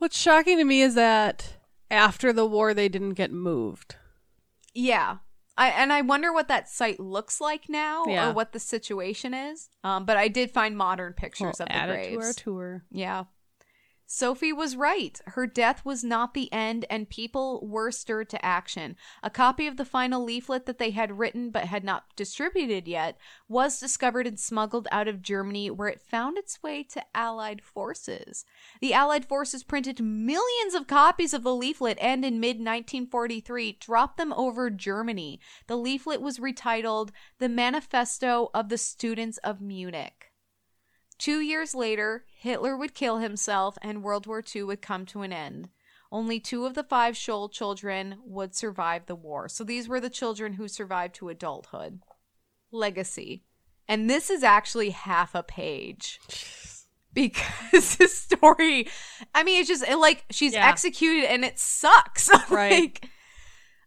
[0.00, 1.56] What's shocking to me is that
[1.90, 3.96] after the war, they didn't get moved.
[4.74, 5.18] Yeah.
[5.58, 8.30] I, and I wonder what that site looks like now Yeah.
[8.30, 9.68] or what the situation is.
[9.84, 12.08] Um, but I did find modern pictures We'll of the graves.
[12.08, 12.84] it to our tour.
[12.90, 13.24] Yeah.
[14.12, 15.20] Sophie was right.
[15.24, 18.96] Her death was not the end, and people were stirred to action.
[19.22, 23.16] A copy of the final leaflet that they had written but had not distributed yet
[23.48, 28.44] was discovered and smuggled out of Germany, where it found its way to Allied forces.
[28.80, 34.16] The Allied forces printed millions of copies of the leaflet and in mid 1943 dropped
[34.16, 35.38] them over Germany.
[35.68, 40.32] The leaflet was retitled The Manifesto of the Students of Munich.
[41.16, 45.30] Two years later, Hitler would kill himself and World War II would come to an
[45.30, 45.68] end.
[46.10, 49.46] Only two of the five Scholl children would survive the war.
[49.46, 52.00] So these were the children who survived to adulthood.
[52.72, 53.44] Legacy.
[53.86, 56.18] And this is actually half a page.
[57.12, 58.88] Because the story,
[59.34, 60.66] I mean, it's just it, like she's Yeah.
[60.66, 62.30] executed and it sucks.
[62.50, 62.70] Right.
[62.72, 63.08] like,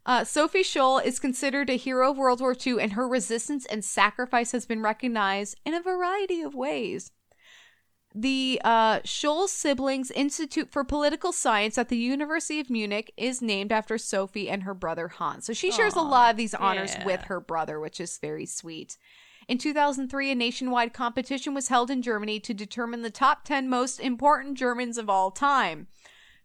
[0.06, 3.84] uh, Sophie Scholl is considered a hero of World War II, and her resistance and
[3.84, 7.10] sacrifice has been recognized in a variety of ways.
[8.14, 13.72] The uh, Scholl Siblings Institute for Political Science at the University of Munich is named
[13.72, 15.46] after Sophie and her brother Hans.
[15.46, 17.06] So she shares a lot of these honors yeah.
[17.06, 18.96] with her brother, which is very sweet.
[19.48, 23.98] In 2003, a nationwide competition was held in Germany to determine the top 10 most
[23.98, 25.88] important Germans of all time.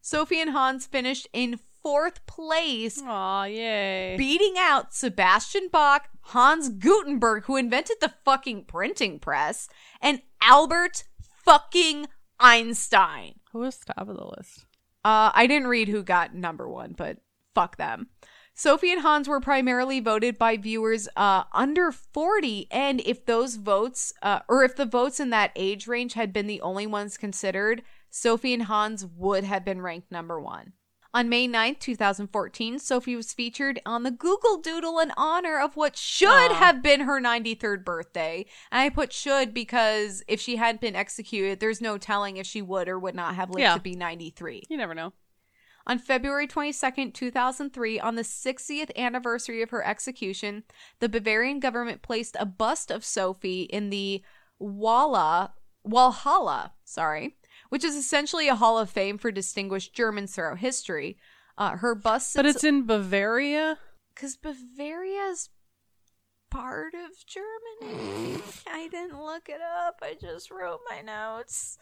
[0.01, 4.17] Sophie and Hans finished in fourth place, Aw, yay.
[4.17, 9.69] beating out Sebastian Bach, Hans Gutenberg, who invented the fucking printing press,
[10.01, 11.03] and Albert
[11.43, 12.07] fucking
[12.39, 13.39] Einstein.
[13.51, 14.65] Who was top of the list?
[15.03, 17.17] Uh, I didn't read who got number one, but
[17.55, 18.07] fuck them.
[18.53, 24.11] Sophie and Hans were primarily voted by viewers uh, under 40, and if those votes,
[24.21, 27.83] uh, or if the votes in that age range had been the only ones considered,
[28.09, 30.73] Sophie and Hans would have been ranked number one.
[31.11, 35.97] On May 9th, 2014, Sophie was featured on the Google Doodle in honor of what
[35.97, 36.53] should Aw.
[36.53, 38.45] have been her 93rd birthday.
[38.71, 42.61] And I put should because if she hadn't been executed, there's no telling if she
[42.61, 43.73] would or would not have lived Yeah.
[43.73, 44.63] to be 93.
[44.69, 45.13] You never know.
[45.87, 50.63] On February 22nd, 2003, on the 60th anniversary of her execution,
[50.99, 54.21] the Bavarian government placed a bust of Sophie in the
[54.59, 55.53] Walla,
[55.83, 57.37] Walhalla, sorry,
[57.69, 61.17] which is essentially a hall of fame for distinguished Germans throughout history.
[61.57, 63.77] Uh, her bust But it's in Bavaria.
[64.13, 65.49] because Bavaria's
[66.49, 68.41] part of Germany.
[68.67, 69.99] I didn't look it up.
[70.01, 71.77] I just wrote my notes.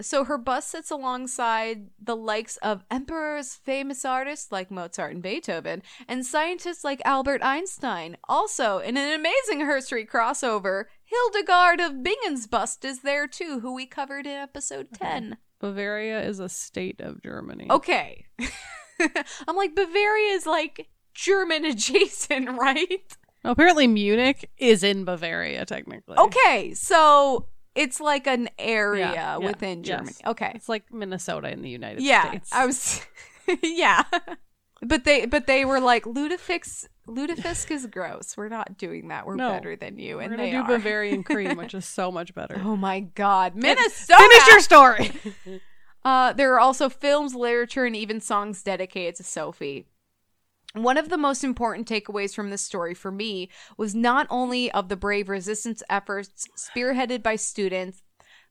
[0.00, 5.82] So her bust sits alongside the likes of emperors, famous artists like Mozart and Beethoven,
[6.08, 8.16] and scientists like Albert Einstein.
[8.28, 13.86] Also, in an amazing history crossover, Hildegard of Bingen's bust is there too, who we
[13.86, 15.36] covered in episode 10.
[15.58, 17.66] Bavaria is a state of Germany.
[17.68, 18.26] Okay.
[19.48, 23.16] I'm like, Bavaria is like German adjacent, right?
[23.44, 26.16] Apparently, Munich is in Bavaria, technically.
[26.18, 29.96] Okay, so it's like an area Yeah, yeah, within yes.
[29.98, 30.16] Germany.
[30.26, 30.52] Okay.
[30.54, 32.50] It's like Minnesota in the United Yeah, States.
[32.52, 33.00] I was
[33.62, 34.04] Yeah.
[34.82, 38.36] But they but they were like lutefisk Lutefisk is gross.
[38.36, 39.26] We're not doing that.
[39.26, 39.50] We're No.
[39.50, 40.66] better than you We're and gonna they do are.
[40.68, 42.60] Bavarian cream, which is so much better.
[42.64, 43.54] Oh my god.
[43.56, 44.18] Minnesota!
[44.18, 45.10] Finish your story.
[46.02, 49.84] Uh, there are also films, literature, and even songs dedicated to Sophie.
[50.72, 54.88] One of the most important takeaways from this story for me was not only of
[54.88, 58.00] the brave resistance efforts spearheaded by students,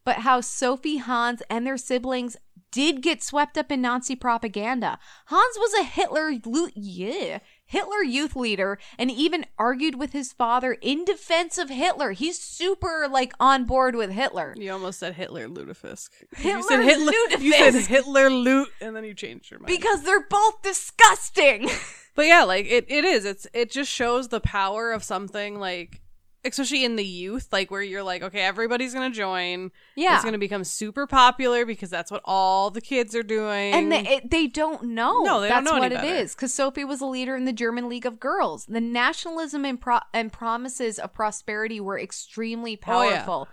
[0.06, 2.38] but how Sophie, Hans, and their siblings
[2.72, 5.00] did get swept up in Nazi propaganda.
[5.26, 10.74] Hans was a Hitler, lu- yeah, Hitler youth leader and even argued with his father
[10.82, 12.14] in defense of Hitler.
[12.14, 14.56] He's super like on board with Hitler.
[14.58, 16.10] you almost said Hitler lutefisk.
[16.36, 17.14] Hitler you said Hitler.
[17.40, 19.68] You said Hitler Loot, and then you changed your mind.
[19.68, 21.70] Because they're both disgusting.
[22.16, 23.24] But yeah, like it, it is.
[23.24, 26.02] It's it just shows the power of something like
[26.46, 29.72] especially in the youth, like where you're like, okay, everybody's gonna join.
[29.96, 30.16] Yeah.
[30.16, 33.74] It's gonna become super popular because that's what all the kids are doing.
[33.74, 35.24] and they, it, they don't know.
[35.24, 37.90] No, they That's don't know what it Because Sophie was a leader in the German
[37.90, 38.66] League of Girls.
[38.66, 43.18] The nationalism and, pro- and promises of prosperity were extremely Oh, yeah.
[43.18, 43.48] powerful.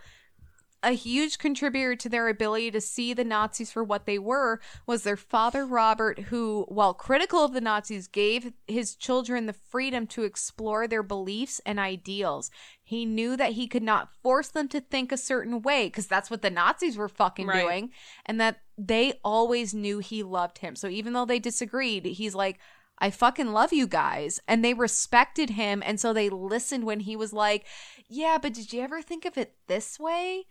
[0.82, 5.02] A huge contributor to their ability to see the Nazis for what they were was
[5.02, 10.22] their father, Robert, who, while critical of the Nazis, gave his children the freedom to
[10.22, 12.50] explore their beliefs and ideals.
[12.88, 16.30] He knew that he could not force them to think a certain way because that's
[16.30, 17.60] what the Nazis were fucking Right.
[17.62, 17.90] doing,
[18.24, 20.76] and that they always knew he loved him.
[20.76, 22.60] So even though they disagreed, he's like,
[22.98, 24.38] I fucking love you guys.
[24.46, 25.82] And they respected him.
[25.84, 27.66] And so they listened when he was like,
[28.08, 30.46] Yeah, but did you ever think of it this way?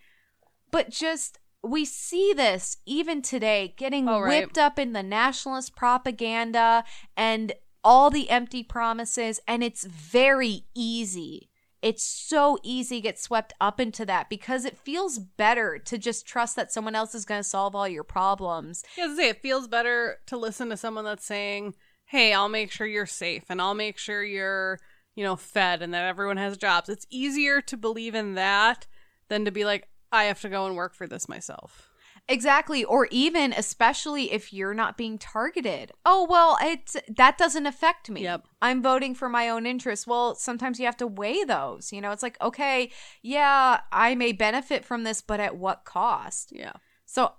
[0.71, 4.41] But just, we see this even today getting Oh, right.
[4.41, 6.83] whipped up in the nationalist propaganda
[7.15, 9.39] and all the empty promises.
[9.47, 11.49] And it's very easy.
[11.85, 16.25] It's so easy to get swept up into that because it feels better to just
[16.25, 18.83] trust that someone else is going to solve all your problems.
[18.97, 21.75] Yeah, say it feels better to listen to someone that's saying,
[22.05, 24.79] "Hey, I'll make sure you're safe, and I'll make sure you're,
[25.13, 28.87] you know, fed, and that everyone has jobs." It's easier to believe in that
[29.27, 31.91] than to be like, "I have to go and work for this myself."
[32.27, 35.91] Exactly, or even especially if you're not being targeted.
[36.05, 38.23] Oh well, it's that doesn't affect me.
[38.23, 38.47] Yep.
[38.63, 40.07] I'm voting for my own interests.
[40.07, 41.93] Well, sometimes you have to weigh those.
[41.93, 42.91] You know, it's like, okay,
[43.21, 46.51] yeah, I may benefit from this, but at what cost?
[46.51, 46.73] Yeah.
[47.05, 47.33] So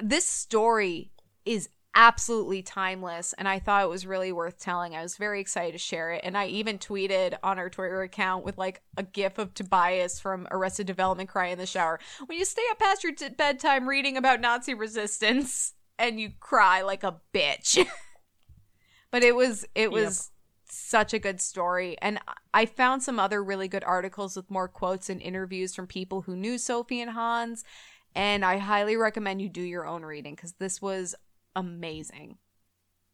[0.00, 1.10] this story
[1.44, 4.94] is absolutely timeless and I thought it was really worth telling.
[4.94, 8.44] I was very excited to share it and I even tweeted on our Twitter account
[8.44, 11.98] with like a gif of Tobias from Arrested Development crying in the shower.
[12.24, 16.82] When you stay up past your t- bedtime reading about Nazi resistance and you cry
[16.82, 17.84] like a bitch.
[19.10, 20.30] but it was it was
[20.72, 22.20] such a good story and
[22.54, 26.36] I found some other really good articles with more quotes and interviews from people who
[26.36, 27.64] knew Sophie and Hans
[28.14, 31.16] and I highly recommend you do your own reading because this was
[31.56, 32.38] amazing.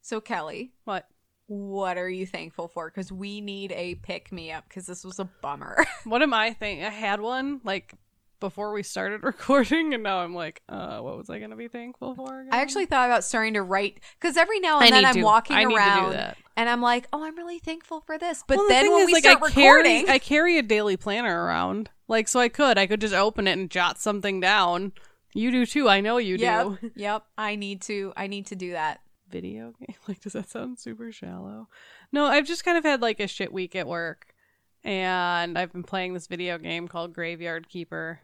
[0.02, 1.06] So, Kelley, What?
[1.48, 2.90] what are you thankful for?
[2.90, 5.84] Because we need a pick me up because this was a bummer.
[6.04, 6.82] What am I think?
[6.82, 7.94] I had one like
[8.38, 12.14] before we started recording, and now I'm like, uh, what was I gonna be thankful
[12.14, 12.40] for?
[12.42, 12.52] Again?
[12.52, 15.22] I actually thought about starting to write because every now I and then I'm to.
[15.22, 18.42] walking I need to do around and I'm like, oh, I'm really thankful for this.
[18.46, 20.62] But Well, the then when is, we like, start I carry, recording, I carry a
[20.62, 24.40] daily planner around, like so I could, I could just open it and jot something
[24.40, 24.92] down.
[25.36, 25.88] You do too.
[25.88, 26.90] I know you yep, do.
[26.94, 29.00] yep, I need to, I need to do that.
[29.28, 29.96] Video game?
[30.08, 31.68] Like, does that sound super shallow?
[32.12, 34.34] No, I've just kind of had like a shit week at work,
[34.82, 38.20] and I've been playing this video game called Graveyard Keeper,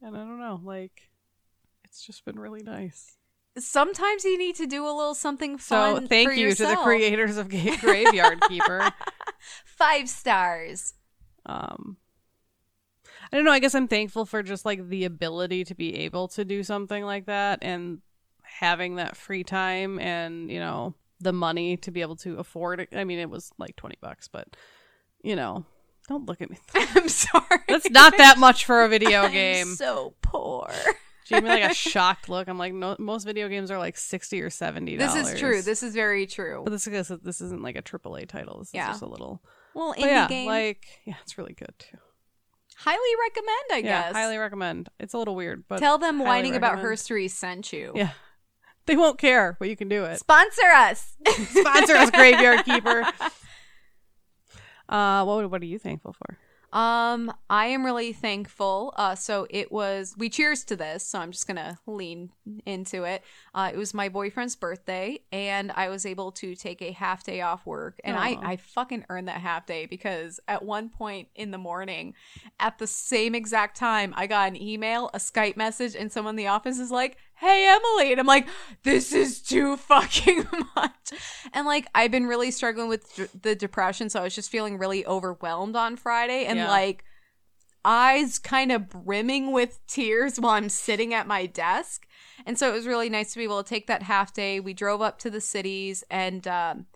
[0.00, 1.10] and I don't know, like,
[1.84, 3.16] it's just been really nice.
[3.58, 6.02] Sometimes you need to do a little something fun.
[6.02, 8.90] So thank you to the creators of Graveyard Keeper.
[9.64, 10.94] Five stars.
[11.44, 11.98] um
[13.32, 16.28] i don't know i guess i'm thankful for just like the ability to be able
[16.28, 17.98] to do something like that and
[18.42, 22.88] having that free time and you know the money to be able to afford it
[22.94, 24.48] i mean it was like 20 bucks but
[25.22, 25.64] you know
[26.08, 27.60] don't look at me I'm sorry.
[27.68, 30.68] that's not that much for a video I'm game so poor.
[31.24, 33.96] she gave me like a shocked look i'm like no, most video games are like
[33.96, 35.62] 60 or 70 This is true.
[35.62, 36.62] This is very true.
[36.64, 38.86] but this is this isn't like a AAA title this Yeah.
[38.88, 39.40] is just a little
[39.74, 40.46] Well, indie yeah game.
[40.48, 41.98] like yeah it's really good too
[42.84, 44.12] highly recommend, I yeah guess.
[44.12, 47.92] highly recommend it's a little weird but Tell them whining about herstory sent you.
[47.94, 48.10] Yeah.
[48.86, 50.18] They won't care, but you can do it.
[50.18, 51.14] Sponsor us.
[51.50, 53.04] Sponsor us, Graveyard Keeper.
[54.88, 56.38] Uh, what what are you thankful for?
[56.72, 58.94] Um, I am really thankful.
[58.96, 62.30] Uh, so it was we cheers to this, so I'm just gonna lean
[62.64, 63.22] into it.
[63.54, 67.42] Uh, it was my boyfriend's birthday, and I was able to take a half day
[67.42, 71.50] off work, and I I fucking earned that half day because at one point in
[71.50, 72.14] the morning,
[72.58, 76.36] at the same exact time, I got an email, a Skype message, and someone in
[76.36, 78.46] the office is like, "Hey Emily," and I'm like,
[78.84, 80.46] "This is too fucking
[80.76, 81.12] much,"
[81.52, 84.78] and like I've been really struggling with d- the depression, so I was just feeling
[84.78, 86.70] really overwhelmed on Friday, and Yeah.
[86.70, 87.04] like
[87.84, 92.06] eyes kind of brimming with tears while I'm sitting at my desk.
[92.46, 94.60] And so it was really nice to be able to take that half day.
[94.60, 96.86] We drove up to the cities and um,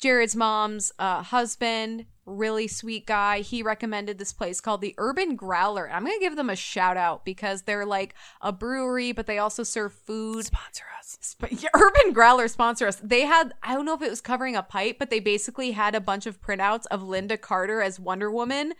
[0.00, 5.90] Jared's mom's uh, husband, really sweet guy, he recommended this place called the Urban Growler.
[5.90, 9.38] I'm going to give them a shout out because they're like a brewery, but they
[9.38, 10.44] also serve food.
[10.44, 11.18] Sponsor us.
[11.22, 13.00] Sp- yeah, Urban Growler sponsor us.
[13.02, 15.94] They had, I don't know if it was covering a pipe, but they basically had
[15.94, 18.74] a bunch of printouts of Lynda Carter as Wonder Woman.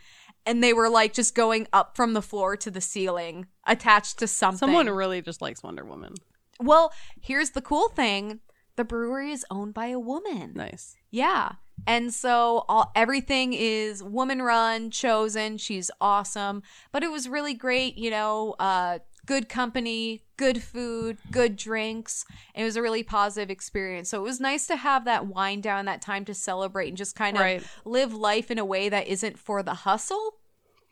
[0.44, 4.26] And they were like just going up from the floor to the ceiling, attached to
[4.26, 4.58] something.
[4.58, 6.14] Someone really just likes Wonder Woman.
[6.60, 8.40] well, here's the cool thing
[8.76, 10.52] the brewery is owned by a woman.
[10.54, 10.96] Nice.
[11.10, 11.52] Yeah.
[11.86, 15.58] And so all everything is woman run, chosen.
[15.58, 16.62] She's awesome.
[16.92, 22.24] But it was really great, you know, uh good company, good food, good drinks.
[22.54, 24.08] It was a really positive experience.
[24.08, 27.16] So it was nice to have that wind down, that time to celebrate and just
[27.16, 27.62] kind of Right.
[27.84, 30.34] live life in a way that isn't for the hustle.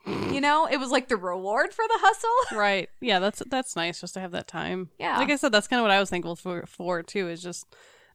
[0.05, 2.29] You know, it was like the reward for the hustle.
[2.59, 2.89] Right.
[3.01, 4.89] Yeah, that's that's nice just to have that time.
[4.99, 5.17] Yeah.
[5.17, 7.65] Like I said, that's kind of what I was thankful for for too, is just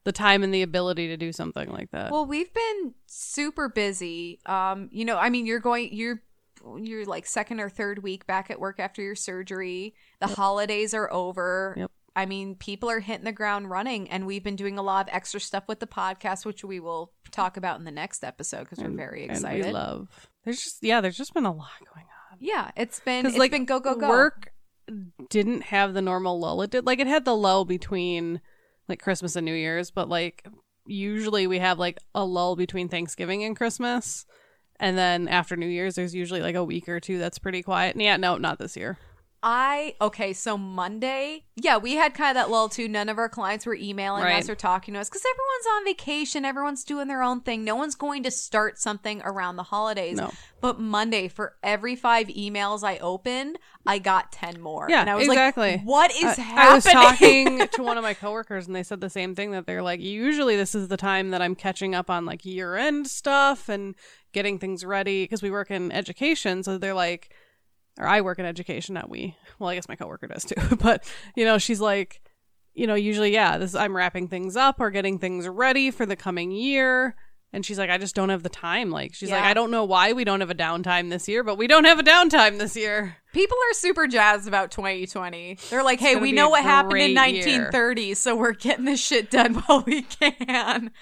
[0.05, 2.11] the time and the ability to do something like that.
[2.11, 4.41] Well, we've been super busy.
[4.47, 6.23] Um, you know, I mean, you're going, you're,
[6.79, 9.95] you're like second or third week back at work after your surgery.
[10.21, 11.75] The holidays are over.
[11.77, 11.91] Yep.
[12.17, 15.15] I mean, people are hitting the ground running, and we've been doing a lot of
[15.15, 18.79] extra stuff with the podcast, which we will talk about in the next episode because
[18.79, 19.67] we're very and excited.
[19.67, 20.29] we love.
[20.45, 22.39] There's just yeah, there's just been a lot going on.
[22.41, 24.09] yeah, it's been it's like been go go go.
[24.09, 24.53] Work
[25.29, 26.63] didn't have the normal lull.
[26.63, 28.41] It did like it had the lull between
[28.91, 30.47] like Christmas and New Year's, but like
[30.87, 34.27] usually we have like a lull between Thanksgiving and Christmas.
[34.79, 37.95] And then after New Year's, there's usually like a week or two that's pretty quiet.
[37.95, 38.99] And yeah, no, not this year.
[39.43, 42.89] I okay, so Monday, yeah, we had kind of that lull too.
[42.89, 44.37] None of our clients were emailing Right.
[44.43, 47.65] us or talking to us because everyone's on vacation, everyone's doing their own thing.
[47.65, 50.19] No one's going to start something around the holidays.
[50.19, 50.31] No.
[50.61, 54.89] But Monday, for every five emails I opened, I got ten more.
[54.91, 55.71] Yeah, and I was exactly.
[55.73, 58.83] like, "What is I- happening?" I was talking to one of my coworkers and they
[58.83, 61.95] said the same thing that they're like, usually this is the time that I'm catching
[61.95, 63.95] up on like year end stuff and
[64.33, 66.62] getting things ready because we work in education.
[66.62, 67.33] So they're like,
[67.99, 69.37] or I work in education, not we.
[69.59, 70.77] Well, I guess my coworker does too.
[70.81, 71.05] But,
[71.37, 72.21] you know, she's like,
[72.75, 76.17] you know, usually, yeah, this I'm wrapping things up or getting things ready for the
[76.17, 77.17] coming year.
[77.53, 78.93] And she's like, I just don't have the time.
[78.93, 81.59] Like, she's like, I don't know why we don't have a downtime this year, but
[81.59, 83.17] we don't have a downtime this year.
[83.33, 85.59] People are super jazzed about 2020.
[85.69, 87.45] They're like, "Hey, gonna we be know a what happened in great year.
[87.45, 90.93] 1930, so we're getting this shit done while we can."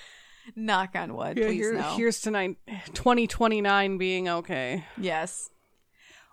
[0.57, 1.95] Knock on wood, Yeah, please here- no.
[1.97, 2.57] Here's tonight,
[2.95, 4.85] 2029 being okay.
[4.99, 5.51] Yes.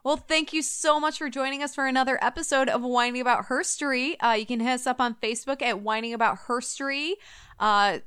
[0.06, 4.16] Well, thank you so much for joining us for another episode of Whining About Herstory.
[4.20, 7.14] Uh, you can hit us up on Facebook at Whining About Herstory.
[7.60, 7.98] Uh,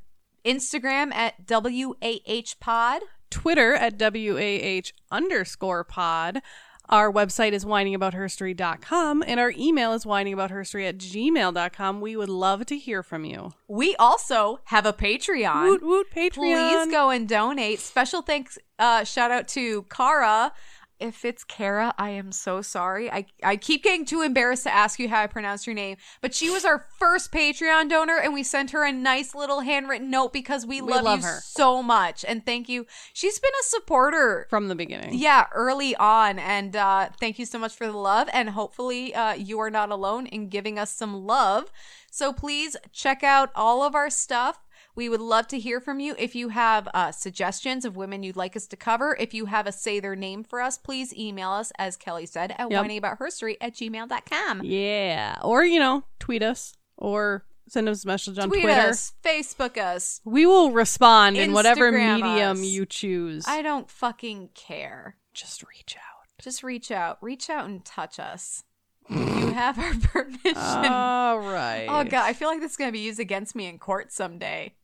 [0.45, 3.03] Instagram at WAH Pod.
[3.31, 6.41] Twitter at WAH underscore pod.
[6.89, 12.01] Our website is whiningaboutherstory.com and our email is whiningaboutherstory at gmail.com.
[12.01, 13.55] We would love to hear from you.
[13.66, 15.69] We also have a Patreon.
[15.69, 16.35] Woot woot Patreon.
[16.35, 17.81] Please go and donate.
[17.81, 20.53] Special thanks, uh, shout out to Kara.
[21.01, 23.11] If it's Kara, I am so sorry.
[23.11, 25.97] I, I keep getting too embarrassed to ask you how I pronounce your name.
[26.20, 30.11] But she was our first Patreon donor, and we sent her a nice little handwritten
[30.11, 31.41] note because we, We love, love you her.
[31.45, 32.25] so much.
[32.27, 32.85] And thank you.
[33.12, 35.15] She's been a supporter From the beginning.
[35.15, 36.39] yeah, early on.
[36.41, 38.29] And uh, thank you so much for the love.
[38.33, 41.70] And hopefully, uh, you are not alone in giving us some love.
[42.11, 44.65] So please check out all of our stuff.
[44.99, 46.16] We would love to hear from you.
[46.19, 49.69] If you have uh, suggestions of women you'd like us to cover, if you have
[49.69, 52.85] a say their name for us, please email us, as Kelley said, at Yep.
[52.85, 54.62] whiningaboutherstory at gmail.com.
[54.65, 55.39] Yeah.
[55.45, 58.89] Or, you know, tweet us or send us a message on Tweet Twitter.
[58.89, 60.20] us, Facebook us.
[60.25, 62.66] We will respond in whatever medium us.
[62.66, 63.45] you choose.
[63.47, 65.15] I don't fucking care.
[65.33, 66.43] Just reach out.
[66.43, 67.19] Just reach out.
[67.23, 68.65] Reach out and touch us.
[69.11, 69.53] You mm.
[69.55, 70.57] have our permission.
[70.57, 71.87] All right.
[71.89, 74.75] Oh god, I feel like this is gonna be used against me in court someday.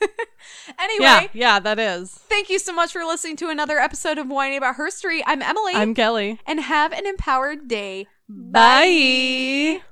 [0.78, 2.10] anyway, Yeah, yeah, that is.
[2.10, 5.22] thank you so much for listening to another episode of Whining About Herstory.
[5.26, 6.40] I'm Emily, I'm Kelley.
[6.46, 8.06] and have an empowered day.
[8.28, 9.82] Bye.